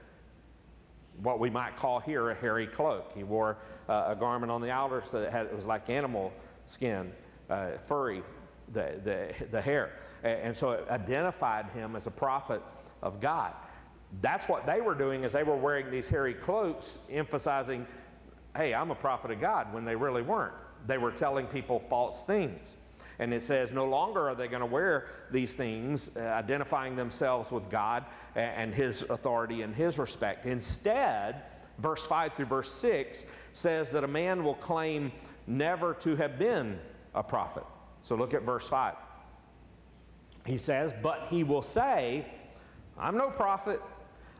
What 1.22 1.40
we 1.40 1.50
might 1.50 1.76
call 1.76 1.98
here 1.98 2.30
a 2.30 2.34
hairy 2.34 2.66
cloak. 2.66 3.12
He 3.14 3.24
wore 3.24 3.56
uh, 3.88 4.04
a 4.08 4.14
garment 4.16 4.52
on 4.52 4.60
the 4.60 4.70
outers 4.70 5.10
that 5.10 5.32
had, 5.32 5.46
it 5.46 5.56
was 5.56 5.66
like 5.66 5.90
animal 5.90 6.32
skin, 6.66 7.12
uh, 7.50 7.78
furry, 7.78 8.22
the, 8.72 9.00
the, 9.02 9.46
the 9.50 9.60
hair. 9.60 9.92
And 10.22 10.56
so 10.56 10.72
it 10.72 10.88
identified 10.88 11.66
him 11.70 11.96
as 11.96 12.06
a 12.06 12.10
prophet 12.10 12.62
of 13.02 13.20
God. 13.20 13.52
That's 14.20 14.48
what 14.48 14.66
they 14.66 14.80
were 14.80 14.94
doing 14.94 15.24
is 15.24 15.32
they 15.32 15.42
were 15.42 15.56
wearing 15.56 15.90
these 15.90 16.08
hairy 16.08 16.34
cloaks, 16.34 16.98
emphasizing, 17.10 17.86
hey, 18.56 18.74
I'm 18.74 18.90
a 18.90 18.94
prophet 18.94 19.30
of 19.30 19.40
God, 19.40 19.72
when 19.72 19.84
they 19.84 19.96
really 19.96 20.22
weren't. 20.22 20.54
They 20.86 20.98
were 20.98 21.10
telling 21.10 21.46
people 21.46 21.80
false 21.80 22.22
things. 22.22 22.76
And 23.18 23.32
it 23.32 23.42
says, 23.42 23.72
no 23.72 23.86
longer 23.86 24.28
are 24.28 24.34
they 24.34 24.46
going 24.46 24.60
to 24.60 24.66
wear 24.66 25.06
these 25.30 25.54
things, 25.54 26.10
uh, 26.16 26.20
identifying 26.20 26.96
themselves 26.96 27.50
with 27.50 27.68
God 27.70 28.04
and 28.34 28.74
His 28.74 29.02
authority 29.04 29.62
and 29.62 29.74
His 29.74 29.98
respect. 29.98 30.44
Instead, 30.44 31.42
verse 31.78 32.06
5 32.06 32.34
through 32.34 32.46
verse 32.46 32.72
6 32.72 33.24
says 33.52 33.90
that 33.90 34.04
a 34.04 34.08
man 34.08 34.44
will 34.44 34.54
claim 34.54 35.12
never 35.46 35.94
to 35.94 36.14
have 36.16 36.38
been 36.38 36.78
a 37.14 37.22
prophet. 37.22 37.64
So 38.02 38.14
look 38.14 38.34
at 38.34 38.42
verse 38.42 38.68
5. 38.68 38.94
He 40.44 40.58
says, 40.58 40.94
But 41.02 41.26
he 41.30 41.42
will 41.42 41.62
say, 41.62 42.26
I'm 42.98 43.16
no 43.16 43.30
prophet. 43.30 43.80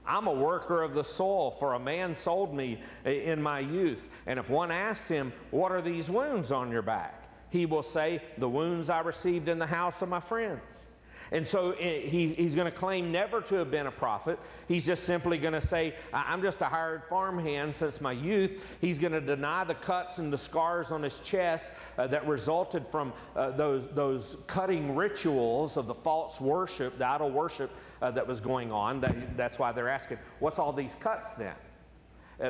I'm 0.06 0.28
a 0.28 0.32
worker 0.32 0.82
of 0.82 0.94
the 0.94 1.02
soil, 1.02 1.50
for 1.50 1.74
a 1.74 1.78
man 1.78 2.14
sold 2.14 2.54
me 2.54 2.80
in 3.04 3.42
my 3.42 3.58
youth. 3.58 4.08
And 4.26 4.38
if 4.38 4.48
one 4.48 4.70
asks 4.70 5.08
him, 5.08 5.32
What 5.50 5.72
are 5.72 5.82
these 5.82 6.08
wounds 6.08 6.52
on 6.52 6.70
your 6.70 6.82
back? 6.82 7.24
He 7.50 7.66
will 7.66 7.82
say, 7.82 8.22
The 8.38 8.48
wounds 8.48 8.88
I 8.88 9.00
received 9.00 9.48
in 9.48 9.58
the 9.58 9.66
house 9.66 10.02
of 10.02 10.08
my 10.08 10.20
friends. 10.20 10.86
And 11.32 11.46
so 11.46 11.72
eh, 11.72 12.00
he's 12.00 12.54
going 12.54 12.70
to 12.70 12.76
claim 12.76 13.10
never 13.10 13.40
to 13.42 13.56
have 13.56 13.70
been 13.70 13.86
a 13.86 13.92
prophet. 13.92 14.38
He's 14.68 14.86
just 14.86 15.04
simply 15.04 15.38
going 15.38 15.52
to 15.52 15.60
say, 15.60 15.94
I'm 16.12 16.42
just 16.42 16.60
a 16.60 16.66
hired 16.66 17.04
farmhand 17.04 17.74
since 17.74 18.00
my 18.00 18.12
youth. 18.12 18.62
He's 18.80 18.98
going 18.98 19.12
to 19.12 19.20
deny 19.20 19.64
the 19.64 19.74
cuts 19.74 20.18
and 20.18 20.32
the 20.32 20.38
scars 20.38 20.92
on 20.92 21.02
his 21.02 21.18
chest 21.20 21.72
uh, 21.98 22.06
that 22.08 22.26
resulted 22.26 22.86
from 22.86 23.12
uh, 23.34 23.50
those, 23.50 23.88
those 23.88 24.36
cutting 24.46 24.94
rituals 24.94 25.76
of 25.76 25.86
the 25.86 25.94
false 25.94 26.40
worship, 26.40 26.98
the 26.98 27.06
idol 27.06 27.30
worship 27.30 27.70
uh, 28.02 28.10
that 28.12 28.26
was 28.26 28.40
going 28.40 28.70
on. 28.70 29.00
That, 29.00 29.36
that's 29.36 29.58
why 29.58 29.72
they're 29.72 29.88
asking, 29.88 30.18
What's 30.38 30.58
all 30.58 30.72
these 30.72 30.94
cuts 30.94 31.32
then? 31.34 31.54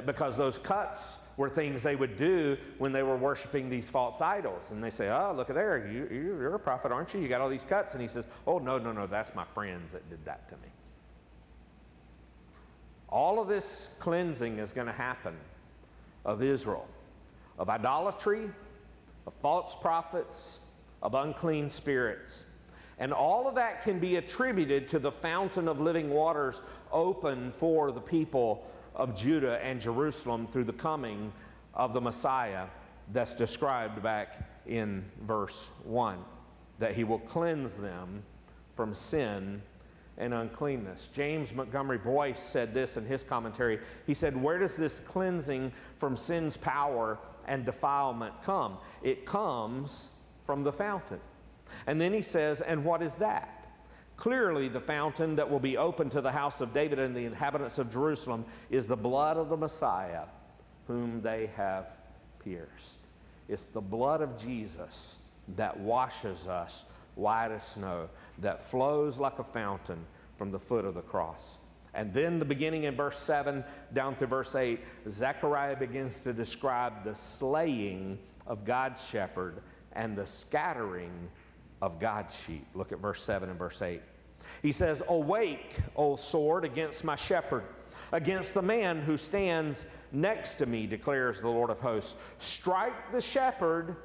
Because 0.04 0.36
those 0.36 0.58
cuts 0.58 1.18
were 1.36 1.50
things 1.50 1.82
they 1.82 1.96
would 1.96 2.16
do 2.16 2.56
when 2.78 2.92
they 2.92 3.02
were 3.02 3.16
worshiping 3.16 3.68
these 3.68 3.90
false 3.90 4.20
idols. 4.20 4.70
And 4.70 4.82
they 4.82 4.90
say, 4.90 5.10
Oh, 5.10 5.32
look 5.36 5.50
at 5.50 5.56
there, 5.56 5.86
you, 5.86 6.08
you're 6.10 6.54
a 6.54 6.58
prophet, 6.58 6.92
aren't 6.92 7.12
you? 7.12 7.20
You 7.20 7.28
got 7.28 7.40
all 7.40 7.48
these 7.48 7.64
cuts. 7.64 7.94
And 7.94 8.02
he 8.02 8.08
says, 8.08 8.26
Oh, 8.46 8.58
no, 8.58 8.78
no, 8.78 8.92
no, 8.92 9.06
that's 9.06 9.34
my 9.34 9.44
friends 9.44 9.92
that 9.92 10.08
did 10.08 10.24
that 10.24 10.48
to 10.48 10.54
me. 10.56 10.68
All 13.08 13.40
of 13.40 13.48
this 13.48 13.90
cleansing 13.98 14.58
is 14.58 14.72
going 14.72 14.86
to 14.86 14.92
happen 14.92 15.36
of 16.24 16.42
Israel, 16.42 16.88
of 17.58 17.68
idolatry, 17.68 18.50
of 19.26 19.34
false 19.34 19.76
prophets, 19.76 20.58
of 21.02 21.14
unclean 21.14 21.70
spirits. 21.70 22.44
And 22.98 23.12
all 23.12 23.46
of 23.46 23.54
that 23.56 23.82
can 23.82 23.98
be 23.98 24.16
attributed 24.16 24.88
to 24.88 24.98
the 24.98 25.12
fountain 25.12 25.68
of 25.68 25.80
living 25.80 26.08
waters 26.10 26.62
open 26.90 27.52
for 27.52 27.92
the 27.92 28.00
people 28.00 28.66
of 28.96 29.14
Judah 29.14 29.62
and 29.62 29.80
Jerusalem 29.80 30.48
through 30.50 30.64
the 30.64 30.72
coming 30.72 31.32
of 31.74 31.92
the 31.92 32.00
Messiah 32.00 32.66
that's 33.12 33.34
described 33.34 34.02
back 34.02 34.48
in 34.66 35.04
verse 35.22 35.70
1 35.84 36.18
that 36.78 36.94
he 36.94 37.04
will 37.04 37.20
cleanse 37.20 37.78
them 37.78 38.22
from 38.74 38.94
sin 38.94 39.62
and 40.18 40.34
uncleanness. 40.34 41.10
James 41.14 41.54
Montgomery 41.54 41.98
Boice 41.98 42.40
said 42.40 42.74
this 42.74 42.96
in 42.96 43.04
his 43.04 43.22
commentary. 43.22 43.78
He 44.06 44.14
said, 44.14 44.40
Where 44.40 44.58
does 44.58 44.76
this 44.76 45.00
cleansing 45.00 45.72
from 45.98 46.16
sin's 46.16 46.56
power 46.56 47.18
and 47.46 47.64
defilement 47.64 48.34
come? 48.42 48.78
It 49.02 49.26
comes 49.26 50.08
from 50.44 50.62
the 50.62 50.72
fountain. 50.72 51.20
And 51.86 52.00
then 52.00 52.12
he 52.12 52.22
says, 52.22 52.60
And 52.60 52.84
what 52.84 53.02
is 53.02 53.14
that? 53.16 53.55
Clearly, 54.16 54.68
the 54.68 54.80
fountain 54.80 55.36
that 55.36 55.50
will 55.50 55.60
be 55.60 55.76
open 55.76 56.08
to 56.10 56.20
the 56.20 56.32
house 56.32 56.60
of 56.60 56.72
David 56.72 56.98
and 56.98 57.14
the 57.14 57.26
inhabitants 57.26 57.78
of 57.78 57.92
Jerusalem 57.92 58.44
is 58.70 58.86
the 58.86 58.96
blood 58.96 59.36
of 59.36 59.50
the 59.50 59.56
Messiah, 59.56 60.24
whom 60.86 61.20
they 61.20 61.50
have 61.56 61.86
pierced. 62.42 62.98
It's 63.48 63.64
the 63.64 63.80
blood 63.80 64.22
of 64.22 64.38
Jesus 64.38 65.18
that 65.56 65.78
washes 65.78 66.48
us 66.48 66.86
white 67.14 67.50
as 67.52 67.66
snow, 67.66 68.08
that 68.38 68.60
flows 68.60 69.18
like 69.18 69.38
a 69.38 69.44
fountain 69.44 70.04
from 70.36 70.50
the 70.50 70.58
foot 70.58 70.84
of 70.84 70.94
the 70.94 71.02
cross. 71.02 71.58
And 71.94 72.12
then 72.12 72.38
the 72.38 72.44
beginning 72.44 72.84
in 72.84 72.94
verse 72.94 73.18
7 73.18 73.64
down 73.94 74.16
to 74.16 74.26
verse 74.26 74.54
8, 74.54 74.80
Zechariah 75.08 75.76
begins 75.76 76.20
to 76.20 76.32
describe 76.32 77.04
the 77.04 77.14
slaying 77.14 78.18
of 78.46 78.64
God's 78.64 79.02
shepherd 79.04 79.62
and 79.92 80.16
the 80.16 80.26
scattering 80.26 81.28
of 81.82 81.98
God's 81.98 82.34
sheep. 82.34 82.66
Look 82.74 82.92
at 82.92 82.98
verse 82.98 83.22
7 83.22 83.48
and 83.48 83.58
verse 83.58 83.82
8. 83.82 84.00
He 84.62 84.72
says, 84.72 85.02
Awake, 85.08 85.78
O 85.96 86.16
sword, 86.16 86.64
against 86.64 87.04
my 87.04 87.16
shepherd, 87.16 87.64
against 88.12 88.54
the 88.54 88.62
man 88.62 89.00
who 89.00 89.16
stands 89.16 89.86
next 90.12 90.56
to 90.56 90.66
me, 90.66 90.86
declares 90.86 91.40
the 91.40 91.48
Lord 91.48 91.70
of 91.70 91.80
hosts. 91.80 92.16
Strike 92.38 93.12
the 93.12 93.20
shepherd, 93.20 93.96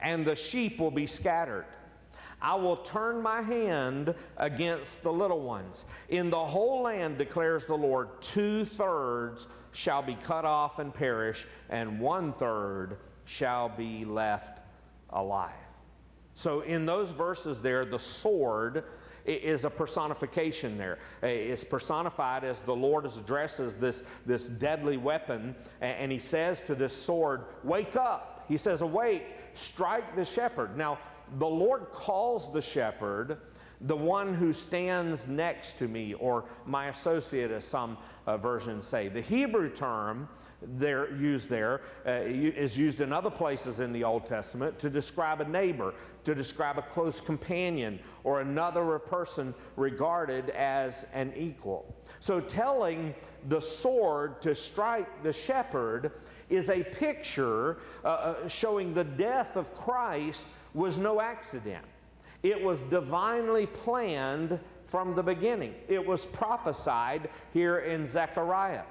and 0.00 0.24
the 0.24 0.36
sheep 0.36 0.78
will 0.78 0.90
be 0.90 1.06
scattered. 1.06 1.66
I 2.40 2.54
will 2.54 2.76
turn 2.76 3.20
my 3.20 3.42
hand 3.42 4.14
against 4.36 5.02
the 5.02 5.12
little 5.12 5.40
ones. 5.40 5.84
In 6.08 6.30
the 6.30 6.44
whole 6.44 6.82
land, 6.82 7.18
declares 7.18 7.66
the 7.66 7.76
Lord, 7.76 8.08
two 8.20 8.64
thirds 8.64 9.48
shall 9.72 10.02
be 10.02 10.14
cut 10.14 10.44
off 10.44 10.78
and 10.78 10.94
perish, 10.94 11.46
and 11.68 11.98
one 11.98 12.32
third 12.32 12.98
shall 13.24 13.68
be 13.68 14.04
left 14.04 14.60
alive. 15.10 15.52
So, 16.38 16.60
in 16.60 16.86
those 16.86 17.10
verses 17.10 17.60
there, 17.60 17.84
the 17.84 17.98
sword 17.98 18.84
is 19.26 19.64
a 19.64 19.70
personification 19.70 20.78
there. 20.78 21.00
It's 21.20 21.64
personified 21.64 22.44
as 22.44 22.60
the 22.60 22.76
Lord 22.76 23.06
addresses 23.06 23.74
this, 23.74 24.04
this 24.24 24.46
deadly 24.46 24.98
weapon, 24.98 25.56
and 25.80 26.12
he 26.12 26.20
says 26.20 26.60
to 26.60 26.76
this 26.76 26.94
sword, 26.94 27.46
Wake 27.64 27.96
up. 27.96 28.44
He 28.46 28.56
says, 28.56 28.82
Awake, 28.82 29.24
strike 29.54 30.14
the 30.14 30.24
shepherd. 30.24 30.76
Now, 30.76 31.00
the 31.40 31.46
Lord 31.48 31.90
calls 31.90 32.52
the 32.52 32.62
shepherd 32.62 33.38
the 33.80 33.96
one 33.96 34.32
who 34.32 34.52
stands 34.52 35.26
next 35.26 35.76
to 35.78 35.88
me, 35.88 36.14
or 36.14 36.44
my 36.66 36.86
associate, 36.86 37.50
as 37.50 37.64
some 37.64 37.98
uh, 38.28 38.36
versions 38.36 38.86
say. 38.86 39.08
The 39.08 39.22
Hebrew 39.22 39.70
term 39.70 40.28
there 40.62 41.14
used 41.14 41.48
there 41.48 41.82
uh, 42.06 42.20
is 42.24 42.76
used 42.76 43.00
in 43.00 43.12
other 43.12 43.30
places 43.30 43.80
in 43.80 43.92
the 43.92 44.02
Old 44.04 44.26
Testament 44.26 44.78
to 44.80 44.90
describe 44.90 45.40
a 45.40 45.48
neighbor, 45.48 45.94
to 46.24 46.34
describe 46.34 46.78
a 46.78 46.82
close 46.82 47.20
companion, 47.20 47.98
or 48.24 48.40
another 48.40 48.98
person 48.98 49.54
regarded 49.76 50.50
as 50.50 51.06
an 51.12 51.32
equal. 51.36 51.94
So, 52.20 52.40
telling 52.40 53.14
the 53.48 53.60
sword 53.60 54.42
to 54.42 54.54
strike 54.54 55.22
the 55.22 55.32
shepherd 55.32 56.12
is 56.50 56.70
a 56.70 56.82
picture 56.82 57.78
uh, 58.04 58.08
uh, 58.08 58.48
showing 58.48 58.94
the 58.94 59.04
death 59.04 59.56
of 59.56 59.74
Christ 59.74 60.46
was 60.74 60.98
no 60.98 61.20
accident. 61.20 61.84
It 62.42 62.60
was 62.60 62.82
divinely 62.82 63.66
planned 63.66 64.58
from 64.86 65.14
the 65.14 65.22
beginning. 65.22 65.74
It 65.88 66.04
was 66.04 66.24
prophesied 66.24 67.28
here 67.52 67.80
in 67.80 68.06
Zechariah 68.06 68.84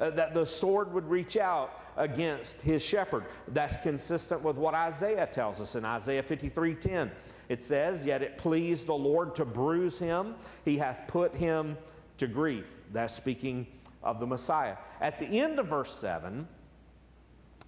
uh, 0.00 0.10
that 0.10 0.34
the 0.34 0.44
sword 0.44 0.92
would 0.92 1.08
reach 1.08 1.36
out 1.36 1.80
against 1.96 2.60
his 2.60 2.82
shepherd. 2.82 3.24
That's 3.48 3.76
consistent 3.82 4.42
with 4.42 4.56
what 4.56 4.74
Isaiah 4.74 5.26
tells 5.26 5.60
us 5.60 5.74
in 5.74 5.84
Isaiah 5.84 6.22
53:10. 6.22 7.10
It 7.48 7.62
says, 7.62 8.04
"Yet 8.04 8.22
it 8.22 8.38
pleased 8.38 8.86
the 8.86 8.94
Lord 8.94 9.34
to 9.36 9.44
bruise 9.44 9.98
him; 9.98 10.34
he 10.64 10.78
hath 10.78 11.00
put 11.08 11.34
him 11.34 11.76
to 12.18 12.26
grief." 12.26 12.66
That's 12.92 13.14
speaking 13.14 13.66
of 14.02 14.20
the 14.20 14.26
Messiah. 14.26 14.76
At 15.00 15.18
the 15.18 15.26
end 15.26 15.58
of 15.58 15.66
verse 15.66 15.94
7, 15.94 16.46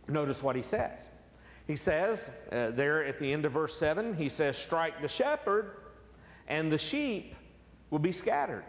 notice 0.09 0.43
what 0.43 0.57
he 0.57 0.63
says. 0.63 1.09
He 1.67 1.77
says, 1.77 2.31
uh, 2.51 2.71
there 2.71 3.05
at 3.05 3.19
the 3.19 3.33
end 3.33 3.45
of 3.45 3.53
verse 3.53 3.77
7, 3.77 4.15
he 4.15 4.29
says, 4.29 4.57
Strike 4.57 5.03
the 5.03 5.09
shepherd, 5.09 5.77
and 6.49 6.73
the 6.73 6.79
sheep 6.79 7.35
will 7.91 7.99
be 7.99 8.13
scattered. 8.13 8.65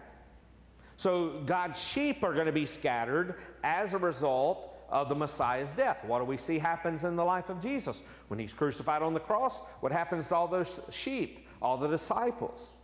So 1.01 1.41
God's 1.47 1.81
sheep 1.81 2.23
are 2.23 2.31
going 2.31 2.45
to 2.45 2.51
be 2.51 2.67
scattered 2.67 3.33
as 3.63 3.95
a 3.95 3.97
result 3.97 4.77
of 4.87 5.09
the 5.09 5.15
Messiah's 5.15 5.73
death. 5.73 6.05
What 6.05 6.19
do 6.19 6.25
we 6.25 6.37
see 6.37 6.59
happens 6.59 7.05
in 7.05 7.15
the 7.15 7.25
life 7.25 7.49
of 7.49 7.59
Jesus? 7.59 8.03
When 8.27 8.39
he's 8.39 8.53
crucified 8.53 9.01
on 9.01 9.15
the 9.15 9.19
cross, 9.19 9.61
what 9.79 9.91
happens 9.91 10.27
to 10.27 10.35
all 10.35 10.47
those 10.47 10.79
sheep, 10.91 11.47
all 11.59 11.75
the 11.75 11.87
disciples? 11.87 12.75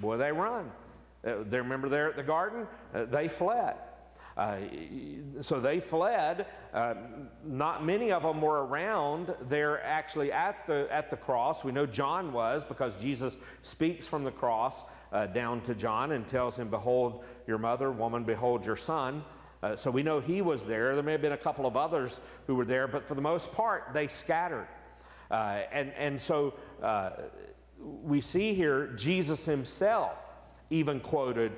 Boy, 0.00 0.16
they 0.16 0.32
run. 0.32 0.72
Uh, 1.22 1.44
they 1.46 1.58
remember 1.58 1.90
there 1.90 2.08
at 2.08 2.16
the 2.16 2.22
garden? 2.22 2.66
Uh, 2.94 3.04
they 3.04 3.28
fled. 3.28 3.74
Uh, 4.36 4.56
so 5.40 5.60
they 5.60 5.78
fled. 5.78 6.46
Uh, 6.72 6.94
not 7.44 7.84
many 7.84 8.10
of 8.10 8.22
them 8.22 8.40
were 8.40 8.66
around 8.66 9.34
there 9.48 9.82
actually 9.84 10.32
at 10.32 10.66
the, 10.66 10.88
at 10.90 11.08
the 11.08 11.16
cross. 11.16 11.62
We 11.62 11.70
know 11.70 11.86
John 11.86 12.32
was 12.32 12.64
because 12.64 12.96
Jesus 12.96 13.36
speaks 13.62 14.08
from 14.08 14.24
the 14.24 14.32
cross 14.32 14.82
uh, 15.12 15.26
down 15.26 15.60
to 15.62 15.74
John 15.74 16.12
and 16.12 16.26
tells 16.26 16.58
him, 16.58 16.68
Behold 16.68 17.22
your 17.46 17.58
mother, 17.58 17.92
woman, 17.92 18.24
behold 18.24 18.66
your 18.66 18.76
son. 18.76 19.24
Uh, 19.62 19.76
so 19.76 19.90
we 19.90 20.02
know 20.02 20.20
he 20.20 20.42
was 20.42 20.66
there. 20.66 20.94
There 20.94 21.02
may 21.02 21.12
have 21.12 21.22
been 21.22 21.32
a 21.32 21.36
couple 21.36 21.64
of 21.64 21.76
others 21.76 22.20
who 22.48 22.56
were 22.56 22.64
there, 22.64 22.88
but 22.88 23.06
for 23.06 23.14
the 23.14 23.22
most 23.22 23.52
part, 23.52 23.90
they 23.94 24.08
scattered. 24.08 24.66
Uh, 25.30 25.60
and, 25.72 25.92
and 25.96 26.20
so 26.20 26.54
uh, 26.82 27.10
we 27.78 28.20
see 28.20 28.52
here 28.52 28.88
Jesus 28.96 29.46
himself 29.46 30.18
even 30.70 30.98
quoted 30.98 31.52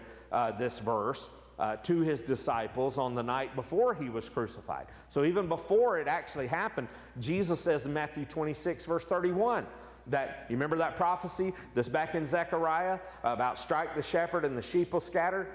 this 0.59 0.79
verse 0.79 1.31
uh, 1.59 1.76
to 1.76 2.00
his 2.00 2.20
disciples 2.20 2.98
on 2.98 3.14
the 3.14 3.22
night 3.22 3.54
before 3.57 3.94
he 3.94 4.09
was 4.09 4.28
crucified. 4.28 4.86
So 5.09 5.24
even 5.24 5.48
before 5.48 5.98
it 5.98 6.09
actually 6.09 6.46
happened, 6.46 6.88
Jesus 7.18 7.61
says 7.61 7.86
in 7.86 7.92
Matthew 7.92 8.24
26, 8.24 8.84
verse 8.84 9.04
31, 9.04 9.66
that 10.09 10.46
you 10.48 10.54
remember 10.54 10.76
that 10.76 10.96
prophecy 10.96 11.52
that's 11.74 11.88
back 11.88 12.14
in 12.14 12.26
Zechariah 12.26 12.98
about 13.24 13.59
strike 13.59 13.94
the 13.94 14.02
shepherd 14.02 14.44
and 14.44 14.57
the 14.57 14.62
sheep 14.62 14.92
will 14.92 15.00
scatter? 15.00 15.48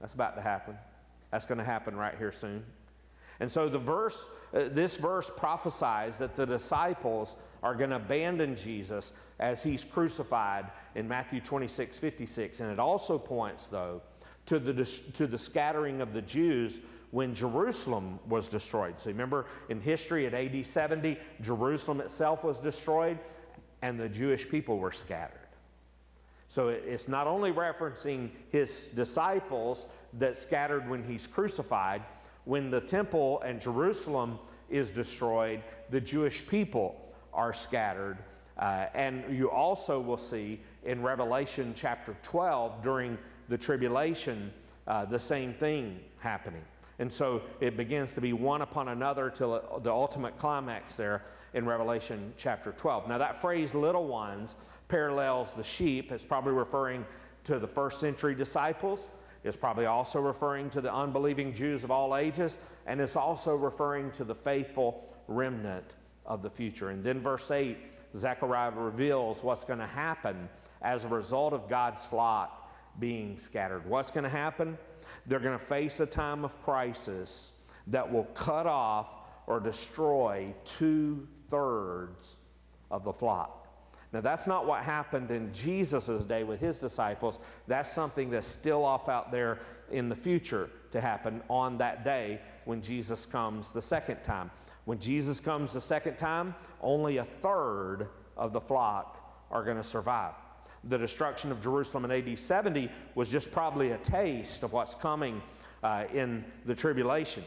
That's 0.00 0.14
about 0.14 0.34
to 0.36 0.42
happen. 0.42 0.76
That's 1.30 1.46
going 1.46 1.58
to 1.58 1.64
happen 1.64 1.96
right 1.96 2.16
here 2.18 2.32
soon. 2.32 2.64
And 3.40 3.50
so 3.50 3.68
the 3.68 3.78
verse, 3.78 4.28
uh, 4.52 4.64
this 4.70 4.96
verse 4.96 5.30
prophesies 5.36 6.18
that 6.18 6.34
the 6.34 6.44
disciples 6.44 7.36
are 7.62 7.74
going 7.74 7.90
to 7.90 7.96
abandon 7.96 8.56
Jesus 8.56 9.12
as 9.38 9.62
he's 9.62 9.84
crucified 9.84 10.66
in 10.96 11.06
Matthew 11.06 11.40
26, 11.40 11.98
56. 11.98 12.60
And 12.60 12.72
it 12.72 12.78
also 12.78 13.18
points, 13.18 13.68
though, 13.68 14.02
to 14.48 14.58
the, 14.58 14.84
to 15.12 15.26
the 15.26 15.36
scattering 15.36 16.00
of 16.00 16.14
the 16.14 16.22
Jews 16.22 16.80
when 17.10 17.34
Jerusalem 17.34 18.18
was 18.26 18.48
destroyed. 18.48 18.94
So 18.98 19.10
remember 19.10 19.46
in 19.68 19.80
history 19.80 20.26
at 20.26 20.32
AD 20.32 20.64
70, 20.64 21.18
Jerusalem 21.42 22.00
itself 22.00 22.44
was 22.44 22.58
destroyed 22.58 23.18
and 23.82 24.00
the 24.00 24.08
Jewish 24.08 24.48
people 24.48 24.78
were 24.78 24.90
scattered. 24.90 25.36
So 26.48 26.68
it's 26.68 27.08
not 27.08 27.26
only 27.26 27.52
referencing 27.52 28.30
his 28.50 28.86
disciples 28.86 29.86
that 30.14 30.34
scattered 30.34 30.88
when 30.88 31.04
he's 31.04 31.26
crucified, 31.26 32.02
when 32.46 32.70
the 32.70 32.80
temple 32.80 33.42
and 33.42 33.60
Jerusalem 33.60 34.38
is 34.70 34.90
destroyed, 34.90 35.62
the 35.90 36.00
Jewish 36.00 36.46
people 36.46 37.12
are 37.34 37.52
scattered. 37.52 38.16
Uh, 38.58 38.86
and 38.94 39.24
you 39.30 39.50
also 39.50 40.00
will 40.00 40.16
see 40.16 40.60
in 40.84 41.02
Revelation 41.02 41.74
chapter 41.76 42.16
12 42.22 42.82
during 42.82 43.18
the 43.48 43.58
tribulation 43.58 44.52
uh, 44.86 45.04
the 45.04 45.18
same 45.18 45.52
thing 45.52 46.00
happening. 46.18 46.62
And 46.98 47.12
so 47.12 47.42
it 47.60 47.76
begins 47.76 48.12
to 48.14 48.20
be 48.20 48.32
one 48.32 48.62
upon 48.62 48.88
another 48.88 49.30
till 49.30 49.80
the 49.82 49.90
ultimate 49.90 50.36
climax 50.36 50.96
there 50.96 51.22
in 51.54 51.64
Revelation 51.64 52.32
chapter 52.36 52.72
12. 52.72 53.06
Now, 53.06 53.18
that 53.18 53.40
phrase, 53.40 53.74
little 53.74 54.08
ones, 54.08 54.56
parallels 54.88 55.52
the 55.52 55.62
sheep. 55.62 56.10
It's 56.10 56.24
probably 56.24 56.52
referring 56.52 57.04
to 57.44 57.58
the 57.58 57.68
first 57.68 58.00
century 58.00 58.34
disciples. 58.34 59.10
It's 59.44 59.56
probably 59.56 59.86
also 59.86 60.20
referring 60.20 60.70
to 60.70 60.80
the 60.80 60.92
unbelieving 60.92 61.54
Jews 61.54 61.84
of 61.84 61.90
all 61.90 62.16
ages. 62.16 62.58
And 62.86 63.00
it's 63.00 63.14
also 63.14 63.54
referring 63.54 64.10
to 64.12 64.24
the 64.24 64.34
faithful 64.34 65.14
remnant 65.28 65.94
of 66.26 66.42
the 66.42 66.50
future. 66.50 66.90
And 66.90 67.04
then, 67.04 67.20
verse 67.20 67.50
8, 67.50 67.78
Zechariah 68.16 68.72
reveals 68.72 69.44
what's 69.44 69.64
going 69.64 69.78
to 69.78 69.86
happen 69.86 70.48
as 70.82 71.04
a 71.04 71.08
result 71.08 71.52
of 71.52 71.68
God's 71.68 72.04
flock 72.04 72.67
being 72.98 73.36
scattered. 73.38 73.86
What's 73.86 74.10
going 74.10 74.24
to 74.24 74.30
happen? 74.30 74.76
They're 75.26 75.40
going 75.40 75.58
to 75.58 75.64
face 75.64 76.00
a 76.00 76.06
time 76.06 76.44
of 76.44 76.60
crisis 76.62 77.52
that 77.86 78.10
will 78.10 78.24
cut 78.24 78.66
off 78.66 79.14
or 79.46 79.60
destroy 79.60 80.54
two 80.64 81.26
thirds 81.48 82.36
of 82.90 83.04
the 83.04 83.12
flock. 83.12 83.66
Now, 84.12 84.20
that's 84.22 84.46
not 84.46 84.66
what 84.66 84.82
happened 84.82 85.30
in 85.30 85.52
Jesus' 85.52 86.24
day 86.24 86.42
with 86.42 86.60
his 86.60 86.78
disciples. 86.78 87.40
That's 87.66 87.90
something 87.90 88.30
that's 88.30 88.46
still 88.46 88.84
off 88.84 89.08
out 89.08 89.30
there 89.30 89.58
in 89.90 90.08
the 90.08 90.14
future 90.16 90.70
to 90.92 91.00
happen 91.00 91.42
on 91.50 91.76
that 91.78 92.04
day 92.04 92.40
when 92.64 92.80
Jesus 92.80 93.26
comes 93.26 93.70
the 93.70 93.82
second 93.82 94.22
time. 94.22 94.50
When 94.86 94.98
Jesus 94.98 95.40
comes 95.40 95.74
the 95.74 95.80
second 95.80 96.16
time, 96.16 96.54
only 96.80 97.18
a 97.18 97.24
third 97.24 98.08
of 98.36 98.54
the 98.54 98.60
flock 98.60 99.46
are 99.50 99.62
going 99.62 99.76
to 99.76 99.84
survive. 99.84 100.34
The 100.84 100.98
destruction 100.98 101.50
of 101.50 101.60
Jerusalem 101.60 102.04
in 102.04 102.10
AD 102.10 102.38
70 102.38 102.90
was 103.14 103.28
just 103.28 103.50
probably 103.50 103.90
a 103.90 103.98
taste 103.98 104.62
of 104.62 104.72
what's 104.72 104.94
coming 104.94 105.42
uh, 105.82 106.04
in 106.12 106.44
the 106.66 106.74
tribulation 106.74 107.44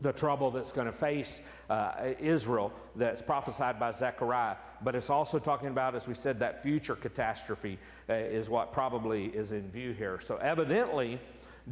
the 0.00 0.12
trouble 0.12 0.50
that's 0.50 0.72
going 0.72 0.86
to 0.86 0.92
face 0.92 1.40
uh, 1.70 2.12
Israel 2.20 2.72
that's 2.96 3.22
prophesied 3.22 3.80
by 3.80 3.90
Zechariah. 3.90 4.56
But 4.82 4.94
it's 4.94 5.10
also 5.10 5.38
talking 5.38 5.68
about, 5.68 5.94
as 5.94 6.06
we 6.06 6.14
said, 6.14 6.38
that 6.40 6.62
future 6.62 6.96
catastrophe 6.96 7.78
uh, 8.08 8.14
is 8.14 8.50
what 8.50 8.72
probably 8.72 9.26
is 9.26 9.52
in 9.52 9.70
view 9.70 9.92
here. 9.92 10.20
So, 10.20 10.36
evidently, 10.36 11.18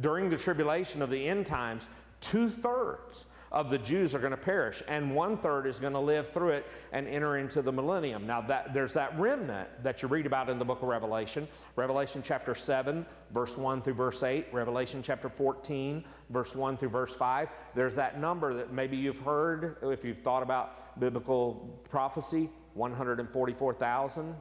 during 0.01 0.29
the 0.29 0.37
tribulation 0.37 1.01
of 1.01 1.09
the 1.09 1.27
end 1.27 1.45
times, 1.45 1.87
two 2.19 2.49
thirds 2.49 3.25
of 3.51 3.69
the 3.69 3.77
Jews 3.77 4.13
are 4.13 4.19
going 4.19 4.31
to 4.31 4.37
perish, 4.37 4.83
and 4.87 5.15
one 5.15 5.37
third 5.37 5.65
is 5.65 5.79
going 5.79 5.93
to 5.93 5.99
live 5.99 6.29
through 6.29 6.49
it 6.49 6.65
and 6.91 7.07
enter 7.07 7.37
into 7.37 7.61
the 7.61 7.71
millennium. 7.71 8.25
Now, 8.25 8.41
that, 8.41 8.73
there's 8.73 8.93
that 8.93 9.17
remnant 9.17 9.69
that 9.83 10.01
you 10.01 10.07
read 10.07 10.25
about 10.25 10.49
in 10.49 10.59
the 10.59 10.65
book 10.65 10.81
of 10.81 10.87
Revelation 10.87 11.47
Revelation 11.75 12.21
chapter 12.23 12.55
7, 12.55 13.05
verse 13.31 13.57
1 13.57 13.81
through 13.81 13.93
verse 13.93 14.23
8, 14.23 14.47
Revelation 14.51 15.01
chapter 15.03 15.29
14, 15.29 16.03
verse 16.29 16.55
1 16.55 16.77
through 16.77 16.89
verse 16.89 17.15
5. 17.15 17.49
There's 17.73 17.95
that 17.95 18.19
number 18.19 18.53
that 18.53 18.73
maybe 18.73 18.97
you've 18.97 19.19
heard 19.19 19.77
if 19.83 20.03
you've 20.03 20.19
thought 20.19 20.43
about 20.43 20.99
biblical 20.99 21.79
prophecy 21.89 22.49
144,000. 22.73 24.35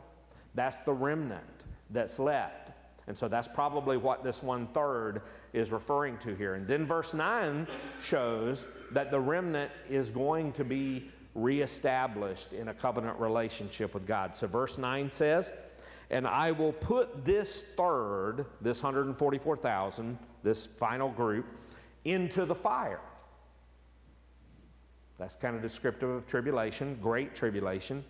That's 0.55 0.79
the 0.79 0.93
remnant 0.93 1.65
that's 1.91 2.19
left. 2.19 2.71
And 3.07 3.17
so 3.17 3.29
that's 3.29 3.49
probably 3.49 3.97
what 3.97 4.25
this 4.25 4.43
one 4.43 4.67
third 4.69 5.23
is 5.55 5.73
referring 5.73 6.19
to 6.19 6.35
here. 6.35 6.55
And 6.55 6.67
then 6.67 6.85
verse 6.85 7.15
9 7.15 7.67
shows 8.01 8.67
that 8.91 9.11
the 9.11 9.21
remnant 9.21 9.71
is 9.89 10.11
going 10.11 10.53
to 10.53 10.65
be 10.65 11.11
reestablished 11.35 12.53
in 12.53 12.69
a 12.69 12.75
covenant 12.75 13.19
relationship 13.19 13.95
with 13.95 14.07
God. 14.07 14.35
So, 14.35 14.47
verse 14.47 14.77
9 14.77 15.11
says, 15.11 15.53
And 16.11 16.27
I 16.27 16.51
will 16.51 16.73
put 16.73 17.25
this 17.25 17.63
third, 17.77 18.47
this 18.61 18.83
144,000, 18.83 20.19
this 20.43 20.67
final 20.67 21.09
group, 21.09 21.47
into 22.05 22.45
the 22.45 22.55
fire. 22.55 23.01
That's 25.19 25.37
kind 25.37 25.55
of 25.55 25.63
descriptive 25.63 26.11
of 26.11 26.27
tribulation, 26.27 26.99
great 27.01 27.35
tribulation. 27.35 28.05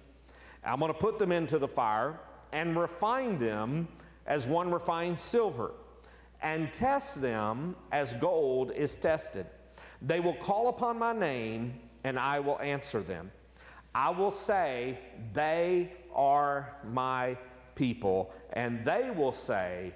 I'm 0.64 0.80
going 0.80 0.92
to 0.92 0.98
put 0.98 1.18
them 1.18 1.30
into 1.30 1.58
the 1.58 1.68
fire 1.68 2.18
and 2.52 2.78
refine 2.78 3.38
them 3.38 3.88
as 4.26 4.46
one 4.46 4.70
refines 4.70 5.20
silver, 5.20 5.72
and 6.44 6.70
test 6.70 7.22
them 7.22 7.74
as 7.90 8.14
gold 8.14 8.70
is 8.70 8.96
tested. 8.98 9.46
They 10.02 10.20
will 10.20 10.34
call 10.34 10.68
upon 10.68 10.98
my 10.98 11.14
name, 11.14 11.80
and 12.04 12.18
I 12.18 12.38
will 12.38 12.60
answer 12.60 13.00
them. 13.00 13.32
I 13.94 14.10
will 14.10 14.30
say, 14.30 14.98
They 15.32 15.90
are 16.14 16.76
my 16.84 17.38
people, 17.74 18.32
and 18.52 18.84
they 18.84 19.10
will 19.10 19.32
say, 19.32 19.94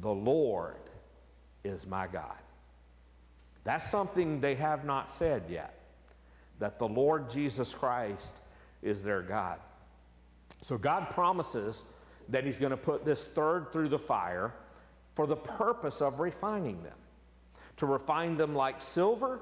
The 0.00 0.10
Lord 0.10 0.88
is 1.64 1.86
my 1.86 2.06
God. 2.06 2.38
That's 3.64 3.88
something 3.88 4.40
they 4.40 4.54
have 4.54 4.86
not 4.86 5.10
said 5.10 5.44
yet, 5.50 5.78
that 6.60 6.78
the 6.78 6.88
Lord 6.88 7.28
Jesus 7.28 7.74
Christ 7.74 8.40
is 8.80 9.04
their 9.04 9.20
God. 9.20 9.58
So 10.62 10.78
God 10.78 11.10
promises 11.10 11.84
that 12.30 12.44
He's 12.44 12.58
going 12.58 12.70
to 12.70 12.78
put 12.78 13.04
this 13.04 13.26
third 13.26 13.70
through 13.70 13.90
the 13.90 13.98
fire 13.98 14.54
for 15.20 15.26
the 15.26 15.36
purpose 15.36 16.00
of 16.00 16.18
refining 16.18 16.82
them, 16.82 16.96
to 17.76 17.84
refine 17.84 18.38
them 18.38 18.54
like 18.54 18.80
silver, 18.80 19.40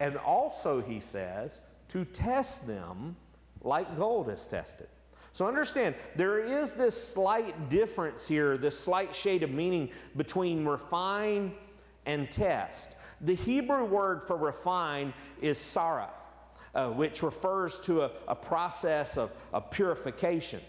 and 0.00 0.18
also, 0.18 0.82
He 0.82 1.00
says, 1.00 1.62
to 1.88 2.04
test 2.04 2.66
them 2.66 3.16
like 3.62 3.96
gold 3.96 4.28
is 4.28 4.46
tested. 4.46 4.88
So 5.32 5.48
understand, 5.48 5.94
there 6.14 6.40
is 6.40 6.72
this 6.72 7.08
slight 7.08 7.70
difference 7.70 8.28
here, 8.28 8.58
this 8.58 8.78
slight 8.78 9.14
shade 9.14 9.42
of 9.42 9.50
meaning 9.50 9.88
between 10.14 10.66
refine 10.66 11.54
and 12.04 12.30
test. 12.30 12.92
The 13.22 13.34
Hebrew 13.34 13.86
word 13.86 14.22
for 14.22 14.36
refine 14.36 15.14
is 15.40 15.56
saraf, 15.56 16.10
uh, 16.74 16.90
which 16.90 17.22
refers 17.22 17.78
to 17.78 18.02
a, 18.02 18.10
a 18.28 18.36
process 18.36 19.16
of, 19.16 19.32
of 19.54 19.70
purification. 19.70 20.60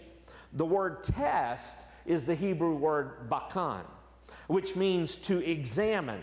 The 0.54 0.64
word 0.64 1.04
test 1.04 1.76
is 2.06 2.24
the 2.24 2.34
Hebrew 2.34 2.74
word 2.74 3.28
bakan, 3.28 3.82
which 4.46 4.76
means 4.76 5.16
to 5.16 5.38
examine. 5.48 6.22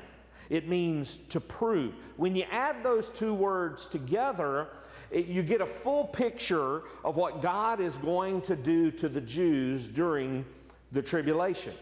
It 0.50 0.68
means 0.68 1.20
to 1.30 1.40
prove. 1.40 1.94
When 2.18 2.36
you 2.36 2.44
add 2.52 2.84
those 2.84 3.10
two 3.10 3.34
words 3.34 3.86
together, 3.86 4.68
it, 5.10 5.28
you 5.28 5.44
get 5.44 5.62
a 5.62 5.66
full 5.66 6.06
picture 6.06 6.84
of 7.04 7.18
what 7.18 7.42
God 7.42 7.80
is 7.80 7.98
going 7.98 8.42
to 8.42 8.56
do 8.56 8.92
to 8.92 9.10
the 9.10 9.22
Jews 9.22 9.88
during 9.88 10.46
the 10.92 11.02
tribulation. 11.02 11.74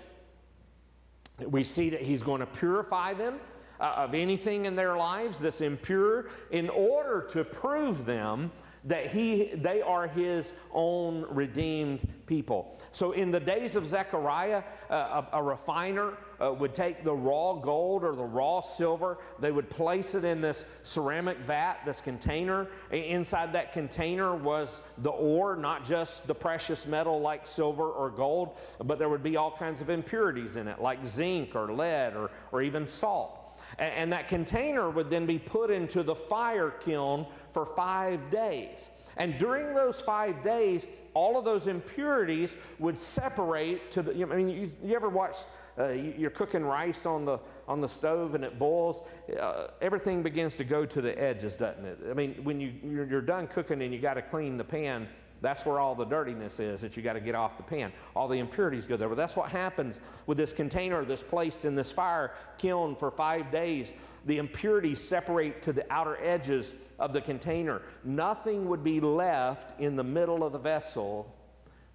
We 1.40 1.64
see 1.64 1.90
that 1.90 2.02
He's 2.02 2.22
going 2.22 2.42
to 2.42 2.46
purify 2.46 3.14
them 3.14 3.40
uh, 3.80 3.94
of 3.98 4.14
anything 4.14 4.66
in 4.66 4.76
their 4.76 4.98
lives 4.98 5.40
that's 5.40 5.62
impure 5.62 6.30
in 6.52 6.70
order 6.70 7.22
to 7.32 7.44
prove 7.44 8.06
them 8.06 8.52
that 8.86 9.08
he, 9.08 9.52
they 9.56 9.82
are 9.82 10.08
his 10.08 10.54
own 10.74 11.26
redeemed 11.30 12.08
people. 12.26 12.78
So, 12.92 13.12
in 13.12 13.32
the 13.32 13.40
days 13.40 13.76
of 13.76 13.86
Zechariah, 13.86 14.64
uh, 14.90 15.24
a, 15.34 15.38
a, 15.38 15.44
refiner 15.44 16.14
uh, 16.40 16.54
would 16.54 16.74
take 16.74 17.04
the 17.04 17.14
raw 17.14 17.54
gold 17.54 18.04
or 18.04 18.16
the 18.16 18.24
raw 18.24 18.62
silver, 18.62 19.18
they 19.40 19.52
would 19.52 19.70
place 19.70 20.16
it 20.16 20.24
in 20.24 20.40
this 20.40 20.66
ceramic 20.84 21.38
vat, 21.40 21.80
this 21.86 22.02
container. 22.02 22.68
Inside 22.92 23.54
that 23.54 23.74
container 23.74 24.36
was 24.36 24.82
the 25.00 25.10
ore, 25.10 25.56
not 25.56 25.84
just 25.84 26.28
the 26.28 26.36
precious 26.36 26.88
metal 26.88 27.20
like 27.20 27.46
silver 27.46 27.90
or 27.90 28.10
gold, 28.10 28.58
but 28.84 29.00
there 29.00 29.10
would 29.10 29.24
be 29.24 29.38
all 29.38 29.52
kinds 29.52 29.82
of 29.82 29.90
impurities 29.90 30.56
in 30.56 30.68
it, 30.68 30.82
like 30.82 31.06
zinc 31.06 31.56
or 31.56 31.74
lead 31.74 32.16
or, 32.16 32.32
or 32.52 32.62
even 32.62 32.88
salt. 32.88 33.39
And, 33.80 33.94
and 33.94 34.14
that 34.14 34.28
container 34.28 34.90
would 34.90 35.10
then 35.10 35.26
be 35.26 35.40
put 35.40 35.72
into 35.72 36.04
the 36.04 36.16
fire 36.16 36.70
kiln 36.70 37.26
for 37.52 37.66
five 37.66 38.30
days. 38.30 38.92
And 39.18 39.38
during 39.38 39.74
those 39.74 40.02
five 40.02 40.44
days, 40.44 40.86
all 41.14 41.38
of 41.38 41.46
those 41.46 41.68
impurities 41.68 42.56
would 42.78 42.98
separate 42.98 43.92
to 43.92 44.02
the. 44.02 44.12
I 44.12 44.26
mean, 44.36 44.50
you, 44.50 44.72
you 44.84 44.96
ever 44.96 45.10
watch? 45.10 45.38
Uh, 45.78 45.90
you're 45.90 46.30
cooking 46.30 46.64
rice 46.64 47.06
on 47.06 47.24
the 47.24 47.40
on 47.68 47.80
the 47.80 47.88
stove 47.88 48.36
and 48.36 48.44
it 48.44 48.60
boils. 48.60 49.02
Uh, 49.40 49.68
everything 49.82 50.22
begins 50.22 50.56
to 50.56 50.64
go 50.64 50.86
to 50.86 51.02
the 51.02 51.18
edges, 51.22 51.56
doesn't 51.56 51.86
it? 51.86 52.00
I 52.10 52.14
mean, 52.14 52.36
when 52.44 52.60
you 52.60 52.74
you're, 52.84 53.06
you're 53.06 53.22
done 53.22 53.48
cooking 53.48 53.82
and 53.82 53.94
you 53.94 54.00
got 54.00 54.16
to 54.16 54.22
clean 54.22 54.58
the 54.58 54.64
pan 54.64 55.08
that's 55.42 55.66
where 55.66 55.80
all 55.80 55.96
the 55.96 56.06
dirtiness 56.06 56.60
is 56.60 56.82
that 56.82 56.98
you 56.98 57.04
got 57.04 57.14
to 57.14 57.20
get 57.20 57.36
off 57.36 57.58
the 57.58 57.64
pan. 57.64 57.92
All 58.16 58.28
the 58.28 58.40
impurities 58.40 58.86
go 58.86 58.98
there. 58.98 59.08
But 59.08 59.16
that's 59.16 59.36
what 59.36 59.50
happens 59.50 60.00
with 60.26 60.38
this 60.38 60.52
container 60.52 61.06
that's 61.06 61.24
placed 61.24 61.66
in 61.66 61.76
this 61.76 61.92
fire 61.92 62.34
kiln 62.58 62.96
for 62.96 63.10
five 63.10 63.52
days. 63.52 63.94
The 64.26 64.38
impurities 64.38 65.02
separate 65.02 65.62
to 65.62 65.74
the 65.74 65.86
outer 65.92 66.18
edges 66.22 66.74
of 67.00 67.14
the 67.14 67.22
container. 67.22 67.82
Nothing 68.04 68.68
would 68.68 68.84
be 68.84 69.00
left 69.00 69.80
in 69.80 69.96
the 69.96 70.04
middle 70.04 70.44
of 70.44 70.52
the 70.52 70.60
vessel 70.60 71.36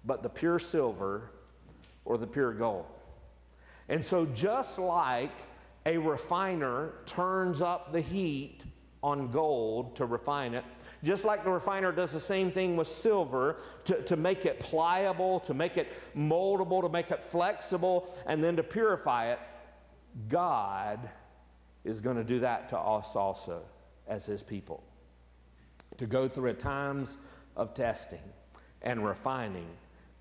but 0.05 0.21
the 0.21 0.29
pure 0.29 0.59
silver 0.59 1.31
or 2.05 2.17
the 2.17 2.27
pure 2.27 2.53
gold. 2.53 2.85
And 3.89 4.03
so, 4.03 4.25
just 4.25 4.79
like 4.79 5.31
a 5.85 5.97
refiner 5.97 6.93
turns 7.05 7.61
up 7.61 7.91
the 7.91 8.01
heat 8.01 8.61
on 9.03 9.31
gold 9.31 9.95
to 9.97 10.05
refine 10.05 10.53
it, 10.53 10.63
just 11.05 11.23
like 11.23 11.43
the 11.43 11.51
refiner 11.51 11.91
does 11.91 12.11
the 12.11 12.19
same 12.19 12.51
thing 12.51 12.75
with 12.75 12.87
silver 12.87 13.57
to, 13.85 14.01
to 14.01 14.15
make 14.15 14.45
it 14.45 14.59
pliable, 14.59 15.39
to 15.41 15.53
make 15.53 15.77
it 15.77 15.93
moldable, 16.17 16.81
to 16.81 16.89
make 16.89 17.11
it 17.11 17.23
flexible, 17.23 18.09
and 18.25 18.43
then 18.43 18.55
to 18.55 18.63
purify 18.63 19.31
it, 19.31 19.39
God 20.27 21.09
is 21.83 22.01
going 22.01 22.17
to 22.17 22.23
do 22.23 22.39
that 22.39 22.69
to 22.69 22.77
us 22.77 23.15
also 23.15 23.61
as 24.07 24.25
His 24.25 24.41
people. 24.41 24.83
To 25.97 26.07
go 26.07 26.27
through 26.27 26.49
a 26.49 26.53
times 26.53 27.17
of 27.55 27.73
testing 27.73 28.19
and 28.81 29.05
refining 29.05 29.67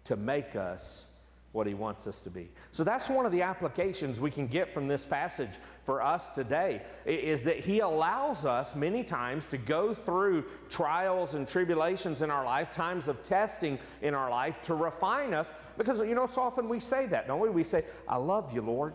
to 0.05 0.17
make 0.17 0.55
us 0.55 1.07
what 1.55 1.69
he 1.69 1.73
wants 1.73 2.09
us 2.09 2.21
to 2.21 2.31
be. 2.31 2.51
So 2.73 2.83
that's 2.83 3.09
one 3.09 3.25
of 3.25 3.31
the 3.31 3.43
applications 3.43 4.19
we 4.19 4.33
can 4.33 4.49
get 4.49 4.75
from 4.75 4.89
this 4.89 5.07
passage 5.07 5.53
for 5.85 6.03
us 6.03 6.29
today 6.29 6.83
is 7.07 7.45
that 7.45 7.61
he 7.61 7.79
allows 7.79 8.45
us 8.45 8.75
many 8.75 9.05
times 9.05 9.47
to 9.47 9.57
go 9.57 9.95
through 9.95 10.47
trials 10.69 11.35
and 11.35 11.47
tribulations 11.47 12.23
in 12.23 12.31
our 12.31 12.45
life, 12.45 12.73
times 12.73 13.07
of 13.07 13.23
testing 13.23 13.79
in 14.03 14.15
our 14.15 14.29
life 14.29 14.61
to 14.63 14.75
refine 14.75 15.33
us 15.33 15.53
because 15.79 16.01
you 16.01 16.17
know 16.17 16.27
so 16.27 16.43
often 16.43 16.69
we 16.69 16.81
say 16.81 17.07
that, 17.07 17.29
don't 17.29 17.39
we? 17.39 17.49
We 17.51 17.63
say, 17.63 17.85
"I 18.09 18.17
love 18.17 18.53
you, 18.53 18.61
Lord. 18.61 18.95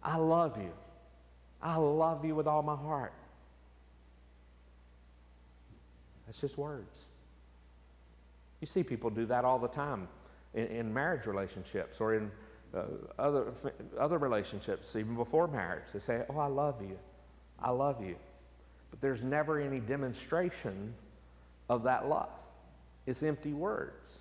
I 0.00 0.16
love 0.16 0.56
you. 0.58 0.72
I 1.60 1.74
love 1.76 2.24
you 2.24 2.36
with 2.36 2.46
all 2.46 2.62
my 2.62 2.76
heart." 2.76 3.12
That's 6.26 6.40
just 6.40 6.56
words. 6.56 7.06
You 8.60 8.68
see 8.68 8.84
people 8.84 9.10
do 9.10 9.26
that 9.26 9.44
all 9.44 9.58
the 9.58 9.66
time 9.66 10.06
in, 10.54 10.66
in 10.66 10.94
marriage 10.94 11.26
relationships 11.26 12.00
or 12.00 12.14
in 12.14 12.30
uh, 12.74 12.82
other, 13.18 13.52
other 13.98 14.18
relationships, 14.18 14.94
even 14.96 15.16
before 15.16 15.48
marriage. 15.48 15.92
They 15.92 15.98
say, 15.98 16.24
Oh, 16.30 16.38
I 16.38 16.46
love 16.46 16.80
you. 16.80 16.98
I 17.60 17.70
love 17.70 18.02
you. 18.02 18.16
But 18.90 19.00
there's 19.00 19.22
never 19.22 19.60
any 19.60 19.80
demonstration 19.80 20.94
of 21.68 21.82
that 21.84 22.08
love. 22.08 22.30
It's 23.06 23.22
empty 23.22 23.52
words. 23.52 24.20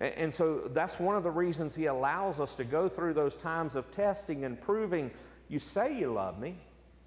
And, 0.00 0.14
and 0.14 0.34
so 0.34 0.68
that's 0.72 0.98
one 0.98 1.16
of 1.16 1.22
the 1.22 1.30
reasons 1.30 1.74
He 1.74 1.86
allows 1.86 2.40
us 2.40 2.54
to 2.56 2.64
go 2.64 2.88
through 2.88 3.14
those 3.14 3.36
times 3.36 3.76
of 3.76 3.90
testing 3.90 4.44
and 4.44 4.60
proving 4.60 5.10
you 5.48 5.58
say 5.58 5.98
you 5.98 6.12
love 6.12 6.38
me. 6.38 6.56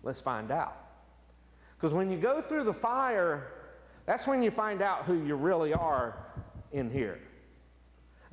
Let's 0.03 0.19
find 0.19 0.51
out. 0.51 0.76
Because 1.78 1.93
when 1.93 2.11
you 2.11 2.17
go 2.17 2.41
through 2.41 2.65
the 2.65 2.74
fire, 2.74 3.47
that's 4.05 4.28
when 4.28 4.43
you 4.43 4.51
find 4.51 4.82
out 4.82 5.05
who 5.05 5.24
you 5.24 5.36
really 5.36 5.74
are 5.74 6.17
in 6.74 6.89
here. 6.89 7.19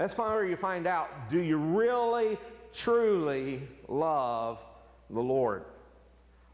That's 0.01 0.17
where 0.17 0.47
you 0.47 0.57
find 0.57 0.87
out 0.87 1.29
do 1.29 1.43
you 1.43 1.59
really, 1.59 2.39
truly 2.73 3.61
love 3.87 4.65
the 5.11 5.21
Lord? 5.21 5.65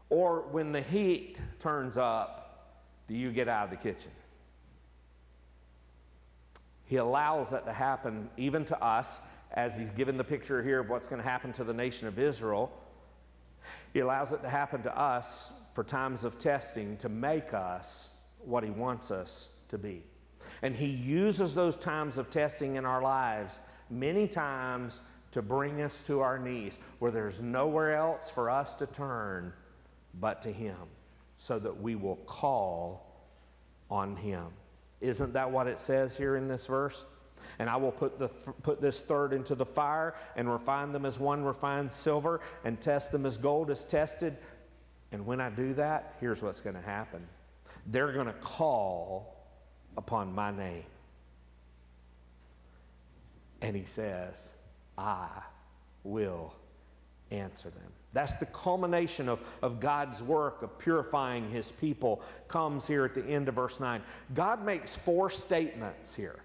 Or 0.09 0.41
when 0.51 0.73
the 0.73 0.81
heat 0.81 1.39
turns 1.61 1.97
up, 1.97 2.73
do 3.07 3.15
you 3.15 3.31
get 3.31 3.47
out 3.47 3.63
of 3.63 3.69
the 3.69 3.77
kitchen? 3.77 4.11
He 6.87 6.97
allows 6.97 7.51
that 7.51 7.65
to 7.67 7.71
happen 7.71 8.29
even 8.35 8.65
to 8.65 8.83
us, 8.83 9.21
as 9.53 9.77
he's 9.77 9.91
given 9.91 10.17
the 10.17 10.25
picture 10.25 10.61
here 10.61 10.81
of 10.81 10.89
what's 10.89 11.07
going 11.07 11.21
to 11.21 11.27
happen 11.27 11.53
to 11.53 11.63
the 11.63 11.73
nation 11.73 12.09
of 12.09 12.19
Israel. 12.19 12.69
He 13.93 14.01
allows 14.01 14.33
it 14.33 14.41
to 14.41 14.49
happen 14.49 14.83
to 14.83 14.99
us 14.99 15.53
for 15.73 15.85
times 15.85 16.25
of 16.25 16.37
testing 16.37 16.97
to 16.97 17.07
make 17.07 17.53
us 17.53 18.09
what 18.39 18.65
he 18.65 18.71
wants 18.71 19.09
us 19.09 19.47
to 19.69 19.77
be. 19.77 20.03
And 20.61 20.75
He 20.75 20.87
uses 20.87 21.53
those 21.53 21.75
times 21.75 22.17
of 22.17 22.29
testing 22.29 22.75
in 22.75 22.85
our 22.85 23.01
lives 23.01 23.59
many 23.89 24.27
times 24.27 25.01
to 25.31 25.41
bring 25.41 25.81
us 25.81 26.01
to 26.01 26.21
our 26.21 26.39
knees 26.39 26.79
where 26.99 27.11
there's 27.11 27.41
nowhere 27.41 27.95
else 27.95 28.29
for 28.29 28.49
us 28.49 28.73
to 28.75 28.87
turn 28.87 29.53
but 30.19 30.41
to 30.41 30.51
Him 30.51 30.77
so 31.37 31.59
that 31.59 31.81
we 31.81 31.95
will 31.95 32.15
call 32.17 33.05
on 33.89 34.15
Him. 34.15 34.47
Isn't 35.01 35.33
that 35.33 35.51
what 35.51 35.67
it 35.67 35.79
says 35.79 36.17
here 36.17 36.35
in 36.35 36.47
this 36.47 36.65
verse? 36.65 37.05
And 37.59 37.69
I 37.69 37.75
will 37.75 37.91
put, 37.91 38.19
the, 38.19 38.27
put 38.63 38.81
this 38.81 39.01
third 39.01 39.31
into 39.31 39.55
the 39.55 39.65
fire 39.65 40.15
and 40.35 40.51
refine 40.51 40.91
them 40.91 41.05
as 41.05 41.19
one 41.19 41.43
refines 41.43 41.93
silver 41.93 42.41
and 42.65 42.81
test 42.81 43.11
them 43.11 43.25
as 43.25 43.37
gold 43.37 43.69
is 43.69 43.85
tested. 43.85 44.37
And 45.11 45.25
when 45.25 45.39
I 45.39 45.49
do 45.49 45.73
that, 45.75 46.15
here's 46.19 46.41
what's 46.41 46.61
going 46.61 46.75
to 46.75 46.81
happen 46.81 47.25
they're 47.89 48.11
going 48.11 48.27
to 48.27 48.33
call 48.33 49.36
upon 49.97 50.33
my 50.33 50.51
name. 50.51 50.83
And 53.61 53.75
he 53.75 53.85
says, 53.85 54.53
I 54.97 55.27
will 56.03 56.53
answer 57.31 57.69
them. 57.69 57.91
That's 58.13 58.35
the 58.35 58.45
culmination 58.47 59.27
of, 59.27 59.39
of 59.61 59.79
God's 59.79 60.23
work 60.23 60.61
of 60.61 60.77
purifying 60.79 61.49
his 61.51 61.71
people, 61.71 62.21
comes 62.47 62.87
here 62.87 63.03
at 63.03 63.13
the 63.13 63.25
end 63.25 63.49
of 63.49 63.55
verse 63.55 63.79
9. 63.79 64.01
God 64.33 64.63
makes 64.63 64.95
four 64.95 65.29
statements 65.29 66.15
here 66.15 66.39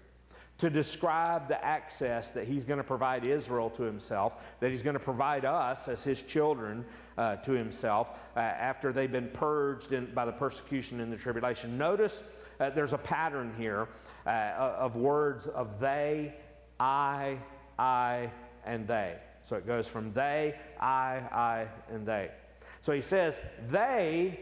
to 0.63 0.69
describe 0.69 1.49
the 1.49 1.61
access 1.61 2.31
that 2.31 2.47
he's 2.47 2.63
going 2.63 2.77
to 2.77 2.85
provide 2.85 3.25
Israel 3.25 3.69
to 3.69 3.83
himself, 3.83 4.55
that 4.61 4.69
he's 4.69 4.81
going 4.81 4.93
to 4.93 4.99
provide 4.99 5.43
us 5.43 5.89
as 5.89 6.05
his 6.05 6.21
children 6.21 6.85
uh, 7.17 7.35
to 7.35 7.51
himself 7.51 8.17
uh, 8.37 8.39
after 8.39 8.93
they've 8.93 9.11
been 9.11 9.27
purged 9.33 9.91
in, 9.91 10.05
by 10.13 10.23
the 10.23 10.31
persecution 10.31 11.01
and 11.01 11.11
the 11.11 11.17
tribulation. 11.17 11.77
Notice 11.77 12.23
uh, 12.61 12.69
there's 12.69 12.93
a 12.93 12.97
pattern 12.97 13.53
here 13.57 13.89
uh, 14.25 14.53
of 14.79 14.95
words 14.95 15.47
of 15.47 15.81
they, 15.81 16.33
I, 16.79 17.37
I, 17.77 18.31
and 18.65 18.87
they. 18.87 19.17
So 19.43 19.57
it 19.57 19.67
goes 19.67 19.85
from 19.85 20.13
they, 20.13 20.55
I, 20.79 21.23
I, 21.33 21.67
and 21.91 22.07
they. 22.07 22.31
So 22.79 22.93
he 22.93 23.01
says, 23.01 23.41
they 23.67 24.39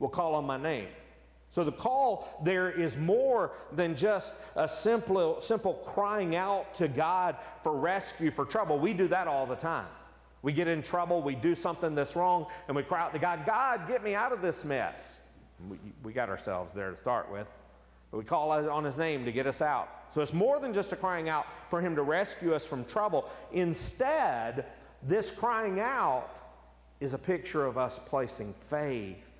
will 0.00 0.08
call 0.08 0.34
on 0.34 0.44
my 0.44 0.56
name. 0.56 0.88
So 1.52 1.64
the 1.64 1.70
call 1.70 2.40
there 2.42 2.70
is 2.70 2.96
more 2.96 3.52
than 3.72 3.94
just 3.94 4.32
a 4.56 4.66
simple, 4.66 5.38
simple 5.42 5.74
crying 5.84 6.34
out 6.34 6.74
to 6.76 6.88
God 6.88 7.36
for 7.62 7.76
rescue, 7.76 8.30
for 8.30 8.46
trouble. 8.46 8.78
We 8.78 8.94
do 8.94 9.06
that 9.08 9.28
all 9.28 9.44
the 9.44 9.54
time. 9.54 9.86
We 10.40 10.54
get 10.54 10.66
in 10.66 10.80
trouble, 10.80 11.20
we 11.20 11.34
do 11.34 11.54
something 11.54 11.94
that's 11.94 12.16
wrong, 12.16 12.46
and 12.68 12.76
we 12.76 12.82
cry 12.82 13.02
out 13.02 13.12
to 13.12 13.18
God, 13.18 13.44
God, 13.44 13.86
get 13.86 14.02
me 14.02 14.14
out 14.14 14.32
of 14.32 14.40
this 14.40 14.64
mess. 14.64 15.20
We, 15.68 15.76
we 16.02 16.14
got 16.14 16.30
ourselves 16.30 16.72
there 16.74 16.90
to 16.90 16.98
start 16.98 17.30
with. 17.30 17.46
But 18.10 18.16
we 18.16 18.24
call 18.24 18.50
on 18.50 18.82
his 18.82 18.96
name 18.96 19.26
to 19.26 19.30
get 19.30 19.46
us 19.46 19.60
out. 19.60 19.90
So 20.14 20.22
it's 20.22 20.32
more 20.32 20.58
than 20.58 20.72
just 20.72 20.90
a 20.92 20.96
crying 20.96 21.28
out 21.28 21.44
for 21.68 21.82
him 21.82 21.94
to 21.96 22.02
rescue 22.02 22.54
us 22.54 22.64
from 22.64 22.86
trouble. 22.86 23.28
Instead, 23.52 24.64
this 25.02 25.30
crying 25.30 25.80
out 25.80 26.40
is 26.98 27.12
a 27.12 27.18
picture 27.18 27.66
of 27.66 27.76
us 27.76 28.00
placing 28.06 28.54
faith 28.54 29.30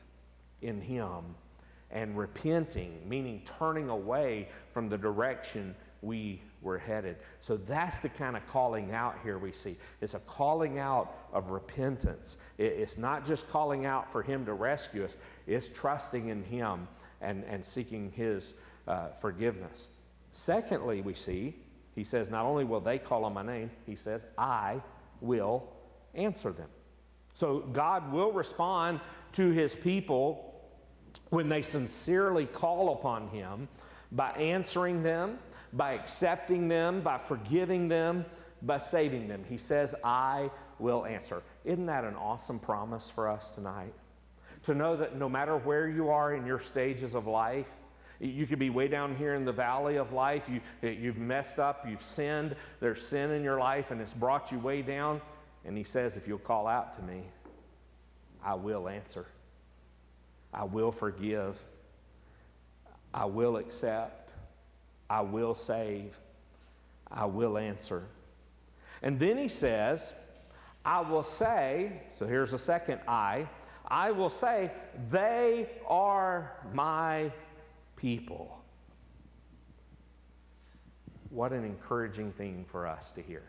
in 0.61 0.79
him 0.79 1.25
and 1.93 2.17
repenting, 2.17 3.01
meaning 3.09 3.43
turning 3.59 3.89
away 3.89 4.49
from 4.73 4.89
the 4.89 4.99
direction 4.99 5.75
we 6.01 6.43
were 6.63 6.79
headed. 6.79 7.17
So 7.41 7.57
that's 7.57 7.99
the 7.99 8.09
kind 8.09 8.37
of 8.37 8.47
calling 8.47 8.93
out 8.93 9.17
here 9.23 9.39
we 9.39 9.53
see. 9.53 9.77
It's 10.01 10.15
a 10.15 10.19
calling 10.21 10.79
out 10.79 11.29
of 11.33 11.51
repentance. 11.51 12.37
It's 12.59 12.99
not 12.99 13.27
just 13.27 13.49
calling 13.49 13.87
out 13.87 14.11
for 14.11 14.23
Him 14.23 14.45
to 14.47 14.55
rescue 14.55 15.05
us, 15.05 15.17
it's 15.47 15.69
trusting 15.69 16.29
in 16.29 16.43
Him 16.43 16.89
and, 17.21 17.45
and 17.45 17.65
seeking 17.65 18.11
His 18.11 18.55
uh, 18.89 19.09
forgiveness. 19.09 19.89
Secondly, 20.33 21.03
we 21.03 21.15
see, 21.15 21.55
He 21.95 22.05
says, 22.05 22.31
not 22.31 22.45
only 22.45 22.65
will 22.65 22.81
they 22.81 22.99
call 22.99 23.25
on 23.25 23.35
my 23.35 23.43
name, 23.43 23.71
He 23.87 23.97
says, 23.97 24.27
I 24.37 24.81
will 25.21 25.69
answer 26.15 26.53
them. 26.53 26.69
So 27.35 27.61
God 27.73 28.13
will 28.13 28.33
respond 28.33 29.01
to 29.33 29.51
His 29.51 29.75
people 29.77 30.52
when 31.33 31.49
they 31.49 31.63
sincerely 31.63 32.45
call 32.45 32.93
upon 32.93 33.27
Him 33.29 33.67
by 34.13 34.33
answering 34.33 35.03
them, 35.03 35.39
by 35.73 35.93
accepting 35.93 36.69
them, 36.69 37.01
by 37.01 37.17
forgiving 37.17 37.89
them, 37.89 38.27
by 38.61 38.77
saving 38.77 39.29
them. 39.29 39.43
He 39.49 39.57
says, 39.57 39.95
I 40.05 40.51
will 40.79 41.07
answer. 41.07 41.43
Isn't 41.65 41.87
that 41.87 42.05
an 42.05 42.17
awesome 42.17 42.59
promise 42.59 43.09
for 43.09 43.31
us 43.31 43.49
tonight? 43.49 43.95
To 44.65 44.75
know 44.75 44.95
that 44.95 45.17
no 45.17 45.27
matter 45.27 45.57
where 45.57 45.89
you 45.89 46.11
are 46.11 46.35
in 46.35 46.45
your 46.45 46.61
stages 46.61 47.15
of 47.15 47.27
life, 47.27 47.67
you 48.21 48.47
could 48.47 48.59
be 48.59 48.69
way 48.69 48.87
down 48.87 49.17
here 49.17 49.35
in 49.35 49.47
the 49.47 49.53
valley 49.53 49.97
of 49.97 50.13
life. 50.13 50.51
You, 50.51 50.61
you've 50.87 51.17
messed 51.17 51.59
up, 51.59 51.89
you've 51.89 52.05
sinned, 52.05 52.57
there's 52.79 53.05
sin 53.05 53.31
in 53.31 53.43
your 53.43 53.59
life, 53.59 53.91
and 53.91 54.03
it's 54.03 54.13
brought 54.13 54.53
you 54.53 54.59
way 54.59 54.83
down. 54.83 55.23
And 55.65 55.79
he 55.79 55.85
says, 55.85 56.19
If 56.19 56.29
you'll 56.29 56.37
call 56.37 56.67
out 56.67 56.95
to 56.97 57.03
me, 57.03 57.23
I 58.45 58.55
will 58.55 58.87
answer. 58.87 59.25
I 60.53 60.65
will 60.65 60.93
forgive. 60.93 61.63
I 63.15 63.25
will 63.25 63.57
accept. 63.57 64.33
I 65.09 65.21
will 65.21 65.55
save. 65.55 66.17
I 67.11 67.27
will 67.27 67.59
answer. 67.59 68.05
And 69.03 69.19
then 69.19 69.37
he 69.37 69.49
says, 69.49 70.13
I 70.85 71.01
will 71.01 71.23
say, 71.23 72.03
so 72.13 72.27
here's 72.27 72.53
a 72.53 72.59
second 72.59 73.01
I, 73.07 73.49
I 73.87 74.11
will 74.11 74.31
say, 74.31 74.71
they 75.11 75.69
are 75.87 76.53
my 76.73 77.31
people. 77.97 78.59
What 81.31 81.53
an 81.53 81.65
encouraging 81.65 82.33
thing 82.33 82.65
for 82.67 82.87
us 82.87 83.13
to 83.13 83.23
hear 83.23 83.43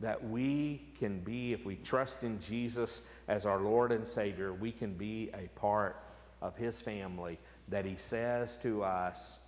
that 0.00 0.28
we 0.28 0.82
can 0.98 1.20
be, 1.20 1.52
if 1.52 1.66
we 1.66 1.76
trust 1.76 2.22
in 2.22 2.38
Jesus 2.40 3.02
as 3.26 3.46
our 3.46 3.60
Lord 3.60 3.92
and 3.92 4.06
Savior, 4.06 4.52
we 4.52 4.70
can 4.70 4.94
be 4.94 5.30
a 5.34 5.48
part 5.58 6.02
of 6.40 6.56
His 6.56 6.80
family, 6.80 7.38
that 7.68 7.84
He 7.84 7.96
says 7.98 8.56
to 8.58 8.84
us, 8.84 9.38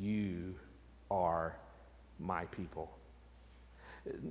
You 0.00 0.54
are 1.10 1.56
my 2.18 2.44
people. 2.46 2.90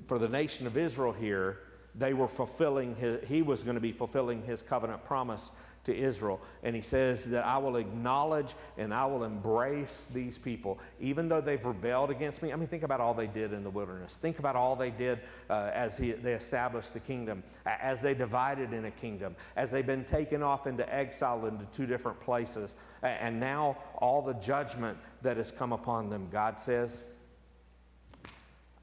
For 0.08 0.20
the 0.20 0.28
nation 0.28 0.68
of 0.68 0.78
Israel 0.78 1.14
here, 1.14 1.60
they 1.96 2.14
were 2.14 2.28
fulfilling, 2.28 2.96
his, 2.96 3.28
He 3.28 3.42
was 3.42 3.64
going 3.64 3.76
to 3.76 3.82
be 3.82 3.92
fulfilling 3.92 4.44
His 4.44 4.62
covenant 4.62 5.04
promise 5.06 5.52
to 5.84 5.96
Israel. 5.96 6.40
And 6.64 6.76
he 6.76 6.82
says 6.82 7.26
that 7.26 7.46
I 7.46 7.58
will 7.58 7.76
acknowledge 7.76 8.56
and 8.78 8.94
I 8.94 9.06
will 9.06 9.24
embrace 9.24 10.08
these 10.14 10.38
people, 10.38 10.80
even 11.00 11.28
though 11.28 11.42
they've 11.42 11.64
rebelled 11.64 12.10
against 12.10 12.42
me. 12.42 12.54
I 12.54 12.56
mean, 12.56 12.68
think 12.68 12.84
about 12.84 13.02
all 13.02 13.14
they 13.14 13.28
did 13.28 13.54
in 13.54 13.64
the 13.64 13.70
wilderness. 13.70 14.18
Think 14.18 14.40
about 14.40 14.56
all 14.56 14.76
they 14.76 14.92
did 14.92 15.20
uh, 15.50 15.72
as 15.74 15.98
he, 15.98 16.12
they 16.12 16.34
established 16.34 16.94
the 16.94 17.00
kingdom, 17.00 17.44
as 17.66 18.02
they 18.02 18.14
divided 18.14 18.72
in 18.74 18.86
a 18.86 18.92
kingdom, 18.92 19.36
as 19.56 19.72
they've 19.72 19.86
been 19.86 20.06
taken 20.06 20.42
off 20.42 20.68
into 20.68 20.94
exile 20.94 21.46
into 21.46 21.66
two 21.74 21.86
different 21.86 22.20
places. 22.22 22.76
And 23.02 23.40
now 23.40 23.78
all 23.98 24.22
the 24.22 24.34
judgment 24.34 24.98
that 25.22 25.38
has 25.38 25.52
come 25.52 25.74
upon 25.74 26.10
them, 26.10 26.30
God 26.32 26.60
says, 26.60 27.04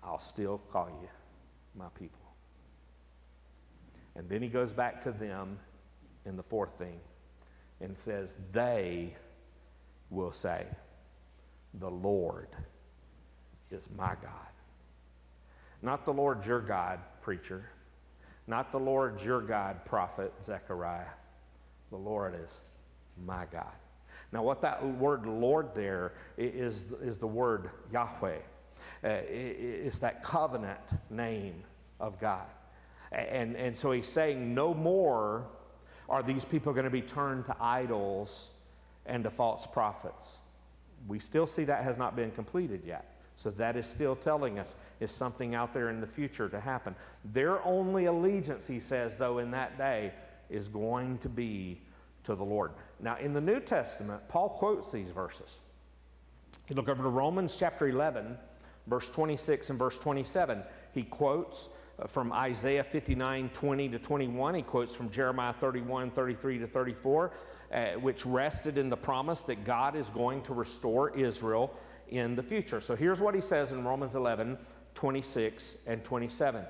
I'll 0.03 0.19
still 0.19 0.61
call 0.71 0.89
you 1.01 1.09
my 1.75 1.89
people. 1.99 2.19
And 4.17 4.29
then 4.29 4.43
he 4.43 4.49
goes 4.49 4.73
back 4.73 5.01
to 5.03 5.13
them 5.13 5.59
in 6.27 6.37
the 6.37 6.43
fourth 6.43 6.77
thing 6.79 7.01
and 7.81 7.97
says, 7.97 8.37
They 8.53 9.17
will 10.11 10.33
say, 10.33 10.67
The 11.75 11.91
Lord 11.91 12.49
is 13.71 13.89
my 13.97 14.15
God. 14.23 14.51
Not 15.83 16.05
the 16.05 16.13
Lord 16.13 16.45
your 16.45 16.61
God, 16.61 17.01
preacher. 17.23 17.71
Not 18.47 18.73
the 18.73 18.81
Lord 18.81 19.21
your 19.23 19.41
God, 19.41 19.85
prophet 19.85 20.33
Zechariah. 20.43 21.05
The 21.91 21.97
Lord 21.97 22.35
is 22.45 22.61
my 23.25 23.47
God. 23.51 23.73
Now, 24.33 24.43
what 24.43 24.63
that 24.63 24.85
word 24.85 25.27
Lord 25.27 25.75
there 25.75 26.13
is, 26.37 26.85
is 27.03 27.17
the 27.17 27.27
word 27.27 27.71
Yahweh. 27.93 28.39
Uh, 29.03 29.09
it's 29.09 29.99
that 30.01 30.23
covenant 30.23 30.93
name 31.11 31.65
of 31.99 32.21
God. 32.21 32.47
And, 33.13 33.57
and 33.57 33.77
so 33.77 33.93
he's 33.93 34.07
saying, 34.07 34.55
no 34.55 34.73
more 34.73 35.47
are 36.11 36.23
these 36.23 36.45
people 36.45 36.73
going 36.73 36.85
to 36.85 36.91
be 36.91 37.03
turned 37.03 37.47
to 37.47 37.57
idols 37.61 38.51
and 39.07 39.25
to 39.25 39.31
false 39.31 39.67
prophets? 39.67 40.39
We 41.09 41.19
still 41.19 41.47
see 41.47 41.65
that 41.65 41.85
has 41.85 41.97
not 41.97 42.17
been 42.17 42.33
completed 42.33 42.83
yet. 42.85 43.17
So 43.37 43.51
that 43.53 43.77
is 43.77 43.87
still 43.87 44.17
telling 44.17 44.59
us 44.59 44.75
is 44.99 45.11
something 45.11 45.55
out 45.55 45.73
there 45.73 45.89
in 45.89 46.01
the 46.01 46.07
future 46.07 46.49
to 46.51 46.61
happen. 46.61 46.95
Their 47.33 47.65
only 47.65 48.05
allegiance, 48.05 48.67
he 48.67 48.81
says, 48.81 49.17
though, 49.17 49.39
in 49.39 49.51
that 49.53 49.79
day 49.79 50.13
is 50.51 50.69
going 50.69 51.17
to 51.19 51.29
be 51.31 51.81
to 52.25 52.35
the 52.35 52.45
Lord. 52.45 52.73
Now, 53.01 53.17
in 53.17 53.33
the 53.33 53.41
New 53.41 53.61
Testament, 53.61 54.21
Paul 54.29 54.51
quotes 54.51 54.93
these 54.93 55.11
verses. 55.11 55.61
You 56.69 56.77
look 56.77 56.89
over 56.89 57.03
to 57.03 57.09
Romans 57.09 57.57
chapter 57.59 57.89
11, 57.89 58.37
verse 58.89 59.09
26 59.09 59.71
and 59.71 59.79
verse 59.79 59.99
27. 59.99 60.63
He 60.93 61.05
quotes 61.05 61.71
from 62.07 62.33
Isaiah 62.33 62.85
59 62.85 63.51
20 63.51 63.89
to 63.91 63.99
21. 63.99 64.55
He 64.55 64.63
quotes 64.63 64.95
from 64.95 65.11
Jeremiah 65.11 65.53
31 65.53 66.11
33 66.11 66.59
to 66.59 66.67
34, 66.67 67.33
uh, 67.73 67.87
which 67.93 68.27
rested 68.27 68.79
in 68.79 68.89
the 68.89 68.97
promise 68.97 69.43
that 69.45 69.65
God 69.65 69.97
is 69.97 70.09
going 70.11 70.43
to 70.43 70.55
restore 70.55 71.17
Israel 71.17 71.75
in 72.09 72.35
the 72.35 72.43
future. 72.43 72.81
So 72.81 72.97
here's 72.97 73.21
what 73.21 73.35
he 73.35 73.41
says 73.41 73.73
in 73.73 73.85
Romans 73.85 74.17
11 74.17 74.59
26 74.95 75.77
and 75.87 76.03
27. 76.03 76.65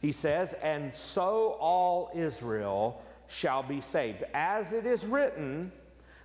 He 0.00 0.12
says, 0.12 0.52
And 0.62 0.94
so 0.94 1.56
all 1.60 2.10
Israel 2.14 3.02
shall 3.28 3.62
be 3.62 3.80
saved. 3.80 4.24
As 4.34 4.72
it 4.72 4.84
is 4.84 5.06
written, 5.06 5.72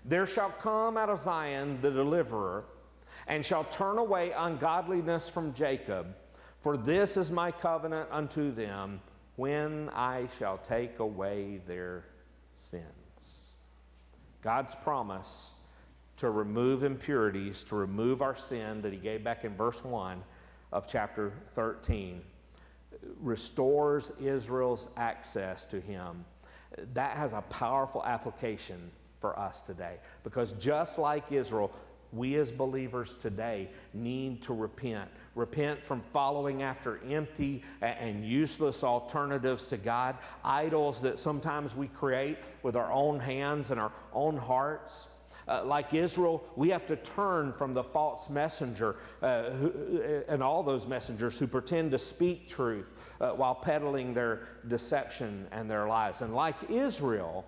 There 0.03 0.27
shall 0.27 0.49
come 0.49 0.97
out 0.97 1.09
of 1.09 1.19
Zion 1.19 1.79
the 1.81 1.91
deliverer, 1.91 2.65
and 3.27 3.45
shall 3.45 3.63
turn 3.65 3.97
away 3.97 4.33
ungodliness 4.35 5.29
from 5.29 5.53
Jacob. 5.53 6.07
For 6.67 6.75
this 6.75 7.15
is 7.15 7.31
my 7.31 7.49
covenant 7.49 8.09
unto 8.11 8.51
them 8.51 8.99
when 9.37 9.89
I 9.95 10.27
shall 10.37 10.57
take 10.57 10.99
away 10.99 11.61
their 11.65 12.03
sins. 12.57 13.51
God's 14.41 14.75
promise 14.75 15.51
to 16.17 16.29
remove 16.29 16.83
impurities, 16.83 17.63
to 17.69 17.77
remove 17.77 18.21
our 18.21 18.35
sin 18.35 18.81
that 18.81 18.91
He 18.91 18.99
gave 18.99 19.23
back 19.23 19.45
in 19.45 19.55
verse 19.55 19.81
1 19.81 20.21
of 20.73 20.89
chapter 20.89 21.31
13, 21.53 22.21
restores 23.21 24.11
Israel's 24.19 24.89
access 24.97 25.63
to 25.63 25.79
Him. 25.79 26.25
That 26.93 27.15
has 27.15 27.31
a 27.31 27.43
powerful 27.43 28.03
application 28.03 28.91
for 29.19 29.39
us 29.39 29.61
today 29.61 29.99
because 30.25 30.51
just 30.51 30.97
like 30.97 31.31
Israel, 31.31 31.71
we 32.13 32.35
as 32.35 32.51
believers 32.51 33.15
today 33.15 33.69
need 33.93 34.41
to 34.43 34.53
repent. 34.53 35.09
Repent 35.35 35.83
from 35.83 36.01
following 36.13 36.63
after 36.63 36.99
empty 37.09 37.63
and 37.81 38.25
useless 38.25 38.83
alternatives 38.83 39.67
to 39.67 39.77
God, 39.77 40.17
idols 40.43 41.01
that 41.01 41.19
sometimes 41.19 41.75
we 41.75 41.87
create 41.87 42.37
with 42.63 42.75
our 42.75 42.91
own 42.91 43.19
hands 43.19 43.71
and 43.71 43.79
our 43.79 43.91
own 44.13 44.37
hearts. 44.37 45.09
Uh, 45.47 45.63
like 45.63 45.93
Israel, 45.93 46.43
we 46.57 46.69
have 46.69 46.85
to 46.85 46.97
turn 46.97 47.53
from 47.53 47.73
the 47.73 47.83
false 47.83 48.29
messenger 48.29 48.97
uh, 49.21 49.49
who, 49.51 50.01
uh, 50.03 50.31
and 50.31 50.43
all 50.43 50.61
those 50.61 50.85
messengers 50.85 51.37
who 51.37 51.47
pretend 51.47 51.89
to 51.91 51.97
speak 51.97 52.47
truth 52.47 52.91
uh, 53.21 53.29
while 53.29 53.55
peddling 53.55 54.13
their 54.13 54.41
deception 54.67 55.47
and 55.51 55.71
their 55.71 55.87
lies. 55.87 56.21
And 56.21 56.35
like 56.35 56.55
Israel, 56.69 57.45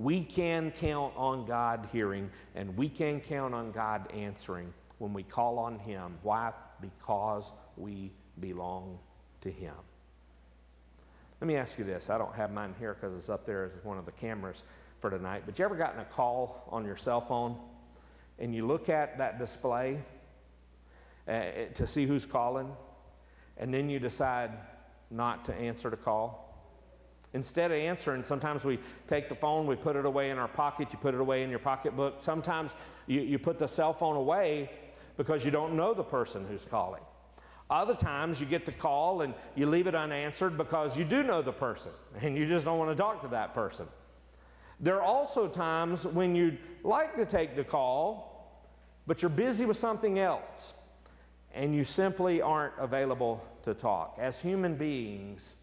we 0.00 0.24
can 0.24 0.70
count 0.70 1.12
on 1.14 1.44
God 1.44 1.86
hearing 1.92 2.30
and 2.54 2.74
we 2.74 2.88
can 2.88 3.20
count 3.20 3.54
on 3.54 3.70
God 3.70 4.10
answering 4.14 4.72
when 4.96 5.12
we 5.12 5.22
call 5.22 5.58
on 5.58 5.78
Him. 5.78 6.16
Why? 6.22 6.52
Because 6.80 7.52
we 7.76 8.10
belong 8.40 8.98
to 9.42 9.50
Him. 9.50 9.74
Let 11.38 11.48
me 11.48 11.56
ask 11.56 11.78
you 11.78 11.84
this. 11.84 12.08
I 12.08 12.16
don't 12.16 12.34
have 12.34 12.50
mine 12.50 12.74
here 12.78 12.94
because 12.94 13.14
it's 13.14 13.28
up 13.28 13.44
there 13.44 13.64
as 13.64 13.76
one 13.82 13.98
of 13.98 14.06
the 14.06 14.12
cameras 14.12 14.64
for 15.00 15.10
tonight. 15.10 15.42
But 15.44 15.58
you 15.58 15.66
ever 15.66 15.76
gotten 15.76 16.00
a 16.00 16.06
call 16.06 16.66
on 16.70 16.86
your 16.86 16.96
cell 16.96 17.20
phone 17.20 17.58
and 18.38 18.54
you 18.54 18.66
look 18.66 18.88
at 18.88 19.18
that 19.18 19.38
display 19.38 20.00
uh, 21.28 21.42
to 21.74 21.86
see 21.86 22.06
who's 22.06 22.24
calling 22.24 22.72
and 23.58 23.72
then 23.72 23.90
you 23.90 23.98
decide 23.98 24.52
not 25.10 25.44
to 25.44 25.54
answer 25.54 25.90
the 25.90 25.96
call? 25.98 26.49
Instead 27.32 27.70
of 27.70 27.78
answering, 27.78 28.24
sometimes 28.24 28.64
we 28.64 28.78
take 29.06 29.28
the 29.28 29.34
phone, 29.34 29.66
we 29.66 29.76
put 29.76 29.94
it 29.94 30.04
away 30.04 30.30
in 30.30 30.38
our 30.38 30.48
pocket, 30.48 30.88
you 30.92 30.98
put 30.98 31.14
it 31.14 31.20
away 31.20 31.44
in 31.44 31.50
your 31.50 31.60
pocketbook. 31.60 32.16
Sometimes 32.18 32.74
you, 33.06 33.20
you 33.20 33.38
put 33.38 33.58
the 33.58 33.68
cell 33.68 33.92
phone 33.92 34.16
away 34.16 34.70
because 35.16 35.44
you 35.44 35.50
don't 35.50 35.76
know 35.76 35.94
the 35.94 36.02
person 36.02 36.44
who's 36.48 36.64
calling. 36.64 37.02
Other 37.70 37.94
times 37.94 38.40
you 38.40 38.46
get 38.46 38.66
the 38.66 38.72
call 38.72 39.22
and 39.22 39.32
you 39.54 39.66
leave 39.66 39.86
it 39.86 39.94
unanswered 39.94 40.58
because 40.58 40.96
you 40.96 41.04
do 41.04 41.22
know 41.22 41.40
the 41.40 41.52
person 41.52 41.92
and 42.20 42.36
you 42.36 42.46
just 42.46 42.64
don't 42.64 42.78
want 42.78 42.90
to 42.90 43.00
talk 43.00 43.22
to 43.22 43.28
that 43.28 43.54
person. 43.54 43.86
There 44.80 44.96
are 44.96 45.02
also 45.02 45.46
times 45.46 46.04
when 46.04 46.34
you'd 46.34 46.58
like 46.82 47.14
to 47.14 47.24
take 47.24 47.54
the 47.54 47.62
call, 47.62 48.66
but 49.06 49.22
you're 49.22 49.28
busy 49.28 49.66
with 49.66 49.76
something 49.76 50.18
else 50.18 50.72
and 51.54 51.74
you 51.74 51.84
simply 51.84 52.42
aren't 52.42 52.74
available 52.78 53.44
to 53.62 53.74
talk. 53.74 54.16
As 54.18 54.40
human 54.40 54.74
beings, 54.74 55.54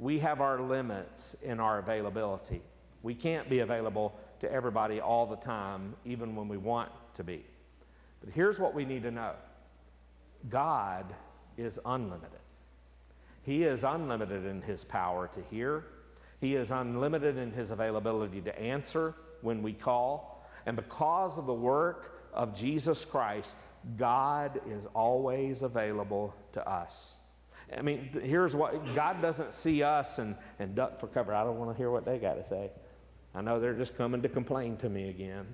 we 0.00 0.18
have 0.18 0.40
our 0.40 0.60
limits 0.62 1.36
in 1.42 1.60
our 1.60 1.78
availability. 1.78 2.62
We 3.02 3.14
can't 3.14 3.50
be 3.50 3.58
available 3.58 4.18
to 4.40 4.50
everybody 4.50 4.98
all 4.98 5.26
the 5.26 5.36
time, 5.36 5.94
even 6.06 6.34
when 6.34 6.48
we 6.48 6.56
want 6.56 6.90
to 7.14 7.22
be. 7.22 7.44
But 8.24 8.32
here's 8.32 8.58
what 8.58 8.74
we 8.74 8.86
need 8.86 9.02
to 9.02 9.10
know 9.10 9.34
God 10.48 11.14
is 11.58 11.78
unlimited. 11.84 12.40
He 13.42 13.64
is 13.64 13.84
unlimited 13.84 14.46
in 14.46 14.62
His 14.62 14.84
power 14.84 15.28
to 15.28 15.40
hear, 15.50 15.84
He 16.40 16.56
is 16.56 16.70
unlimited 16.70 17.36
in 17.36 17.52
His 17.52 17.70
availability 17.70 18.40
to 18.40 18.58
answer 18.58 19.14
when 19.42 19.62
we 19.62 19.74
call. 19.74 20.46
And 20.64 20.76
because 20.76 21.36
of 21.36 21.44
the 21.44 21.54
work 21.54 22.30
of 22.32 22.54
Jesus 22.54 23.04
Christ, 23.04 23.54
God 23.98 24.60
is 24.70 24.86
always 24.94 25.62
available 25.62 26.34
to 26.52 26.66
us. 26.66 27.16
I 27.76 27.82
mean, 27.82 28.10
here's 28.22 28.56
what 28.56 28.94
God 28.94 29.22
doesn't 29.22 29.54
see 29.54 29.82
us 29.82 30.18
and, 30.18 30.34
and 30.58 30.74
duck 30.74 30.98
for 30.98 31.06
cover. 31.06 31.34
I 31.34 31.44
don't 31.44 31.58
want 31.58 31.70
to 31.70 31.76
hear 31.76 31.90
what 31.90 32.04
they 32.04 32.18
got 32.18 32.34
to 32.34 32.48
say. 32.48 32.70
I 33.34 33.42
know 33.42 33.60
they're 33.60 33.74
just 33.74 33.96
coming 33.96 34.22
to 34.22 34.28
complain 34.28 34.76
to 34.78 34.88
me 34.88 35.08
again. 35.08 35.46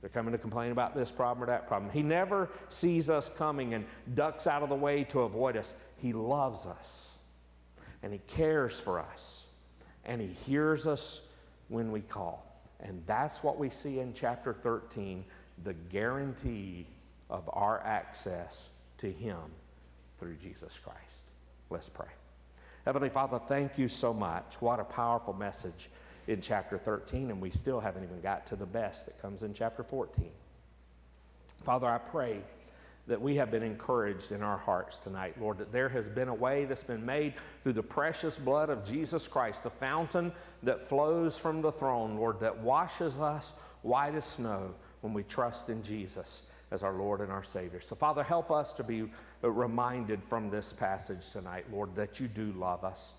They're 0.00 0.10
coming 0.10 0.32
to 0.32 0.38
complain 0.38 0.70
about 0.70 0.94
this 0.94 1.10
problem 1.10 1.42
or 1.42 1.46
that 1.46 1.66
problem. 1.66 1.90
He 1.90 2.02
never 2.02 2.50
sees 2.68 3.08
us 3.08 3.30
coming 3.30 3.74
and 3.74 3.84
ducks 4.14 4.46
out 4.46 4.62
of 4.62 4.68
the 4.68 4.74
way 4.74 5.04
to 5.04 5.20
avoid 5.20 5.56
us. 5.56 5.74
He 5.96 6.12
loves 6.12 6.66
us 6.66 7.14
and 8.02 8.12
He 8.12 8.20
cares 8.26 8.78
for 8.78 9.00
us 9.00 9.46
and 10.04 10.20
He 10.20 10.28
hears 10.28 10.86
us 10.86 11.22
when 11.68 11.90
we 11.90 12.00
call. 12.00 12.44
And 12.80 13.02
that's 13.06 13.42
what 13.42 13.58
we 13.58 13.70
see 13.70 14.00
in 14.00 14.12
chapter 14.12 14.52
13 14.52 15.24
the 15.64 15.72
guarantee 15.72 16.86
of 17.30 17.48
our 17.52 17.80
access 17.80 18.68
to 18.98 19.10
Him 19.10 19.38
through 20.18 20.34
Jesus 20.36 20.78
Christ. 20.78 21.23
Let's 21.74 21.88
pray. 21.88 22.06
Heavenly 22.84 23.08
Father, 23.08 23.40
thank 23.48 23.78
you 23.78 23.88
so 23.88 24.14
much. 24.14 24.62
What 24.62 24.78
a 24.78 24.84
powerful 24.84 25.34
message 25.34 25.90
in 26.28 26.40
chapter 26.40 26.78
13, 26.78 27.32
and 27.32 27.40
we 27.40 27.50
still 27.50 27.80
haven't 27.80 28.04
even 28.04 28.20
got 28.20 28.46
to 28.46 28.54
the 28.54 28.64
best 28.64 29.06
that 29.06 29.20
comes 29.20 29.42
in 29.42 29.52
chapter 29.52 29.82
14. 29.82 30.30
Father, 31.64 31.88
I 31.88 31.98
pray 31.98 32.42
that 33.08 33.20
we 33.20 33.34
have 33.34 33.50
been 33.50 33.64
encouraged 33.64 34.30
in 34.30 34.40
our 34.40 34.56
hearts 34.56 35.00
tonight, 35.00 35.34
Lord, 35.40 35.58
that 35.58 35.72
there 35.72 35.88
has 35.88 36.08
been 36.08 36.28
a 36.28 36.34
way 36.34 36.64
that's 36.64 36.84
been 36.84 37.04
made 37.04 37.34
through 37.62 37.72
the 37.72 37.82
precious 37.82 38.38
blood 38.38 38.70
of 38.70 38.84
Jesus 38.84 39.26
Christ, 39.26 39.64
the 39.64 39.70
fountain 39.70 40.30
that 40.62 40.80
flows 40.80 41.36
from 41.40 41.60
the 41.60 41.72
throne, 41.72 42.14
Lord, 42.14 42.38
that 42.38 42.56
washes 42.56 43.18
us 43.18 43.52
white 43.82 44.14
as 44.14 44.26
snow 44.26 44.72
when 45.00 45.12
we 45.12 45.24
trust 45.24 45.70
in 45.70 45.82
Jesus 45.82 46.42
as 46.70 46.82
our 46.82 46.92
Lord 46.92 47.20
and 47.20 47.30
our 47.30 47.44
Savior. 47.44 47.80
So, 47.80 47.94
Father, 47.94 48.22
help 48.22 48.50
us 48.50 48.72
to 48.74 48.82
be 48.82 49.10
Uh, 49.44 49.50
reminded 49.50 50.24
from 50.24 50.48
this 50.48 50.72
passage 50.72 51.30
tonight, 51.30 51.66
Lord, 51.70 51.94
that 51.96 52.18
you 52.18 52.28
do 52.28 52.52
love 52.52 52.82
us. 52.82 53.14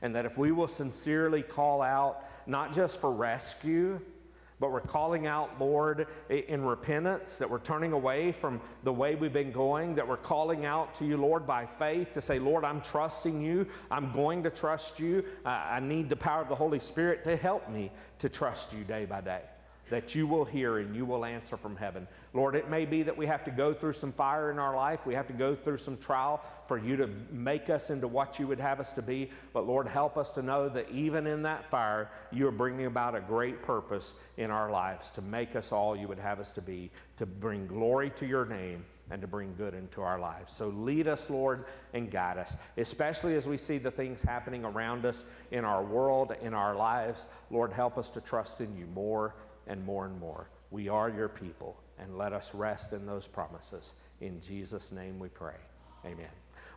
And 0.00 0.14
that 0.14 0.24
if 0.24 0.38
we 0.38 0.50
will 0.50 0.68
sincerely 0.68 1.42
call 1.42 1.82
out, 1.82 2.24
not 2.46 2.72
just 2.72 3.00
for 3.00 3.12
rescue, 3.12 4.00
but 4.60 4.72
we're 4.72 4.80
calling 4.80 5.26
out, 5.26 5.60
Lord, 5.60 6.06
in 6.30 6.64
repentance, 6.64 7.36
that 7.38 7.50
we're 7.50 7.58
turning 7.58 7.92
away 7.92 8.32
from 8.32 8.62
the 8.82 8.92
way 8.92 9.14
we've 9.14 9.32
been 9.32 9.52
going, 9.52 9.94
that 9.96 10.08
we're 10.08 10.16
calling 10.16 10.64
out 10.64 10.94
to 10.94 11.04
you, 11.04 11.18
Lord, 11.18 11.46
by 11.46 11.66
faith 11.66 12.12
to 12.12 12.22
say, 12.22 12.38
Lord, 12.38 12.64
I'm 12.64 12.80
trusting 12.80 13.40
you. 13.40 13.66
I'm 13.90 14.10
going 14.12 14.42
to 14.44 14.50
trust 14.50 14.98
you. 14.98 15.22
I 15.44 15.80
need 15.80 16.08
the 16.08 16.16
power 16.16 16.40
of 16.40 16.48
the 16.48 16.54
Holy 16.54 16.80
Spirit 16.80 17.22
to 17.24 17.36
help 17.36 17.68
me 17.68 17.92
to 18.20 18.28
trust 18.30 18.72
you 18.72 18.84
day 18.84 19.04
by 19.04 19.20
day 19.20 19.42
that 19.90 20.14
you 20.14 20.26
will 20.26 20.44
hear 20.44 20.78
and 20.78 20.94
you 20.94 21.04
will 21.04 21.24
answer 21.24 21.56
from 21.56 21.76
heaven. 21.76 22.06
Lord, 22.34 22.54
it 22.54 22.68
may 22.68 22.84
be 22.84 23.02
that 23.02 23.16
we 23.16 23.26
have 23.26 23.44
to 23.44 23.50
go 23.50 23.72
through 23.72 23.94
some 23.94 24.12
fire 24.12 24.50
in 24.50 24.58
our 24.58 24.76
life. 24.76 25.06
We 25.06 25.14
have 25.14 25.26
to 25.28 25.32
go 25.32 25.54
through 25.54 25.78
some 25.78 25.96
trial 25.96 26.42
for 26.66 26.78
you 26.78 26.96
to 26.96 27.08
make 27.30 27.70
us 27.70 27.90
into 27.90 28.06
what 28.06 28.38
you 28.38 28.46
would 28.46 28.60
have 28.60 28.80
us 28.80 28.92
to 28.94 29.02
be. 29.02 29.30
But 29.52 29.66
Lord, 29.66 29.88
help 29.88 30.16
us 30.16 30.30
to 30.32 30.42
know 30.42 30.68
that 30.68 30.90
even 30.90 31.26
in 31.26 31.42
that 31.42 31.68
fire, 31.68 32.10
you 32.30 32.46
are 32.46 32.52
bringing 32.52 32.86
about 32.86 33.14
a 33.14 33.20
great 33.20 33.62
purpose 33.62 34.14
in 34.36 34.50
our 34.50 34.70
lives 34.70 35.10
to 35.12 35.22
make 35.22 35.56
us 35.56 35.72
all 35.72 35.96
you 35.96 36.08
would 36.08 36.18
have 36.18 36.40
us 36.40 36.52
to 36.52 36.62
be, 36.62 36.90
to 37.16 37.26
bring 37.26 37.66
glory 37.66 38.10
to 38.10 38.26
your 38.26 38.44
name 38.44 38.84
and 39.10 39.22
to 39.22 39.26
bring 39.26 39.54
good 39.56 39.74
into 39.74 40.02
our 40.02 40.18
lives. 40.18 40.52
So 40.52 40.68
lead 40.68 41.08
us, 41.08 41.30
Lord, 41.30 41.64
and 41.94 42.10
guide 42.10 42.38
us, 42.38 42.56
especially 42.76 43.36
as 43.36 43.48
we 43.48 43.56
see 43.56 43.78
the 43.78 43.90
things 43.90 44.22
happening 44.22 44.64
around 44.64 45.06
us 45.06 45.24
in 45.50 45.64
our 45.64 45.82
world, 45.82 46.34
in 46.42 46.52
our 46.52 46.74
lives. 46.74 47.26
Lord, 47.50 47.72
help 47.72 47.96
us 47.96 48.10
to 48.10 48.20
trust 48.20 48.60
in 48.60 48.76
you 48.76 48.86
more 48.94 49.34
and 49.68 49.84
more 49.84 50.06
and 50.06 50.18
more. 50.18 50.48
We 50.70 50.88
are 50.88 51.08
your 51.08 51.28
people, 51.28 51.76
and 51.98 52.18
let 52.18 52.32
us 52.32 52.54
rest 52.54 52.92
in 52.92 53.06
those 53.06 53.26
promises. 53.26 53.94
In 54.20 54.40
Jesus' 54.40 54.92
name 54.92 55.18
we 55.18 55.28
pray. 55.28 55.54
Amen. 56.04 56.28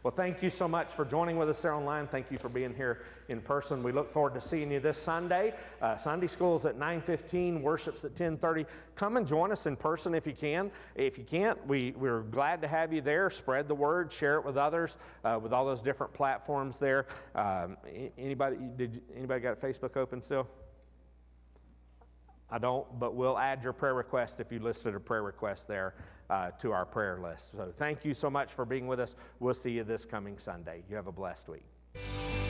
Well, 0.03 0.13
thank 0.15 0.41
you 0.41 0.49
so 0.49 0.67
much 0.67 0.91
for 0.91 1.05
joining 1.05 1.37
with 1.37 1.47
us 1.47 1.61
there 1.61 1.73
online. 1.73 2.07
Thank 2.07 2.31
you 2.31 2.37
for 2.39 2.49
being 2.49 2.73
here 2.73 3.03
in 3.29 3.39
person. 3.39 3.83
We 3.83 3.91
look 3.91 4.09
forward 4.09 4.33
to 4.33 4.41
seeing 4.41 4.71
you 4.71 4.79
this 4.79 4.97
Sunday. 4.97 5.53
Uh, 5.79 5.95
Sunday 5.95 6.25
school 6.25 6.55
is 6.55 6.65
at 6.65 6.75
9:15, 6.75 7.61
worship's 7.61 8.03
at 8.03 8.15
10:30. 8.15 8.65
Come 8.95 9.17
and 9.17 9.27
join 9.27 9.51
us 9.51 9.67
in 9.67 9.75
person 9.75 10.15
if 10.15 10.25
you 10.25 10.33
can. 10.33 10.71
If 10.95 11.19
you 11.19 11.23
can't, 11.23 11.63
we, 11.67 11.91
we're 11.91 12.21
glad 12.21 12.63
to 12.63 12.67
have 12.67 12.91
you 12.91 13.01
there. 13.01 13.29
Spread 13.29 13.67
the 13.67 13.75
word, 13.75 14.11
share 14.11 14.37
it 14.37 14.45
with 14.45 14.57
others, 14.57 14.97
uh, 15.23 15.39
with 15.39 15.53
all 15.53 15.65
those 15.65 15.83
different 15.83 16.13
platforms 16.13 16.79
there. 16.79 17.05
Um, 17.35 17.77
anybody 18.17 18.57
did 18.75 19.03
anybody 19.15 19.39
got 19.41 19.61
Facebook 19.61 19.97
open 19.97 20.23
still? 20.23 20.47
I 22.51 22.57
don't, 22.57 22.85
but 22.99 23.15
we'll 23.15 23.37
add 23.37 23.63
your 23.63 23.73
prayer 23.73 23.93
request 23.93 24.39
if 24.39 24.51
you 24.51 24.59
listed 24.59 24.93
a 24.93 24.99
prayer 24.99 25.23
request 25.23 25.67
there 25.67 25.95
uh, 26.29 26.51
to 26.59 26.71
our 26.71 26.85
prayer 26.85 27.19
list. 27.21 27.51
So 27.55 27.73
thank 27.75 28.03
you 28.03 28.13
so 28.13 28.29
much 28.29 28.51
for 28.51 28.65
being 28.65 28.87
with 28.87 28.99
us. 28.99 29.15
We'll 29.39 29.53
see 29.53 29.71
you 29.71 29.83
this 29.83 30.05
coming 30.05 30.37
Sunday. 30.37 30.83
You 30.89 30.95
have 30.95 31.07
a 31.07 31.11
blessed 31.11 31.49
week. 31.49 32.40